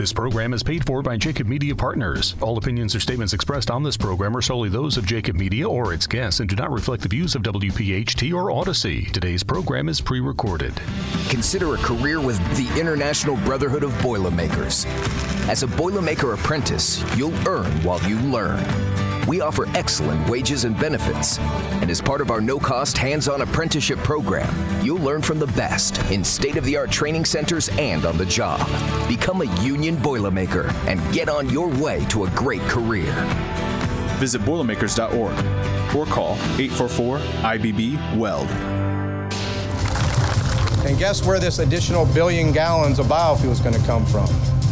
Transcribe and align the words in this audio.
This 0.00 0.14
program 0.14 0.54
is 0.54 0.62
paid 0.62 0.86
for 0.86 1.02
by 1.02 1.18
Jacob 1.18 1.46
Media 1.46 1.76
Partners. 1.76 2.34
All 2.40 2.56
opinions 2.56 2.94
or 2.94 3.00
statements 3.00 3.34
expressed 3.34 3.70
on 3.70 3.82
this 3.82 3.98
program 3.98 4.34
are 4.34 4.40
solely 4.40 4.70
those 4.70 4.96
of 4.96 5.04
Jacob 5.04 5.36
Media 5.36 5.68
or 5.68 5.92
its 5.92 6.06
guests 6.06 6.40
and 6.40 6.48
do 6.48 6.56
not 6.56 6.72
reflect 6.72 7.02
the 7.02 7.08
views 7.10 7.34
of 7.34 7.42
WPHT 7.42 8.32
or 8.32 8.50
Odyssey. 8.50 9.04
Today's 9.12 9.42
program 9.42 9.90
is 9.90 10.00
pre 10.00 10.20
recorded. 10.20 10.72
Consider 11.28 11.74
a 11.74 11.76
career 11.76 12.18
with 12.18 12.38
the 12.56 12.80
International 12.80 13.36
Brotherhood 13.44 13.82
of 13.82 13.92
Boilermakers. 14.00 14.86
As 15.50 15.64
a 15.64 15.66
Boilermaker 15.66 16.32
apprentice, 16.32 17.04
you'll 17.14 17.36
earn 17.46 17.70
while 17.82 18.02
you 18.08 18.18
learn. 18.20 19.09
We 19.30 19.40
offer 19.40 19.68
excellent 19.76 20.28
wages 20.28 20.64
and 20.64 20.76
benefits. 20.76 21.38
And 21.38 21.88
as 21.88 22.00
part 22.00 22.20
of 22.20 22.32
our 22.32 22.40
no 22.40 22.58
cost 22.58 22.98
hands 22.98 23.28
on 23.28 23.42
apprenticeship 23.42 24.00
program, 24.00 24.52
you'll 24.84 24.98
learn 24.98 25.22
from 25.22 25.38
the 25.38 25.46
best 25.46 25.98
in 26.10 26.24
state 26.24 26.56
of 26.56 26.64
the 26.64 26.76
art 26.76 26.90
training 26.90 27.24
centers 27.24 27.68
and 27.78 28.04
on 28.04 28.18
the 28.18 28.26
job. 28.26 28.58
Become 29.06 29.42
a 29.42 29.62
union 29.62 29.96
Boilermaker 29.98 30.74
and 30.88 31.00
get 31.14 31.28
on 31.28 31.48
your 31.48 31.68
way 31.68 32.04
to 32.06 32.24
a 32.24 32.30
great 32.30 32.60
career. 32.62 33.12
Visit 34.18 34.44
Boilermakers.org 34.44 35.14
or 35.94 36.06
call 36.06 36.32
844 36.58 37.18
IBB 37.18 38.16
WELD. 38.16 38.50
And 40.84 40.98
guess 40.98 41.24
where 41.24 41.38
this 41.38 41.60
additional 41.60 42.04
billion 42.06 42.50
gallons 42.50 42.98
of 42.98 43.06
biofuel 43.06 43.52
is 43.52 43.60
going 43.60 43.80
to 43.80 43.86
come 43.86 44.04
from? 44.06 44.26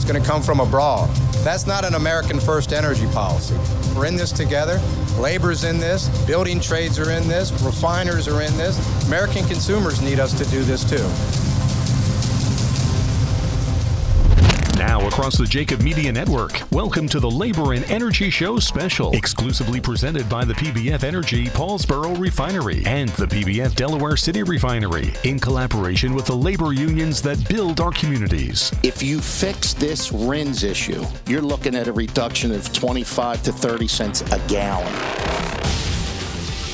Going 0.09 0.23
to 0.23 0.27
come 0.27 0.41
from 0.41 0.61
abroad. 0.61 1.11
That's 1.45 1.67
not 1.67 1.85
an 1.85 1.93
American 1.93 2.41
first 2.41 2.73
energy 2.73 3.07
policy. 3.09 3.55
We're 3.95 4.07
in 4.07 4.17
this 4.17 4.33
together. 4.33 4.81
Labor's 5.19 5.65
in 5.65 5.79
this. 5.79 6.09
Building 6.27 6.61
trades 6.61 6.99
are 6.99 7.11
in 7.11 7.29
this. 7.29 7.53
Refiners 7.63 8.27
are 8.27 8.41
in 8.41 8.57
this. 8.57 8.79
American 9.07 9.45
consumers 9.45 10.01
need 10.01 10.19
us 10.19 10.33
to 10.39 10.47
do 10.47 10.63
this 10.63 10.83
too. 10.83 11.48
Now, 14.79 15.05
across 15.09 15.37
the 15.37 15.45
Jacob 15.45 15.81
Media 15.81 16.13
Network, 16.13 16.63
welcome 16.71 17.09
to 17.09 17.19
the 17.19 17.29
Labor 17.29 17.73
and 17.73 17.85
Energy 17.91 18.31
Show 18.31 18.61
special, 18.61 19.11
exclusively 19.13 19.81
presented 19.81 20.29
by 20.29 20.45
the 20.45 20.55
PBF 20.55 21.03
Energy 21.03 21.47
Paulsboro 21.47 22.17
Refinery 22.17 22.85
and 22.87 23.09
the 23.11 23.27
PBF 23.27 23.75
Delaware 23.75 24.17
City 24.17 24.45
Refinery, 24.45 25.13
in 25.25 25.41
collaboration 25.41 26.15
with 26.15 26.27
the 26.27 26.37
labor 26.37 26.73
unions 26.73 27.21
that 27.23 27.49
build 27.49 27.81
our 27.81 27.91
communities. 27.91 28.73
If 28.85 29.03
you 29.03 29.21
fix 29.21 29.75
this 29.75 30.13
RINs 30.13 30.63
issue, 30.63 31.05
you're 31.27 31.43
looking 31.43 31.75
at 31.75 31.89
a 31.89 31.93
reduction 31.93 32.53
of 32.53 32.73
25 32.73 33.43
to 33.43 33.53
30 33.53 33.89
cents 33.89 34.21
a 34.31 34.39
gallon. 34.47 35.58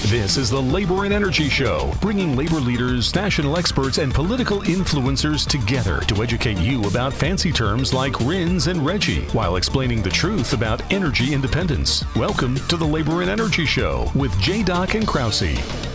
This 0.09 0.37
is 0.37 0.51
the 0.51 0.61
Labor 0.61 1.07
and 1.07 1.15
Energy 1.15 1.49
Show, 1.49 1.91
bringing 2.03 2.37
labor 2.37 2.61
leaders, 2.61 3.15
national 3.15 3.57
experts, 3.57 3.97
and 3.97 4.13
political 4.13 4.61
influencers 4.61 5.49
together 5.49 6.01
to 6.01 6.23
educate 6.23 6.59
you 6.59 6.85
about 6.85 7.15
fancy 7.15 7.51
terms 7.51 7.95
like 7.95 8.21
RINs 8.21 8.67
and 8.67 8.85
Reggie 8.85 9.25
while 9.29 9.57
explaining 9.57 10.03
the 10.03 10.11
truth 10.11 10.53
about 10.53 10.93
energy 10.93 11.33
independence. 11.33 12.05
Welcome 12.17 12.57
to 12.69 12.77
the 12.77 12.85
Labor 12.85 13.23
and 13.23 13.31
Energy 13.31 13.65
Show 13.65 14.11
with 14.15 14.39
J. 14.41 14.63
Doc 14.63 14.95
and 14.95 15.09
Krause. 15.09 15.94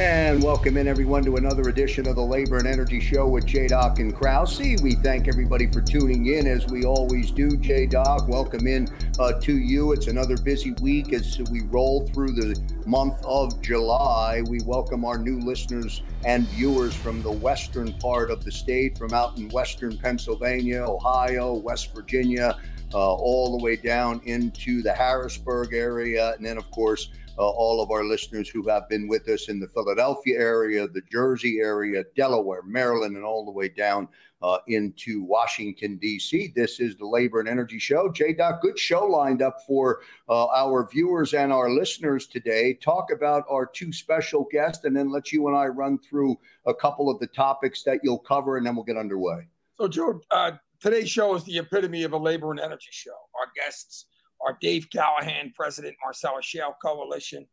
And 0.00 0.42
welcome 0.42 0.78
in 0.78 0.88
everyone 0.88 1.22
to 1.24 1.36
another 1.36 1.68
edition 1.68 2.08
of 2.08 2.16
the 2.16 2.24
Labor 2.24 2.56
and 2.56 2.66
Energy 2.66 3.00
Show 3.00 3.28
with 3.28 3.44
J. 3.44 3.66
Doc 3.66 3.98
and 3.98 4.16
Krause. 4.16 4.58
We 4.82 4.94
thank 4.94 5.28
everybody 5.28 5.70
for 5.70 5.82
tuning 5.82 6.24
in 6.24 6.46
as 6.46 6.66
we 6.68 6.86
always 6.86 7.30
do. 7.30 7.54
J. 7.58 7.84
Doc, 7.84 8.26
welcome 8.26 8.66
in 8.66 8.88
uh, 9.18 9.34
to 9.40 9.58
you. 9.58 9.92
It's 9.92 10.06
another 10.06 10.38
busy 10.38 10.72
week 10.80 11.12
as 11.12 11.38
we 11.50 11.64
roll 11.64 12.06
through 12.14 12.32
the 12.32 12.58
month 12.86 13.22
of 13.26 13.60
July. 13.60 14.40
We 14.48 14.60
welcome 14.64 15.04
our 15.04 15.18
new 15.18 15.38
listeners 15.38 16.00
and 16.24 16.48
viewers 16.48 16.94
from 16.94 17.20
the 17.20 17.32
western 17.32 17.92
part 17.98 18.30
of 18.30 18.42
the 18.42 18.52
state, 18.52 18.96
from 18.96 19.12
out 19.12 19.36
in 19.36 19.50
western 19.50 19.98
Pennsylvania, 19.98 20.82
Ohio, 20.82 21.52
West 21.52 21.94
Virginia, 21.94 22.56
uh, 22.94 23.14
all 23.14 23.58
the 23.58 23.62
way 23.62 23.76
down 23.76 24.22
into 24.24 24.80
the 24.80 24.94
Harrisburg 24.94 25.74
area, 25.74 26.32
and 26.32 26.46
then, 26.46 26.56
of 26.56 26.70
course, 26.70 27.10
uh, 27.40 27.42
all 27.42 27.82
of 27.82 27.90
our 27.90 28.04
listeners 28.04 28.50
who 28.50 28.68
have 28.68 28.86
been 28.90 29.08
with 29.08 29.26
us 29.28 29.48
in 29.48 29.58
the 29.58 29.68
Philadelphia 29.68 30.38
area, 30.38 30.86
the 30.86 31.00
Jersey 31.10 31.58
area, 31.60 32.04
Delaware, 32.14 32.62
Maryland, 32.62 33.16
and 33.16 33.24
all 33.24 33.46
the 33.46 33.50
way 33.50 33.66
down 33.66 34.08
uh, 34.42 34.58
into 34.68 35.24
Washington, 35.24 35.96
D.C. 35.96 36.52
This 36.54 36.80
is 36.80 36.96
the 36.96 37.06
Labor 37.06 37.40
and 37.40 37.48
Energy 37.48 37.78
Show. 37.78 38.10
J. 38.12 38.34
Doc, 38.34 38.60
good 38.60 38.78
show 38.78 39.06
lined 39.06 39.40
up 39.40 39.56
for 39.66 40.00
uh, 40.28 40.48
our 40.48 40.86
viewers 40.86 41.32
and 41.32 41.50
our 41.50 41.70
listeners 41.70 42.26
today. 42.26 42.74
Talk 42.74 43.10
about 43.10 43.44
our 43.50 43.64
two 43.64 43.90
special 43.90 44.46
guests, 44.52 44.84
and 44.84 44.94
then 44.94 45.10
let 45.10 45.32
you 45.32 45.48
and 45.48 45.56
I 45.56 45.66
run 45.66 45.98
through 45.98 46.38
a 46.66 46.74
couple 46.74 47.08
of 47.08 47.18
the 47.20 47.26
topics 47.28 47.82
that 47.84 48.00
you'll 48.02 48.18
cover, 48.18 48.58
and 48.58 48.66
then 48.66 48.76
we'll 48.76 48.84
get 48.84 48.98
underway. 48.98 49.48
So, 49.78 49.88
Joe, 49.88 50.20
uh, 50.30 50.52
today's 50.78 51.10
show 51.10 51.34
is 51.36 51.44
the 51.44 51.56
epitome 51.56 52.02
of 52.02 52.12
a 52.12 52.18
labor 52.18 52.50
and 52.50 52.60
energy 52.60 52.90
show. 52.90 53.16
Our 53.38 53.46
guests 53.56 54.04
are 54.44 54.56
Dave 54.60 54.88
Callahan, 54.90 55.52
President 55.54 55.96
Marcellus 56.02 56.44
Shale 56.44 56.74
Coalition, 56.82 57.46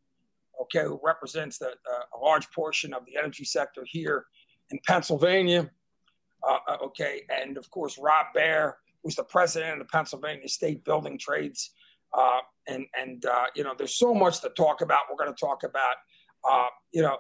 okay, 0.61 0.83
who 0.83 0.99
represents 1.03 1.57
the, 1.57 1.67
uh, 1.67 2.17
a 2.17 2.19
large 2.23 2.49
portion 2.51 2.93
of 2.93 3.05
the 3.05 3.17
energy 3.17 3.43
sector 3.43 3.85
here 3.85 4.25
in 4.71 4.79
Pennsylvania. 4.85 5.69
Uh, 6.47 6.57
uh, 6.67 6.77
okay, 6.83 7.23
and 7.29 7.57
of 7.57 7.69
course 7.71 7.97
Rob 7.97 8.27
Bair, 8.33 8.77
who's 9.03 9.15
the 9.15 9.23
president 9.23 9.73
of 9.73 9.79
the 9.79 9.85
Pennsylvania 9.85 10.47
State 10.47 10.83
Building 10.85 11.17
Trades. 11.17 11.71
Uh, 12.17 12.39
and 12.67 12.85
and 12.97 13.25
uh, 13.25 13.45
you 13.55 13.63
know, 13.63 13.73
there's 13.77 13.95
so 13.95 14.13
much 14.13 14.39
to 14.41 14.49
talk 14.49 14.81
about. 14.81 15.01
We're 15.09 15.23
going 15.23 15.35
to 15.35 15.39
talk 15.39 15.63
about, 15.63 15.95
uh, 16.49 16.67
you 16.91 17.01
know, 17.01 17.17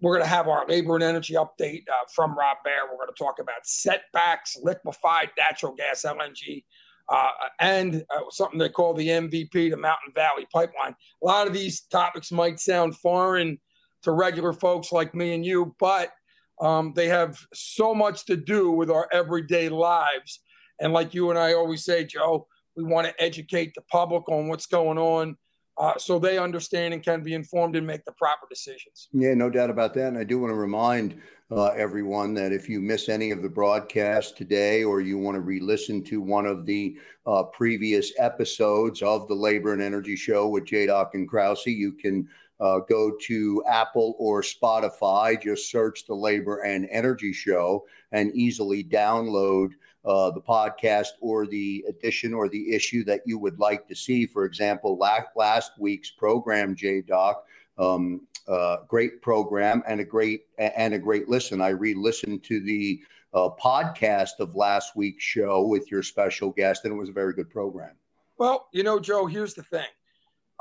we're 0.00 0.14
going 0.14 0.24
to 0.24 0.28
have 0.28 0.48
our 0.48 0.66
labor 0.66 0.96
and 0.96 1.04
energy 1.04 1.34
update 1.34 1.84
from 2.12 2.36
Rob 2.36 2.56
Bair. 2.64 2.80
We're 2.90 2.96
going 2.96 3.14
to 3.14 3.24
talk 3.24 3.38
about 3.38 3.64
setbacks, 3.64 4.56
liquefied 4.60 5.30
natural 5.38 5.72
gas, 5.72 6.02
LNG 6.02 6.64
uh, 7.08 7.30
and 7.60 8.04
uh, 8.14 8.20
something 8.30 8.58
they 8.58 8.68
call 8.68 8.94
the 8.94 9.08
MVP, 9.08 9.70
the 9.70 9.76
Mountain 9.76 10.12
Valley 10.14 10.46
Pipeline. 10.52 10.94
A 11.22 11.26
lot 11.26 11.46
of 11.46 11.52
these 11.52 11.80
topics 11.82 12.30
might 12.30 12.60
sound 12.60 12.96
foreign 12.96 13.58
to 14.02 14.12
regular 14.12 14.52
folks 14.52 14.92
like 14.92 15.14
me 15.14 15.34
and 15.34 15.44
you, 15.44 15.74
but 15.80 16.12
um, 16.60 16.92
they 16.94 17.08
have 17.08 17.38
so 17.54 17.94
much 17.94 18.26
to 18.26 18.36
do 18.36 18.70
with 18.70 18.90
our 18.90 19.08
everyday 19.12 19.68
lives. 19.68 20.40
And 20.80 20.92
like 20.92 21.14
you 21.14 21.30
and 21.30 21.38
I 21.38 21.54
always 21.54 21.84
say, 21.84 22.04
Joe, 22.04 22.46
we 22.76 22.84
want 22.84 23.06
to 23.06 23.22
educate 23.22 23.74
the 23.74 23.82
public 23.90 24.28
on 24.28 24.48
what's 24.48 24.66
going 24.66 24.98
on 24.98 25.36
uh, 25.78 25.96
so 25.96 26.18
they 26.18 26.38
understand 26.38 26.92
and 26.92 27.02
can 27.02 27.22
be 27.22 27.34
informed 27.34 27.76
and 27.76 27.86
make 27.86 28.04
the 28.04 28.12
proper 28.12 28.46
decisions. 28.50 29.08
Yeah, 29.12 29.34
no 29.34 29.48
doubt 29.48 29.70
about 29.70 29.94
that. 29.94 30.08
And 30.08 30.18
I 30.18 30.24
do 30.24 30.38
want 30.38 30.50
to 30.50 30.56
remind 30.56 31.20
uh, 31.50 31.68
everyone 31.68 32.34
that 32.34 32.52
if 32.52 32.68
you 32.68 32.80
miss 32.80 33.08
any 33.08 33.30
of 33.30 33.42
the 33.42 33.48
broadcast 33.48 34.36
today 34.36 34.84
or 34.84 35.00
you 35.00 35.16
want 35.18 35.36
to 35.36 35.40
re 35.40 35.60
listen 35.60 36.02
to 36.04 36.20
one 36.20 36.46
of 36.46 36.66
the 36.66 36.98
uh, 37.26 37.44
previous 37.44 38.12
episodes 38.18 39.02
of 39.02 39.28
the 39.28 39.34
Labor 39.34 39.72
and 39.72 39.80
Energy 39.80 40.16
Show 40.16 40.48
with 40.48 40.64
J. 40.64 40.86
Doc 40.86 41.14
and 41.14 41.28
Krause, 41.28 41.66
you 41.66 41.92
can. 41.92 42.28
Uh, 42.60 42.80
go 42.88 43.12
to 43.22 43.62
Apple 43.68 44.16
or 44.18 44.42
Spotify, 44.42 45.40
just 45.40 45.70
search 45.70 46.06
the 46.06 46.14
Labor 46.14 46.62
and 46.62 46.88
Energy 46.90 47.32
Show 47.32 47.86
and 48.10 48.34
easily 48.34 48.82
download 48.82 49.70
uh, 50.04 50.30
the 50.30 50.40
podcast 50.40 51.08
or 51.20 51.46
the 51.46 51.84
edition 51.88 52.32
or 52.32 52.48
the 52.48 52.74
issue 52.74 53.04
that 53.04 53.20
you 53.26 53.38
would 53.38 53.58
like 53.58 53.86
to 53.88 53.94
see. 53.94 54.26
For 54.26 54.44
example, 54.44 54.96
last, 54.96 55.28
last 55.36 55.72
week's 55.78 56.10
program, 56.10 56.74
J 56.74 57.02
Doc, 57.02 57.44
um, 57.78 58.26
uh, 58.46 58.78
great 58.88 59.20
program 59.22 59.82
and 59.86 60.00
a 60.00 60.04
great 60.04 60.46
and 60.58 60.94
a 60.94 60.98
great 60.98 61.28
listen. 61.28 61.60
I 61.60 61.68
re-listened 61.68 62.42
to 62.44 62.60
the 62.60 63.00
uh, 63.34 63.50
podcast 63.62 64.40
of 64.40 64.56
last 64.56 64.96
week's 64.96 65.22
show 65.22 65.66
with 65.66 65.90
your 65.90 66.02
special 66.02 66.50
guest, 66.50 66.84
and 66.84 66.94
it 66.94 66.96
was 66.96 67.10
a 67.10 67.12
very 67.12 67.34
good 67.34 67.50
program. 67.50 67.94
Well, 68.38 68.68
you 68.72 68.82
know, 68.82 68.98
Joe, 68.98 69.26
here's 69.26 69.54
the 69.54 69.62
thing. 69.64 69.86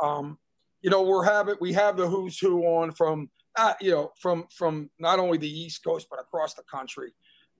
Um, 0.01 0.37
you 0.81 0.89
know, 0.89 1.03
we're 1.03 1.23
having 1.23 1.55
we 1.61 1.73
have 1.73 1.97
the 1.97 2.07
who's 2.07 2.37
who 2.39 2.63
on 2.63 2.91
from 2.91 3.29
uh, 3.55 3.73
you 3.79 3.91
know 3.91 4.11
from 4.19 4.47
from 4.51 4.89
not 4.99 5.19
only 5.19 5.37
the 5.37 5.49
East 5.49 5.83
Coast 5.83 6.07
but 6.09 6.19
across 6.19 6.53
the 6.53 6.63
country, 6.63 7.13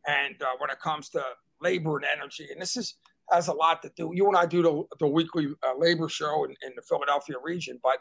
and 0.05 0.41
uh, 0.41 0.57
when 0.59 0.69
it 0.69 0.79
comes 0.79 1.09
to 1.09 1.23
labor 1.61 1.97
and 1.97 2.05
energy. 2.05 2.47
And 2.51 2.61
this 2.61 2.77
is 2.77 2.95
has 3.31 3.47
a 3.47 3.53
lot 3.53 3.81
to 3.81 3.91
do. 3.95 4.11
You 4.13 4.27
and 4.27 4.37
I 4.37 4.45
do 4.45 4.61
the, 4.61 4.83
the 4.99 5.07
weekly 5.07 5.47
uh, 5.61 5.77
labor 5.77 6.07
show 6.07 6.45
in, 6.45 6.51
in, 6.61 6.71
the 6.75 6.81
Philadelphia 6.81 7.35
region, 7.43 7.77
but 7.83 7.97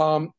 um, 0.00 0.32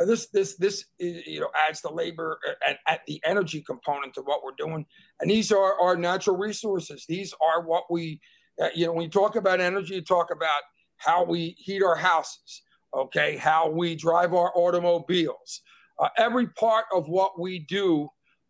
uh, 0.00 0.04
this 0.04 0.28
this 0.28 0.56
this 0.56 0.84
you 0.98 1.40
know 1.40 1.48
adds 1.68 1.80
the 1.80 1.90
labor 1.90 2.38
and 2.66 2.78
at 2.86 3.00
the 3.06 3.20
energy 3.24 3.62
component 3.62 4.14
to 4.14 4.22
what 4.22 4.44
we're 4.44 4.52
doing. 4.56 4.86
And 5.20 5.30
these 5.30 5.50
are 5.50 5.80
our 5.80 5.96
natural 5.96 6.36
resources. 6.36 7.04
These 7.08 7.34
are 7.42 7.66
what 7.66 7.84
we 7.90 8.20
uh, 8.62 8.68
you 8.74 8.86
know 8.86 8.92
when 8.92 9.04
you 9.04 9.10
talk 9.10 9.36
about 9.36 9.60
energy, 9.60 9.94
you 9.94 10.02
talk 10.02 10.30
about 10.30 10.62
how 10.98 11.24
we 11.24 11.56
heat 11.58 11.82
our 11.82 11.96
houses, 11.96 12.62
okay, 12.94 13.36
how 13.36 13.68
we 13.70 13.96
drive 13.96 14.34
our 14.34 14.52
automobiles. 14.54 15.62
Uh, 15.98 16.08
every 16.16 16.46
part 16.46 16.84
of 16.94 17.08
what 17.08 17.38
we 17.38 17.58
do, 17.58 18.08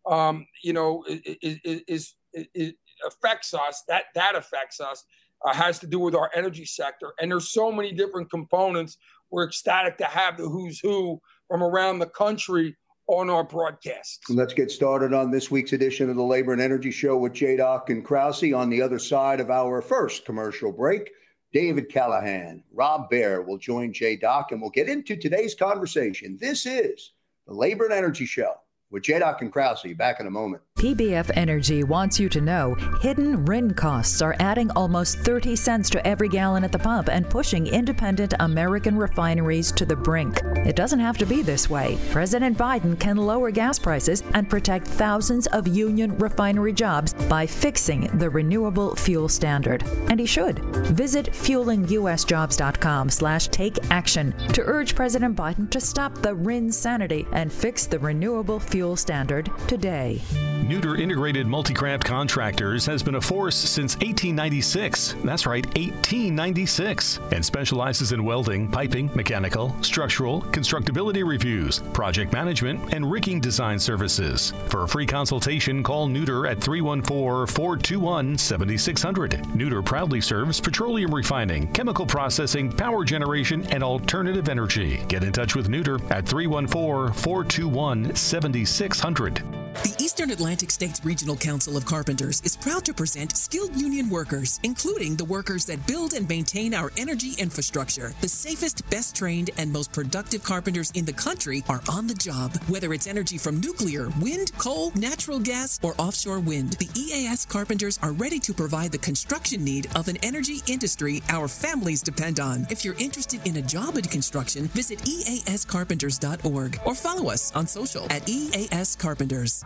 um, 0.08 0.46
you 0.62 0.72
know, 0.72 1.04
is, 1.08 1.58
is, 1.64 2.14
is, 2.54 2.72
affects 3.06 3.54
us, 3.54 3.82
that 3.88 4.04
that 4.14 4.34
affects 4.34 4.80
us, 4.80 5.04
uh, 5.44 5.54
has 5.54 5.78
to 5.80 5.86
do 5.86 5.98
with 5.98 6.14
our 6.14 6.30
energy 6.34 6.64
sector. 6.64 7.12
And 7.20 7.30
there's 7.30 7.50
so 7.50 7.72
many 7.72 7.92
different 7.92 8.30
components. 8.30 8.98
We're 9.30 9.46
ecstatic 9.46 9.96
to 9.98 10.04
have 10.04 10.36
the 10.36 10.48
who's 10.48 10.80
who 10.80 11.20
from 11.48 11.62
around 11.62 11.98
the 11.98 12.06
country 12.06 12.76
on 13.06 13.28
our 13.28 13.42
broadcast. 13.42 14.24
Let's 14.28 14.54
get 14.54 14.70
started 14.70 15.12
on 15.12 15.30
this 15.30 15.50
week's 15.50 15.72
edition 15.72 16.08
of 16.08 16.16
the 16.16 16.22
Labor 16.22 16.52
and 16.52 16.62
Energy 16.62 16.92
Show 16.92 17.16
with 17.16 17.32
J. 17.32 17.56
Doc 17.56 17.90
and 17.90 18.04
Krause. 18.04 18.52
On 18.52 18.70
the 18.70 18.80
other 18.80 19.00
side 19.00 19.40
of 19.40 19.50
our 19.50 19.82
first 19.82 20.24
commercial 20.24 20.70
break, 20.70 21.10
David 21.52 21.88
Callahan, 21.88 22.62
Rob 22.72 23.10
Bair 23.10 23.42
will 23.42 23.58
join 23.58 23.92
J. 23.92 24.14
Doc, 24.16 24.52
and 24.52 24.60
we'll 24.60 24.70
get 24.70 24.88
into 24.88 25.16
today's 25.16 25.56
conversation. 25.56 26.38
This 26.40 26.66
is 26.66 27.12
the 27.48 27.54
Labor 27.54 27.86
and 27.86 27.94
Energy 27.94 28.26
Show 28.26 28.54
with 28.90 29.02
J. 29.02 29.18
Doc 29.18 29.42
and 29.42 29.52
Krause. 29.52 29.84
Back 29.96 30.20
in 30.20 30.28
a 30.28 30.30
moment. 30.30 30.62
PBF 30.80 31.30
Energy 31.34 31.84
wants 31.84 32.18
you 32.18 32.30
to 32.30 32.40
know 32.40 32.74
hidden 33.02 33.44
RIN 33.44 33.74
costs 33.74 34.22
are 34.22 34.34
adding 34.40 34.70
almost 34.70 35.18
30 35.18 35.54
cents 35.54 35.90
to 35.90 36.06
every 36.06 36.26
gallon 36.26 36.64
at 36.64 36.72
the 36.72 36.78
pump 36.78 37.10
and 37.10 37.28
pushing 37.28 37.66
independent 37.66 38.32
American 38.40 38.96
refineries 38.96 39.72
to 39.72 39.84
the 39.84 39.94
brink. 39.94 40.40
It 40.64 40.76
doesn't 40.76 40.98
have 40.98 41.18
to 41.18 41.26
be 41.26 41.42
this 41.42 41.68
way. 41.68 41.98
President 42.10 42.56
Biden 42.56 42.98
can 42.98 43.18
lower 43.18 43.50
gas 43.50 43.78
prices 43.78 44.22
and 44.32 44.48
protect 44.48 44.86
thousands 44.86 45.46
of 45.48 45.68
union 45.68 46.16
refinery 46.16 46.72
jobs 46.72 47.12
by 47.28 47.46
fixing 47.46 48.06
the 48.16 48.30
renewable 48.30 48.96
fuel 48.96 49.28
standard. 49.28 49.82
And 50.08 50.18
he 50.18 50.24
should. 50.24 50.60
Visit 50.86 51.26
fuelingusjobs.com 51.26 53.10
slash 53.10 53.48
take 53.48 53.76
action 53.90 54.32
to 54.54 54.62
urge 54.64 54.94
President 54.94 55.36
Biden 55.36 55.68
to 55.72 55.78
stop 55.78 56.14
the 56.22 56.34
RIN 56.34 56.72
sanity 56.72 57.26
and 57.32 57.52
fix 57.52 57.84
the 57.84 57.98
renewable 57.98 58.58
fuel 58.58 58.96
standard 58.96 59.50
today. 59.68 60.22
Nooter 60.70 61.00
Integrated 61.00 61.48
Multicraft 61.48 62.04
Contractors 62.04 62.86
has 62.86 63.02
been 63.02 63.16
a 63.16 63.20
force 63.20 63.56
since 63.56 63.96
1896. 63.96 65.16
That's 65.24 65.44
right, 65.44 65.66
1896. 65.66 67.18
And 67.32 67.44
specializes 67.44 68.12
in 68.12 68.22
welding, 68.22 68.68
piping, 68.68 69.10
mechanical, 69.16 69.74
structural, 69.82 70.42
constructability 70.42 71.26
reviews, 71.26 71.80
project 71.92 72.32
management, 72.32 72.94
and 72.94 73.10
rigging 73.10 73.40
design 73.40 73.80
services. 73.80 74.52
For 74.68 74.84
a 74.84 74.88
free 74.88 75.06
consultation, 75.06 75.82
call 75.82 76.06
Nooter 76.06 76.48
at 76.48 76.60
314 76.60 77.52
421 77.52 78.38
7600. 78.38 79.32
Nooter 79.52 79.84
proudly 79.84 80.20
serves 80.20 80.60
petroleum 80.60 81.12
refining, 81.12 81.66
chemical 81.72 82.06
processing, 82.06 82.70
power 82.70 83.04
generation, 83.04 83.66
and 83.72 83.82
alternative 83.82 84.48
energy. 84.48 85.04
Get 85.08 85.24
in 85.24 85.32
touch 85.32 85.56
with 85.56 85.66
Nooter 85.66 86.00
at 86.12 86.26
314 86.26 87.12
421 87.12 88.14
7600. 88.14 89.42
The 89.82 89.94
Eastern 89.98 90.30
Atlantic 90.30 90.59
States 90.68 91.00
Regional 91.04 91.36
Council 91.36 91.76
of 91.76 91.86
Carpenters 91.86 92.42
is 92.42 92.56
proud 92.56 92.84
to 92.84 92.92
present 92.92 93.36
skilled 93.36 93.74
union 93.76 94.10
workers, 94.10 94.58
including 94.64 95.14
the 95.14 95.24
workers 95.24 95.64
that 95.66 95.86
build 95.86 96.12
and 96.12 96.28
maintain 96.28 96.74
our 96.74 96.90
energy 96.96 97.34
infrastructure. 97.38 98.12
The 98.20 98.28
safest, 98.28 98.88
best 98.90 99.14
trained, 99.14 99.50
and 99.58 99.72
most 99.72 99.92
productive 99.92 100.42
carpenters 100.42 100.90
in 100.90 101.04
the 101.04 101.12
country 101.12 101.62
are 101.68 101.80
on 101.88 102.08
the 102.08 102.14
job. 102.14 102.56
Whether 102.66 102.92
it's 102.92 103.06
energy 103.06 103.38
from 103.38 103.60
nuclear, 103.60 104.10
wind, 104.20 104.50
coal, 104.58 104.90
natural 104.96 105.38
gas, 105.38 105.78
or 105.82 105.94
offshore 105.98 106.40
wind, 106.40 106.72
the 106.74 106.88
EAS 106.94 107.46
carpenters 107.46 107.98
are 108.02 108.12
ready 108.12 108.40
to 108.40 108.52
provide 108.52 108.90
the 108.90 108.98
construction 108.98 109.62
need 109.62 109.86
of 109.94 110.08
an 110.08 110.16
energy 110.22 110.60
industry 110.66 111.22
our 111.28 111.46
families 111.46 112.02
depend 112.02 112.40
on. 112.40 112.66
If 112.70 112.84
you're 112.84 112.98
interested 112.98 113.46
in 113.46 113.56
a 113.56 113.62
job 113.62 113.96
in 113.96 114.02
construction, 114.02 114.64
visit 114.68 114.98
eascarpenters.org 115.00 116.80
or 116.84 116.94
follow 116.94 117.30
us 117.30 117.54
on 117.54 117.66
social 117.66 118.06
at 118.10 118.28
EAS 118.28 118.96
Carpenters. 118.96 119.62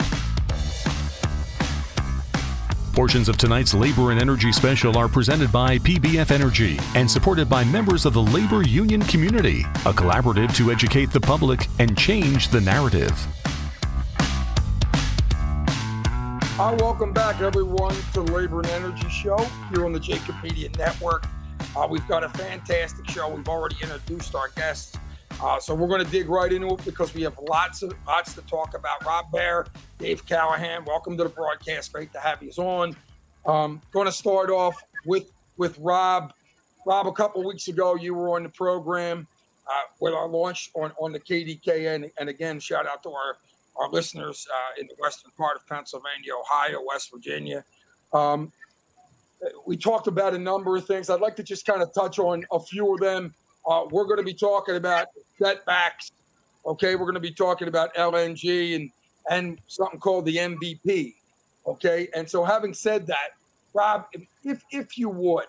Portions 2.95 3.29
of 3.29 3.37
tonight's 3.37 3.75
Labor 3.75 4.13
and 4.13 4.21
Energy 4.21 4.53
Special 4.53 4.97
are 4.97 5.09
presented 5.09 5.51
by 5.51 5.79
PBF 5.79 6.31
Energy 6.31 6.79
and 6.95 7.11
supported 7.11 7.49
by 7.51 7.65
members 7.65 8.07
of 8.07 8.13
the 8.13 8.23
labor 8.23 8.63
union 8.63 9.03
community, 9.03 9.63
a 9.85 9.93
collaborative 9.93 10.55
to 10.55 10.71
educate 10.71 11.11
the 11.11 11.21
public 11.21 11.67
and 11.81 11.99
change 11.99 12.49
the 12.49 12.61
narrative. 12.61 13.11
Hi, 16.57 16.73
welcome 16.75 17.13
back, 17.13 17.41
everyone, 17.41 17.97
to 18.13 18.23
Labor 18.23 18.61
and 18.61 18.69
Energy 18.69 19.09
Show 19.09 19.39
here 19.71 19.85
on 19.85 19.93
the 19.93 19.99
Jacob 19.99 20.37
Media 20.41 20.71
Network. 20.79 21.27
Uh, 21.77 21.89
we've 21.91 22.07
got 22.07 22.23
a 22.23 22.29
fantastic 22.29 23.11
show. 23.11 23.29
We've 23.29 23.49
already 23.49 23.75
introduced 23.83 24.37
our 24.37 24.51
guests. 24.51 24.97
Uh, 25.45 25.61
so 25.61 25.75
we're 25.75 25.89
going 25.89 26.03
to 26.03 26.11
dig 26.11 26.31
right 26.31 26.55
into 26.55 26.73
it 26.73 26.83
because 26.87 27.13
we 27.13 27.21
have 27.21 27.39
lots 27.51 27.83
of 27.83 27.93
lots 28.07 28.33
to 28.33 28.41
talk 28.43 28.75
about. 28.75 29.05
Rob 29.05 29.31
Bair, 29.31 29.67
Dave 29.99 30.25
Callahan, 30.25 30.87
welcome 30.87 31.19
to 31.19 31.23
the 31.23 31.29
broadcast. 31.29 31.93
Great 31.93 32.11
to 32.15 32.19
have 32.19 32.43
you 32.43 32.51
on. 32.57 32.97
Um, 33.45 33.83
going 33.93 34.07
to 34.07 34.13
start 34.13 34.49
off 34.49 34.75
with 35.05 35.31
with 35.59 35.79
Rob. 35.81 36.33
Rob, 36.87 37.07
a 37.07 37.13
couple 37.13 37.45
weeks 37.45 37.69
ago, 37.69 37.95
you 37.95 38.15
were 38.15 38.35
on 38.35 38.43
the 38.43 38.49
program 38.49 39.27
uh, 39.67 39.73
with 40.01 40.15
our 40.15 40.27
launch 40.27 40.71
on, 40.73 40.93
on 40.99 41.13
the 41.13 41.21
KDK, 41.21 41.95
and, 41.95 42.11
and 42.19 42.31
again, 42.31 42.59
shout 42.59 42.87
out 42.87 43.03
to 43.03 43.11
our 43.11 43.37
our 43.77 43.91
listeners 43.91 44.47
uh, 44.51 44.81
in 44.81 44.87
the 44.87 44.95
western 44.99 45.31
part 45.37 45.59
of 45.59 45.67
Pennsylvania, 45.67 46.33
Ohio, 46.41 46.81
West 46.89 47.11
Virginia. 47.13 47.63
Um, 48.15 48.51
we 49.67 49.77
talked 49.77 50.07
about 50.07 50.33
a 50.33 50.39
number 50.39 50.75
of 50.75 50.87
things. 50.87 51.11
I'd 51.11 51.21
like 51.21 51.37
to 51.37 51.43
just 51.43 51.67
kind 51.67 51.83
of 51.83 51.93
touch 51.93 52.19
on 52.19 52.47
a 52.51 52.59
few 52.59 52.95
of 52.95 53.01
them. 53.01 53.35
Uh, 53.67 53.85
we're 53.91 54.05
going 54.05 54.19
to 54.19 54.25
be 54.25 54.35
talking 54.35 54.77
about 54.77 55.09
setbacks. 55.39 56.13
Okay, 56.67 56.97
we're 56.97 57.05
going 57.05 57.15
to 57.15 57.21
be 57.21 57.31
talking 57.31 57.69
about 57.69 57.95
LNG 57.95 58.77
and 58.77 58.91
and 59.31 59.59
something 59.69 59.99
called 59.99 60.27
the 60.27 60.37
MVP. 60.37 61.15
Okay, 61.67 62.09
and 62.15 62.29
so 62.29 62.45
having 62.45 62.75
said 62.75 63.07
that, 63.07 63.31
Rob, 63.73 64.07
if 64.45 64.63
if 64.71 64.99
you 64.99 65.09
would, 65.09 65.47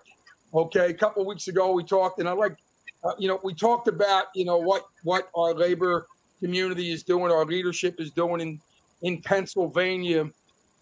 okay, 0.54 0.90
a 0.90 0.94
couple 0.94 1.22
of 1.22 1.28
weeks 1.28 1.48
ago 1.48 1.72
we 1.72 1.84
talked, 1.84 2.20
and 2.20 2.30
I 2.30 2.32
like, 2.32 2.56
uh, 3.04 3.12
you 3.18 3.28
know, 3.28 3.40
we 3.44 3.54
talked 3.54 3.88
about 3.88 4.26
you 4.34 4.46
know 4.46 4.58
what 4.58 4.86
what 5.04 5.30
our 5.36 5.54
labor 5.54 6.08
community 6.40 6.92
is 6.92 7.04
doing, 7.04 7.32
our 7.32 7.46
leadership 7.46 8.00
is 8.00 8.12
doing 8.12 8.42
in 8.42 8.62
in 9.02 9.22
Pennsylvania 9.22 10.30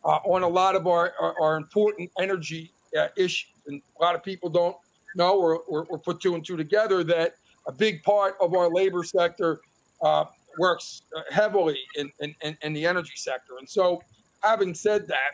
uh, 0.05 0.19
on 0.25 0.43
a 0.43 0.47
lot 0.47 0.75
of 0.75 0.85
our 0.87 1.13
our, 1.19 1.35
our 1.41 1.57
important 1.57 2.11
energy 2.19 2.71
uh, 2.97 3.07
issues, 3.17 3.49
and 3.67 3.81
a 3.99 4.01
lot 4.01 4.13
of 4.13 4.23
people 4.23 4.49
don't 4.49 4.77
or, 5.19 5.59
or, 5.67 5.85
or 5.89 5.97
put 5.97 6.21
two 6.21 6.35
and 6.35 6.45
two 6.45 6.57
together 6.57 7.03
that 7.03 7.35
a 7.67 7.71
big 7.71 8.03
part 8.03 8.35
of 8.41 8.53
our 8.53 8.69
labor 8.69 9.03
sector 9.03 9.61
uh, 10.01 10.25
works 10.57 11.03
heavily 11.31 11.79
in, 11.95 12.11
in, 12.19 12.57
in, 12.61 12.73
the 12.73 12.85
energy 12.85 13.13
sector. 13.15 13.53
And 13.57 13.69
so, 13.69 14.01
having 14.41 14.73
said 14.73 15.07
that, 15.07 15.31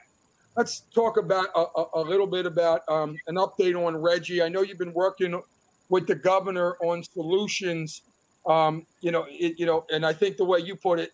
let's 0.55 0.81
talk 0.93 1.17
about 1.17 1.47
a, 1.55 1.83
a 1.95 2.01
little 2.01 2.27
bit 2.27 2.45
about 2.45 2.81
um, 2.87 3.15
an 3.27 3.35
update 3.35 3.75
on 3.75 3.97
Reggie. 3.97 4.41
I 4.41 4.49
know 4.49 4.61
you've 4.61 4.77
been 4.77 4.93
working 4.93 5.41
with 5.89 6.07
the 6.07 6.15
governor 6.15 6.75
on 6.83 7.03
solutions. 7.03 8.03
Um, 8.45 8.85
you 9.01 9.11
know, 9.11 9.25
it, 9.29 9.59
you 9.59 9.65
know, 9.65 9.85
and 9.91 10.05
I 10.05 10.13
think 10.13 10.37
the 10.37 10.45
way 10.45 10.59
you 10.59 10.75
put 10.75 10.99
it, 10.99 11.11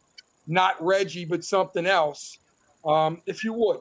not 0.47 0.75
Reggie, 0.83 1.25
but 1.25 1.44
something 1.44 1.85
else. 1.85 2.38
Um, 2.85 3.21
if 3.25 3.44
you 3.44 3.53
would. 3.53 3.79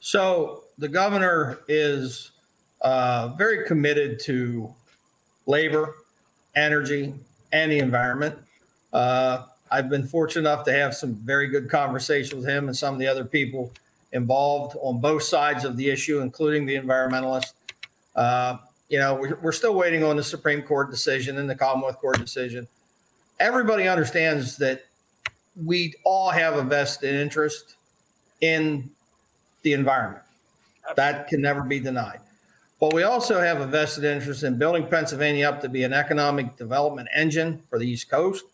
So 0.00 0.64
the 0.78 0.88
governor 0.88 1.60
is 1.68 2.30
uh, 2.84 3.34
very 3.36 3.66
committed 3.66 4.20
to 4.20 4.72
labor 5.46 5.96
energy, 6.56 7.14
and 7.52 7.70
the 7.70 7.78
environment. 7.78 8.36
Uh, 8.92 9.44
I've 9.70 9.88
been 9.88 10.06
fortunate 10.06 10.48
enough 10.48 10.64
to 10.66 10.72
have 10.72 10.94
some 10.94 11.14
very 11.14 11.48
good 11.48 11.68
conversations 11.68 12.34
with 12.34 12.48
him 12.48 12.68
and 12.68 12.76
some 12.76 12.94
of 12.94 13.00
the 13.00 13.06
other 13.06 13.24
people 13.24 13.72
involved 14.12 14.76
on 14.80 15.00
both 15.00 15.22
sides 15.22 15.64
of 15.64 15.76
the 15.76 15.90
issue, 15.90 16.20
including 16.20 16.66
the 16.66 16.76
environmentalists. 16.76 17.52
Uh, 18.14 18.58
you 18.88 18.98
know, 18.98 19.14
we're, 19.14 19.36
we're 19.42 19.52
still 19.52 19.74
waiting 19.74 20.04
on 20.04 20.16
the 20.16 20.22
Supreme 20.22 20.62
Court 20.62 20.90
decision 20.90 21.38
and 21.38 21.50
the 21.50 21.56
Commonwealth 21.56 21.98
Court 21.98 22.18
decision. 22.18 22.68
Everybody 23.40 23.88
understands 23.88 24.56
that 24.58 24.84
we 25.64 25.94
all 26.04 26.30
have 26.30 26.56
a 26.56 26.62
vested 26.62 27.14
interest 27.14 27.74
in 28.40 28.90
the 29.62 29.72
environment. 29.72 30.22
That 30.96 31.26
can 31.28 31.40
never 31.40 31.62
be 31.62 31.80
denied. 31.80 32.20
But 32.84 32.92
we 32.92 33.04
also 33.04 33.40
have 33.40 33.62
a 33.62 33.66
vested 33.66 34.04
interest 34.04 34.42
in 34.42 34.58
building 34.58 34.86
Pennsylvania 34.86 35.48
up 35.48 35.62
to 35.62 35.70
be 35.70 35.84
an 35.84 35.94
economic 35.94 36.54
development 36.58 37.08
engine 37.14 37.62
for 37.70 37.78
the 37.78 37.88
East 37.88 38.10
Coast. 38.10 38.44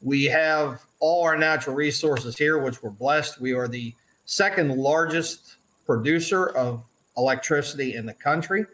We 0.00 0.24
have 0.24 0.86
all 0.98 1.24
our 1.24 1.36
natural 1.36 1.76
resources 1.76 2.38
here, 2.38 2.56
which 2.56 2.82
we're 2.82 2.88
blessed. 2.88 3.38
We 3.38 3.52
are 3.52 3.68
the 3.68 3.94
second 4.24 4.74
largest 4.78 5.56
producer 5.84 6.48
of 6.56 6.84
electricity 7.18 7.96
in 7.96 8.06
the 8.06 8.14
country. 8.14 8.64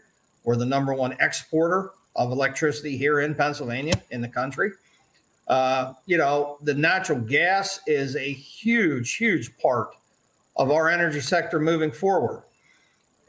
We're 0.45 0.55
the 0.55 0.67
number 0.67 0.95
one 0.95 1.17
exporter 1.19 1.91
of 2.15 2.31
electricity 2.31 2.97
here 2.97 3.23
in 3.23 3.35
Pennsylvania, 3.35 4.01
in 4.13 4.21
the 4.21 4.29
country. 4.29 4.71
Uh, 5.49 5.95
you 6.07 6.17
know, 6.17 6.59
the 6.63 6.75
natural 6.75 7.19
gas 7.19 7.81
is 7.89 8.15
a 8.15 8.33
huge, 8.33 9.17
huge 9.17 9.59
part 9.59 9.97
of 10.55 10.71
our 10.71 10.89
energy 10.89 11.21
sector 11.21 11.59
moving 11.59 11.91
forward 11.91 12.45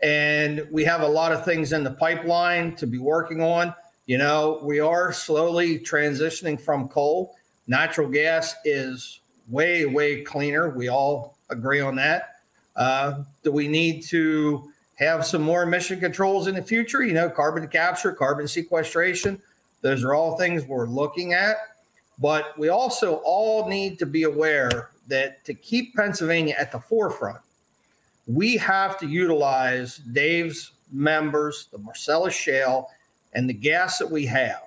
and 0.03 0.67
we 0.69 0.83
have 0.83 1.01
a 1.01 1.07
lot 1.07 1.31
of 1.31 1.45
things 1.45 1.71
in 1.71 1.83
the 1.83 1.91
pipeline 1.91 2.75
to 2.75 2.85
be 2.85 2.99
working 2.99 3.41
on. 3.41 3.73
You 4.05 4.17
know, 4.17 4.59
we 4.61 4.81
are 4.81 5.13
slowly 5.13 5.79
transitioning 5.79 6.59
from 6.59 6.89
coal. 6.89 7.35
Natural 7.67 8.09
gas 8.09 8.53
is 8.65 9.21
way, 9.47 9.85
way 9.85 10.21
cleaner. 10.21 10.69
We 10.69 10.89
all 10.89 11.37
agree 11.49 11.79
on 11.79 11.95
that. 11.95 12.35
Uh, 12.75 13.23
do 13.43 13.51
we 13.53 13.69
need 13.69 14.03
to 14.03 14.69
have 14.95 15.25
some 15.25 15.41
more 15.41 15.63
emission 15.63 16.01
controls 16.01 16.47
in 16.47 16.55
the 16.55 16.61
future? 16.61 17.01
You 17.03 17.13
know, 17.13 17.29
carbon 17.29 17.65
capture, 17.69 18.11
carbon 18.11 18.47
sequestration. 18.47 19.41
Those 19.81 20.03
are 20.03 20.13
all 20.13 20.37
things 20.37 20.65
we're 20.65 20.87
looking 20.87 21.31
at. 21.33 21.55
But 22.19 22.57
we 22.59 22.69
also 22.69 23.21
all 23.23 23.69
need 23.69 23.99
to 23.99 24.05
be 24.05 24.23
aware 24.23 24.89
that 25.07 25.45
to 25.45 25.53
keep 25.53 25.95
Pennsylvania 25.95 26.55
at 26.59 26.71
the 26.71 26.79
forefront, 26.79 27.39
we 28.27 28.57
have 28.57 28.97
to 28.99 29.07
utilize 29.07 29.97
Dave's 29.97 30.71
members, 30.91 31.67
the 31.71 31.77
Marcellus 31.77 32.33
Shale, 32.33 32.89
and 33.33 33.49
the 33.49 33.53
gas 33.53 33.97
that 33.97 34.09
we 34.09 34.25
have. 34.27 34.61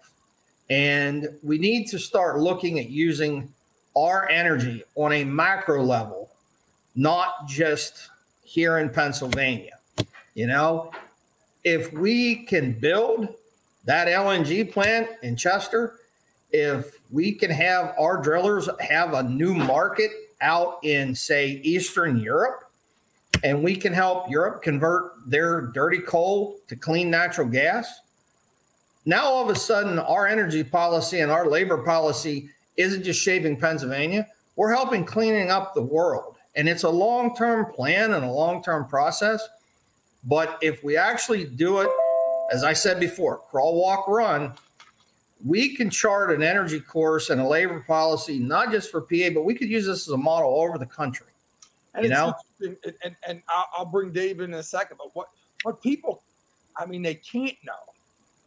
And 0.68 1.28
we 1.42 1.58
need 1.58 1.86
to 1.88 1.98
start 1.98 2.38
looking 2.38 2.78
at 2.78 2.90
using 2.90 3.52
our 3.96 4.28
energy 4.28 4.82
on 4.94 5.12
a 5.12 5.24
macro 5.24 5.82
level, 5.82 6.28
not 6.94 7.46
just 7.46 8.10
here 8.42 8.78
in 8.78 8.90
Pennsylvania. 8.90 9.78
You 10.34 10.48
know, 10.48 10.92
if 11.64 11.92
we 11.92 12.44
can 12.44 12.72
build 12.72 13.34
that 13.86 14.08
LNG 14.08 14.70
plant 14.70 15.08
in 15.22 15.36
Chester, 15.36 16.00
if 16.52 16.98
we 17.10 17.32
can 17.32 17.50
have 17.50 17.94
our 17.98 18.20
drillers 18.20 18.68
have 18.80 19.14
a 19.14 19.22
new 19.22 19.54
market 19.54 20.10
out 20.40 20.78
in, 20.82 21.14
say, 21.14 21.60
Eastern 21.62 22.18
Europe, 22.18 22.65
and 23.46 23.62
we 23.62 23.76
can 23.76 23.92
help 23.92 24.28
Europe 24.28 24.60
convert 24.60 25.12
their 25.24 25.60
dirty 25.68 26.00
coal 26.00 26.58
to 26.66 26.74
clean 26.74 27.08
natural 27.08 27.46
gas. 27.46 28.00
Now, 29.04 29.22
all 29.22 29.48
of 29.48 29.54
a 29.54 29.58
sudden, 29.58 30.00
our 30.00 30.26
energy 30.26 30.64
policy 30.64 31.20
and 31.20 31.30
our 31.30 31.46
labor 31.46 31.78
policy 31.78 32.50
isn't 32.76 33.04
just 33.04 33.22
shaping 33.22 33.56
Pennsylvania, 33.56 34.26
we're 34.56 34.74
helping 34.74 35.04
cleaning 35.04 35.52
up 35.52 35.74
the 35.74 35.82
world. 35.82 36.34
And 36.56 36.68
it's 36.68 36.82
a 36.82 36.90
long 36.90 37.36
term 37.36 37.72
plan 37.72 38.14
and 38.14 38.24
a 38.24 38.30
long 38.30 38.64
term 38.64 38.88
process. 38.88 39.46
But 40.24 40.58
if 40.60 40.82
we 40.82 40.96
actually 40.96 41.44
do 41.44 41.82
it, 41.82 41.90
as 42.52 42.64
I 42.64 42.72
said 42.72 42.98
before, 42.98 43.42
crawl, 43.48 43.80
walk, 43.80 44.08
run, 44.08 44.54
we 45.44 45.76
can 45.76 45.88
chart 45.88 46.32
an 46.32 46.42
energy 46.42 46.80
course 46.80 47.30
and 47.30 47.40
a 47.40 47.46
labor 47.46 47.84
policy, 47.86 48.40
not 48.40 48.72
just 48.72 48.90
for 48.90 49.02
PA, 49.02 49.30
but 49.32 49.44
we 49.44 49.54
could 49.54 49.68
use 49.68 49.86
this 49.86 50.08
as 50.08 50.12
a 50.12 50.16
model 50.16 50.60
over 50.60 50.78
the 50.78 50.86
country. 50.86 51.28
And 51.94 52.04
you 52.04 52.10
know, 52.10 52.34
and, 52.60 52.76
and, 53.04 53.16
and 53.26 53.42
I'll, 53.48 53.66
I'll 53.78 53.84
bring 53.86 54.12
Dave 54.12 54.40
in, 54.40 54.52
in 54.52 54.58
a 54.58 54.62
second. 54.62 54.98
But 54.98 55.14
what 55.14 55.28
what 55.62 55.82
people, 55.82 56.22
I 56.76 56.86
mean, 56.86 57.02
they 57.02 57.14
can't 57.14 57.56
know 57.64 57.72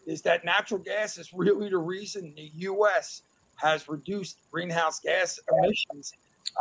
is 0.06 0.22
that 0.24 0.46
natural 0.46 0.80
gas 0.80 1.18
is 1.18 1.34
really 1.34 1.70
the 1.70 1.78
reason 1.78 2.34
the 2.36 2.52
U.S. 2.56 3.24
has 3.56 3.90
reduced 3.90 4.38
greenhouse 4.52 5.00
gas 5.00 5.40
emissions 5.52 6.14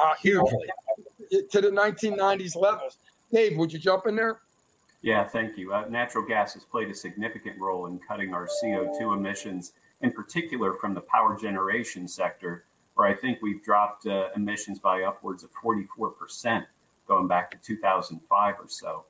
uh, 0.02 0.14
hugely 0.21 0.69
to 1.50 1.61
the 1.61 1.69
1990s 1.69 2.57
levels. 2.57 2.99
Dave, 3.33 3.57
would 3.57 3.73
you 3.73 3.78
jump 3.78 4.07
in 4.07 4.17
there? 4.17 4.40
Yeah, 5.02 5.25
thank 5.25 5.57
you. 5.57 5.73
Uh, 5.73 5.87
natural 5.88 6.26
gas 6.26 6.55
has 6.55 6.64
played 6.64 6.88
a 6.88 6.95
significant 6.95 7.59
role 7.61 7.87
in 7.87 8.00
cutting 8.00 8.35
our 8.35 8.49
CO2 8.62 9.17
emissions, 9.17 9.73
in 10.00 10.11
particular 10.11 10.75
from 10.75 10.95
the 10.95 11.02
power 11.02 11.38
generation 11.38 12.09
sector, 12.09 12.64
where 12.95 13.07
I 13.07 13.14
think 13.14 13.38
we've 13.40 13.62
dropped 13.64 14.07
uh, 14.07 14.31
emissions 14.35 14.81
by 14.81 15.02
upwards 15.02 15.45
of 15.45 15.50
44 15.62 16.11
percent 16.11 16.67
going 17.08 17.26
back 17.26 17.50
to 17.50 17.58
2005 17.66 18.54
or 18.60 18.68
so. 18.68 19.04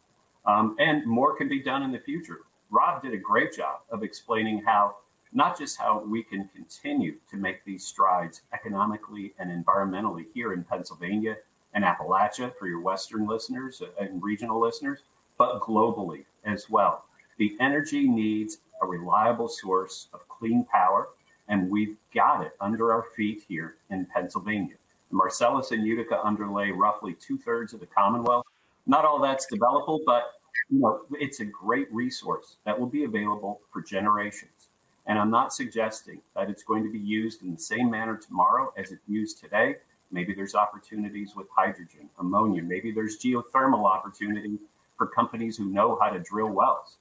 Um, 0.46 0.76
and 0.78 1.04
more 1.06 1.36
can 1.36 1.48
be 1.48 1.60
done 1.60 1.82
in 1.82 1.92
the 1.92 1.98
future. 1.98 2.38
Rob 2.70 3.02
did 3.02 3.12
a 3.12 3.18
great 3.18 3.54
job 3.54 3.80
of 3.90 4.02
explaining 4.02 4.62
how 4.62 4.96
not 5.32 5.58
just 5.58 5.78
how 5.78 6.02
we 6.04 6.22
can 6.22 6.48
continue 6.54 7.16
to 7.30 7.36
make 7.36 7.64
these 7.64 7.84
strides 7.84 8.42
economically 8.54 9.32
and 9.38 9.50
environmentally 9.50 10.24
here 10.32 10.52
in 10.52 10.64
Pennsylvania 10.64 11.36
and 11.74 11.84
Appalachia 11.84 12.52
for 12.58 12.66
your 12.66 12.80
Western 12.80 13.26
listeners 13.26 13.82
and 14.00 14.22
regional 14.22 14.58
listeners, 14.58 15.00
but 15.36 15.60
globally 15.60 16.24
as 16.44 16.70
well. 16.70 17.04
The 17.36 17.56
energy 17.60 18.08
needs 18.08 18.58
a 18.82 18.86
reliable 18.86 19.48
source 19.48 20.08
of 20.14 20.26
clean 20.28 20.64
power, 20.64 21.08
and 21.48 21.70
we've 21.70 21.96
got 22.14 22.44
it 22.44 22.52
under 22.60 22.92
our 22.92 23.04
feet 23.14 23.42
here 23.48 23.76
in 23.90 24.06
Pennsylvania. 24.06 24.76
Marcellus 25.10 25.70
and 25.70 25.86
Utica 25.86 26.20
underlay 26.22 26.70
roughly 26.70 27.14
two 27.14 27.38
thirds 27.38 27.72
of 27.72 27.80
the 27.80 27.86
Commonwealth. 27.86 28.44
Not 28.86 29.04
all 29.04 29.20
that's 29.20 29.46
developable, 29.52 30.00
but 30.06 30.32
you 30.70 30.80
know, 30.80 31.02
it's 31.12 31.40
a 31.40 31.44
great 31.44 31.92
resource 31.92 32.56
that 32.64 32.78
will 32.78 32.86
be 32.88 33.04
available 33.04 33.60
for 33.72 33.82
generations. 33.82 34.68
And 35.06 35.18
I'm 35.18 35.30
not 35.30 35.54
suggesting 35.54 36.20
that 36.36 36.50
it's 36.50 36.62
going 36.62 36.84
to 36.84 36.92
be 36.92 36.98
used 36.98 37.42
in 37.42 37.54
the 37.54 37.60
same 37.60 37.90
manner 37.90 38.16
tomorrow 38.16 38.72
as 38.76 38.92
it's 38.92 39.02
used 39.08 39.40
today. 39.40 39.76
Maybe 40.10 40.34
there's 40.34 40.54
opportunities 40.54 41.34
with 41.34 41.48
hydrogen, 41.54 42.10
ammonia. 42.18 42.62
Maybe 42.62 42.92
there's 42.92 43.18
geothermal 43.18 43.84
opportunity 43.86 44.58
for 44.96 45.06
companies 45.06 45.56
who 45.56 45.66
know 45.66 45.98
how 46.00 46.10
to 46.10 46.18
drill 46.18 46.50
wells. 46.50 46.96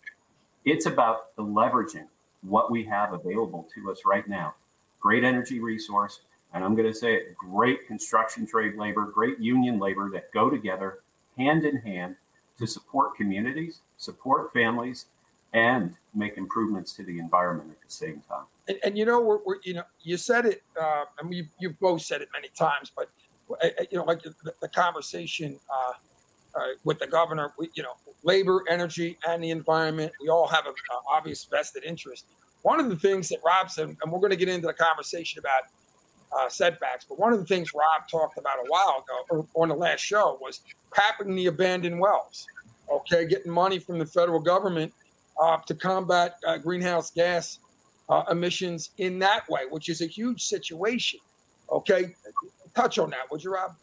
It's 0.64 0.86
about 0.86 1.36
the 1.36 1.44
leveraging 1.44 2.08
what 2.42 2.72
we 2.72 2.84
have 2.86 3.14
available 3.14 3.68
to 3.76 3.92
us 3.92 4.00
right 4.06 4.28
now. 4.28 4.54
Great 5.00 5.24
energy 5.24 5.60
resource, 5.60 6.22
and 6.58 6.66
I'm 6.66 6.76
going 6.76 6.92
to 6.92 6.94
say 6.94 7.14
it, 7.14 7.38
great 7.38 7.86
construction 7.86 8.48
trade 8.48 8.76
labor, 8.78 9.06
great 9.06 9.40
union 9.40 9.78
labor 9.80 10.10
that 10.10 10.32
go 10.34 10.50
together 10.50 11.00
hand 11.38 11.64
in 11.66 11.78
hand 11.78 12.16
to 12.58 12.66
support 12.66 13.16
communities, 13.16 13.82
support 13.98 14.52
families, 14.54 15.06
and 15.54 15.94
make 16.16 16.36
improvements 16.36 16.94
to 16.94 17.04
the 17.04 17.20
environment 17.20 17.70
at 17.70 17.80
the 17.80 17.92
same 17.92 18.24
time. 18.28 18.46
And, 18.68 18.80
and 18.84 18.98
you 18.98 19.06
know, 19.06 19.22
we're, 19.22 19.38
we're, 19.46 19.58
you 19.64 19.76
know, 19.76 19.84
you 20.02 20.18
said 20.18 20.48
it, 20.48 20.64
uh, 20.82 21.04
I 21.20 21.24
mean, 21.24 21.34
you, 21.34 21.46
you've 21.60 21.80
both 21.80 22.02
said 22.02 22.22
it 22.22 22.30
many 22.34 22.50
times, 22.58 22.92
but 22.96 23.08
uh, 23.52 23.54
uh, 23.64 23.84
you 23.92 24.00
know, 24.00 24.04
like 24.04 24.24
the, 24.24 24.34
the 24.60 24.68
conversation 24.68 25.60
uh, 25.72 26.60
uh, 26.60 26.68
with 26.84 26.98
the 26.98 27.08
governor, 27.08 27.54
we, 27.60 27.70
you 27.76 27.84
know, 27.84 27.94
labor, 28.24 28.64
energy, 28.68 29.16
and 29.28 29.44
the 29.44 29.52
environment, 29.52 30.12
we 30.20 30.28
all 30.28 30.48
have 30.48 30.66
an 30.66 30.74
obvious 31.08 31.46
vested 31.46 31.84
interest. 31.84 32.26
One 32.64 32.80
of 32.80 32.90
the 32.90 32.96
things 32.96 33.30
that 33.30 33.40
Rob 33.46 33.70
said, 33.70 33.96
and 34.02 34.12
we're 34.12 34.20
going 34.20 34.32
to 34.32 34.36
get 34.36 34.50
into 34.50 34.66
the 34.66 34.74
conversation 34.74 35.38
about 35.40 35.62
uh, 36.36 36.50
setbacks. 36.50 37.06
But 37.08 37.20
one 37.20 37.34
of 37.34 37.40
the 37.40 37.46
things 37.46 37.74
Rob 37.74 38.08
talked 38.10 38.38
about 38.38 38.58
a 38.58 38.66
while 38.68 39.04
ago, 39.04 39.48
on 39.56 39.70
the 39.70 39.76
last 39.76 40.00
show, 40.00 40.38
was 40.42 40.62
capping 40.94 41.36
the 41.36 41.48
abandoned 41.48 42.00
wells. 42.00 42.46
Okay, 42.92 43.28
getting 43.28 43.52
money 43.52 43.80
from 43.80 44.00
the 44.00 44.06
federal 44.06 44.40
government 44.40 44.94
uh, 45.42 45.58
to 45.68 45.76
combat 45.76 46.36
uh, 46.48 46.58
greenhouse 46.58 47.12
gas 47.12 47.60
uh, 48.10 48.24
emissions 48.32 48.92
in 48.98 49.20
that 49.20 49.48
way, 49.50 49.62
which 49.70 49.90
is 49.90 50.02
a 50.02 50.08
huge 50.08 50.44
situation. 50.44 51.20
Okay, 51.70 52.16
touch 52.76 52.98
on 52.98 53.10
that, 53.10 53.30
would 53.30 53.44
you, 53.44 53.54
Rob? 53.54 53.76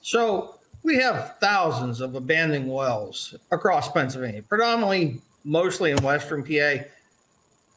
So 0.00 0.54
we 0.82 0.96
have 0.96 1.36
thousands 1.40 2.00
of 2.00 2.14
abandoned 2.14 2.70
wells 2.70 3.34
across 3.50 3.90
Pennsylvania, 3.92 4.42
predominantly 4.42 5.20
mostly 5.44 5.90
in 5.90 5.98
Western 5.98 6.42
PA 6.42 6.84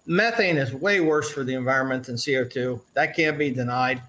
methane 0.05 0.57
is 0.57 0.73
way 0.73 0.99
worse 0.99 1.31
for 1.31 1.43
the 1.43 1.53
environment 1.53 2.05
than 2.05 2.15
CO2. 2.15 2.79
That 2.93 3.15
can't 3.15 3.37
be 3.37 3.51
denied. 3.51 4.01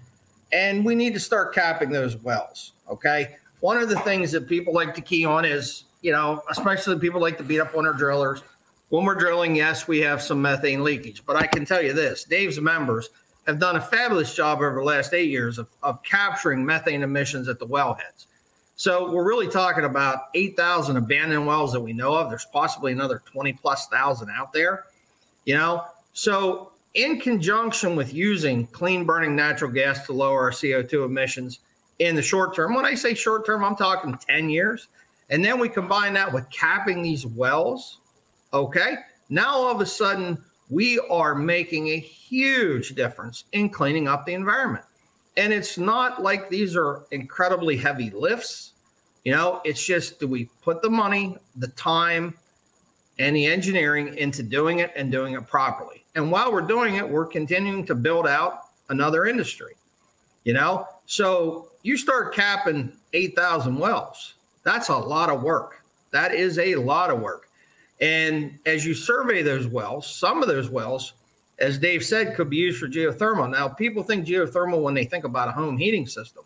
And 0.51 0.85
we 0.85 0.95
need 0.95 1.13
to 1.13 1.19
start 1.19 1.53
capping 1.53 1.89
those 1.89 2.17
wells. 2.17 2.73
Okay. 2.89 3.37
One 3.61 3.77
of 3.77 3.89
the 3.89 3.99
things 4.01 4.31
that 4.31 4.47
people 4.47 4.73
like 4.73 4.93
to 4.95 5.01
key 5.01 5.25
on 5.25 5.45
is, 5.45 5.85
you 6.01 6.11
know, 6.11 6.43
especially 6.49 6.99
people 6.99 7.21
like 7.21 7.37
to 7.37 7.43
beat 7.43 7.59
up 7.59 7.75
on 7.75 7.85
our 7.85 7.93
drillers. 7.93 8.43
When 8.89 9.05
we're 9.05 9.15
drilling, 9.15 9.55
yes, 9.55 9.87
we 9.87 9.99
have 9.99 10.21
some 10.21 10.41
methane 10.41 10.83
leakage, 10.83 11.25
but 11.25 11.35
I 11.35 11.47
can 11.47 11.65
tell 11.65 11.81
you 11.81 11.93
this 11.93 12.23
Dave's 12.23 12.59
members 12.59 13.09
have 13.47 13.59
done 13.59 13.75
a 13.75 13.81
fabulous 13.81 14.33
job 14.33 14.59
over 14.59 14.75
the 14.75 14.83
last 14.83 15.13
eight 15.13 15.29
years 15.29 15.57
of, 15.57 15.67
of 15.81 16.03
capturing 16.03 16.63
methane 16.65 17.01
emissions 17.01 17.47
at 17.47 17.57
the 17.57 17.65
wellheads. 17.65 18.27
So 18.75 19.11
we're 19.11 19.25
really 19.25 19.47
talking 19.47 19.85
about 19.85 20.25
8,000 20.35 20.97
abandoned 20.97 21.47
wells 21.47 21.71
that 21.71 21.79
we 21.79 21.93
know 21.93 22.13
of. 22.13 22.29
There's 22.29 22.45
possibly 22.51 22.91
another 22.91 23.23
20 23.25 23.53
plus 23.53 23.87
thousand 23.87 24.29
out 24.29 24.51
there 24.51 24.85
you 25.45 25.55
know, 25.55 25.83
so 26.13 26.71
in 26.95 27.19
conjunction 27.19 27.95
with 27.95 28.13
using 28.13 28.67
clean 28.67 29.05
burning 29.05 29.35
natural 29.35 29.71
gas 29.71 30.05
to 30.05 30.13
lower 30.13 30.41
our 30.41 30.51
CO2 30.51 31.05
emissions 31.05 31.59
in 31.99 32.15
the 32.15 32.21
short 32.21 32.55
term, 32.55 32.73
when 32.73 32.85
I 32.85 32.95
say 32.95 33.13
short 33.13 33.45
term, 33.45 33.63
I'm 33.63 33.75
talking 33.75 34.17
10 34.27 34.49
years. 34.49 34.87
And 35.29 35.43
then 35.43 35.59
we 35.59 35.69
combine 35.69 36.13
that 36.13 36.31
with 36.31 36.49
capping 36.51 37.01
these 37.01 37.25
wells. 37.25 37.99
Okay. 38.53 38.97
Now 39.29 39.55
all 39.55 39.71
of 39.71 39.81
a 39.81 39.85
sudden, 39.85 40.37
we 40.69 40.99
are 41.09 41.35
making 41.35 41.89
a 41.89 41.97
huge 41.97 42.95
difference 42.95 43.45
in 43.51 43.69
cleaning 43.69 44.07
up 44.07 44.25
the 44.25 44.33
environment. 44.33 44.85
And 45.37 45.51
it's 45.51 45.77
not 45.77 46.23
like 46.23 46.49
these 46.49 46.75
are 46.75 47.03
incredibly 47.11 47.75
heavy 47.75 48.09
lifts. 48.09 48.73
You 49.23 49.33
know, 49.33 49.61
it's 49.65 49.83
just 49.83 50.19
do 50.19 50.27
we 50.27 50.49
put 50.61 50.81
the 50.81 50.89
money, 50.89 51.37
the 51.55 51.67
time, 51.69 52.35
and 53.19 53.35
the 53.35 53.45
engineering 53.45 54.17
into 54.17 54.43
doing 54.43 54.79
it 54.79 54.91
and 54.95 55.11
doing 55.11 55.33
it 55.33 55.47
properly. 55.47 56.03
And 56.15 56.31
while 56.31 56.51
we're 56.51 56.61
doing 56.61 56.95
it, 56.95 57.07
we're 57.07 57.25
continuing 57.25 57.85
to 57.85 57.95
build 57.95 58.27
out 58.27 58.65
another 58.89 59.25
industry. 59.25 59.73
You 60.43 60.53
know, 60.53 60.87
so 61.05 61.69
you 61.81 61.97
start 61.97 62.33
capping 62.33 62.91
8,000 63.13 63.77
wells. 63.77 64.35
That's 64.63 64.89
a 64.89 64.97
lot 64.97 65.29
of 65.29 65.41
work. 65.41 65.83
That 66.11 66.33
is 66.33 66.59
a 66.59 66.75
lot 66.75 67.09
of 67.09 67.19
work. 67.19 67.49
And 68.01 68.57
as 68.65 68.85
you 68.85 68.93
survey 68.93 69.41
those 69.41 69.67
wells, 69.67 70.07
some 70.07 70.41
of 70.41 70.47
those 70.47 70.69
wells, 70.69 71.13
as 71.59 71.77
Dave 71.77 72.03
said, 72.03 72.35
could 72.35 72.49
be 72.49 72.57
used 72.57 72.79
for 72.79 72.87
geothermal. 72.87 73.49
Now, 73.49 73.69
people 73.69 74.03
think 74.03 74.27
geothermal 74.27 74.81
when 74.81 74.93
they 74.93 75.05
think 75.05 75.23
about 75.23 75.47
a 75.47 75.51
home 75.51 75.77
heating 75.77 76.05
system. 76.05 76.43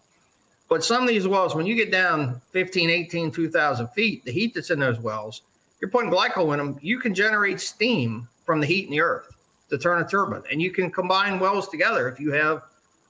But 0.70 0.84
some 0.84 1.02
of 1.02 1.10
these 1.10 1.28
wells, 1.28 1.56
when 1.56 1.66
you 1.66 1.76
get 1.76 1.92
down 1.92 2.40
15, 2.52 2.90
18, 2.90 3.32
2,000 3.32 3.88
feet, 3.88 4.24
the 4.24 4.32
heat 4.32 4.54
that's 4.54 4.70
in 4.70 4.80
those 4.80 5.00
wells 5.00 5.42
you're 5.80 5.92
putting 5.92 6.12
glycol 6.12 6.54
in 6.54 6.60
them, 6.60 6.78
you 6.82 7.00
can 7.00 7.14
generate 7.14 7.60
steam 7.60 8.28
from 8.46 8.60
the 8.60 8.68
heat 8.68 8.86
in 8.86 8.92
the 8.92 9.02
earth 9.02 9.36
to 9.70 9.78
turn 9.78 10.02
a 10.02 10.08
turbine. 10.08 10.44
And 10.52 10.62
you 10.62 10.72
can 10.72 10.92
combine 10.92 11.40
wells 11.40 11.70
together 11.70 12.10
if 12.10 12.20
you 12.20 12.32
have 12.32 12.64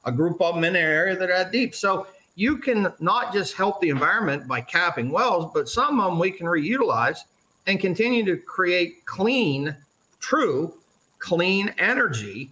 a 0.05 0.11
group 0.11 0.41
of 0.41 0.55
them 0.55 0.63
in 0.63 0.75
an 0.75 0.81
area 0.81 1.15
that 1.15 1.29
are 1.29 1.43
that 1.43 1.51
deep. 1.51 1.73
So 1.73 2.07
you 2.35 2.57
can 2.57 2.93
not 2.99 3.33
just 3.33 3.55
help 3.55 3.81
the 3.81 3.89
environment 3.89 4.47
by 4.47 4.61
capping 4.61 5.09
wells, 5.09 5.51
but 5.53 5.67
some 5.67 5.99
of 5.99 6.11
them 6.11 6.19
we 6.19 6.31
can 6.31 6.47
reutilize 6.47 7.19
and 7.67 7.79
continue 7.79 8.23
to 8.25 8.37
create 8.37 9.05
clean, 9.05 9.75
true, 10.19 10.73
clean 11.19 11.73
energy 11.77 12.49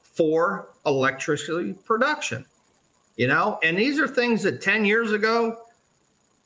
for 0.00 0.68
electricity 0.86 1.72
production. 1.84 2.44
You 3.16 3.28
know, 3.28 3.58
and 3.62 3.78
these 3.78 3.98
are 3.98 4.08
things 4.08 4.42
that 4.42 4.60
10 4.60 4.84
years 4.84 5.12
ago 5.12 5.58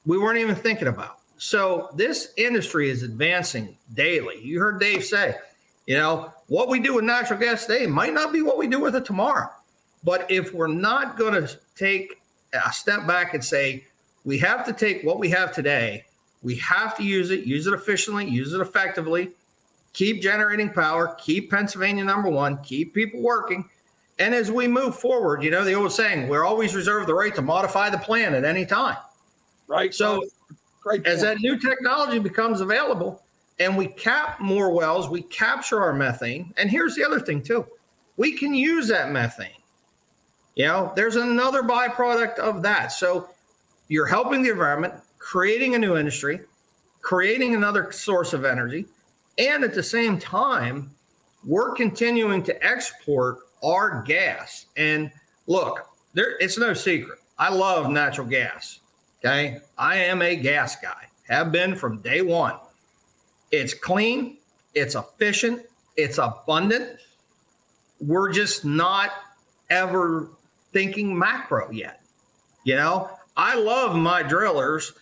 we 0.04 0.18
weren't 0.18 0.38
even 0.38 0.54
thinking 0.54 0.88
about. 0.88 1.15
So 1.38 1.90
this 1.94 2.32
industry 2.36 2.90
is 2.90 3.02
advancing 3.02 3.76
daily. 3.94 4.40
You 4.42 4.58
heard 4.58 4.80
Dave 4.80 5.04
say, 5.04 5.36
you 5.86 5.96
know, 5.96 6.32
what 6.48 6.68
we 6.68 6.80
do 6.80 6.94
with 6.94 7.04
natural 7.04 7.38
gas 7.38 7.66
today 7.66 7.86
might 7.86 8.14
not 8.14 8.32
be 8.32 8.42
what 8.42 8.58
we 8.58 8.66
do 8.66 8.80
with 8.80 8.96
it 8.96 9.04
tomorrow. 9.04 9.50
But 10.04 10.30
if 10.30 10.52
we're 10.54 10.66
not 10.66 11.16
going 11.16 11.34
to 11.34 11.58
take 11.76 12.20
a 12.52 12.72
step 12.72 13.06
back 13.06 13.34
and 13.34 13.44
say, 13.44 13.84
we 14.24 14.38
have 14.38 14.64
to 14.66 14.72
take 14.72 15.02
what 15.02 15.18
we 15.18 15.28
have 15.30 15.52
today, 15.52 16.04
we 16.42 16.56
have 16.56 16.96
to 16.96 17.02
use 17.02 17.30
it, 17.30 17.44
use 17.44 17.66
it 17.66 17.74
efficiently, 17.74 18.26
use 18.26 18.52
it 18.52 18.60
effectively, 18.60 19.30
keep 19.92 20.20
generating 20.22 20.70
power, 20.70 21.16
keep 21.18 21.50
Pennsylvania 21.50 22.04
number 22.04 22.28
one, 22.28 22.58
keep 22.58 22.94
people 22.94 23.20
working. 23.20 23.68
And 24.18 24.34
as 24.34 24.50
we 24.50 24.66
move 24.66 24.98
forward, 24.98 25.42
you 25.42 25.50
know, 25.50 25.64
the 25.64 25.74
old 25.74 25.92
saying, 25.92 26.28
we're 26.28 26.44
always 26.44 26.74
reserved 26.74 27.08
the 27.08 27.14
right 27.14 27.34
to 27.34 27.42
modify 27.42 27.90
the 27.90 27.98
plan 27.98 28.34
at 28.34 28.44
any 28.44 28.64
time. 28.64 28.96
Right. 29.68 29.94
So, 29.94 30.24
Great 30.86 31.04
as 31.04 31.22
that 31.22 31.40
new 31.40 31.58
technology 31.58 32.20
becomes 32.20 32.60
available 32.60 33.20
and 33.58 33.76
we 33.76 33.88
cap 33.88 34.38
more 34.38 34.70
wells, 34.70 35.08
we 35.08 35.20
capture 35.22 35.80
our 35.80 35.92
methane. 35.92 36.54
And 36.58 36.70
here's 36.70 36.94
the 36.94 37.04
other 37.04 37.18
thing, 37.18 37.42
too 37.42 37.66
we 38.16 38.30
can 38.38 38.54
use 38.54 38.86
that 38.86 39.10
methane. 39.10 39.48
You 40.54 40.66
know, 40.66 40.92
there's 40.94 41.16
another 41.16 41.64
byproduct 41.64 42.38
of 42.38 42.62
that. 42.62 42.92
So, 42.92 43.30
you're 43.88 44.06
helping 44.06 44.42
the 44.42 44.50
environment, 44.50 44.94
creating 45.18 45.74
a 45.74 45.78
new 45.80 45.96
industry, 45.96 46.38
creating 47.02 47.56
another 47.56 47.90
source 47.90 48.32
of 48.32 48.44
energy. 48.44 48.86
And 49.38 49.64
at 49.64 49.74
the 49.74 49.82
same 49.82 50.20
time, 50.20 50.92
we're 51.44 51.72
continuing 51.72 52.44
to 52.44 52.64
export 52.64 53.38
our 53.64 54.04
gas. 54.04 54.66
And 54.76 55.10
look, 55.48 55.84
there 56.14 56.38
it's 56.38 56.58
no 56.58 56.74
secret. 56.74 57.18
I 57.40 57.52
love 57.52 57.90
natural 57.90 58.28
gas. 58.28 58.78
Okay. 59.18 59.58
I 59.78 59.96
am 59.96 60.22
a 60.22 60.36
gas 60.36 60.76
guy, 60.76 61.06
have 61.28 61.52
been 61.52 61.76
from 61.76 61.98
day 61.98 62.22
one. 62.22 62.54
It's 63.50 63.74
clean, 63.74 64.36
it's 64.74 64.94
efficient, 64.94 65.62
it's 65.96 66.18
abundant. 66.18 66.98
We're 68.00 68.32
just 68.32 68.64
not 68.64 69.10
ever 69.70 70.28
thinking 70.72 71.18
macro 71.18 71.70
yet. 71.70 72.02
You 72.64 72.76
know, 72.76 73.10
I 73.36 73.54
love 73.56 73.96
my 73.96 74.22
drillers. 74.22 74.92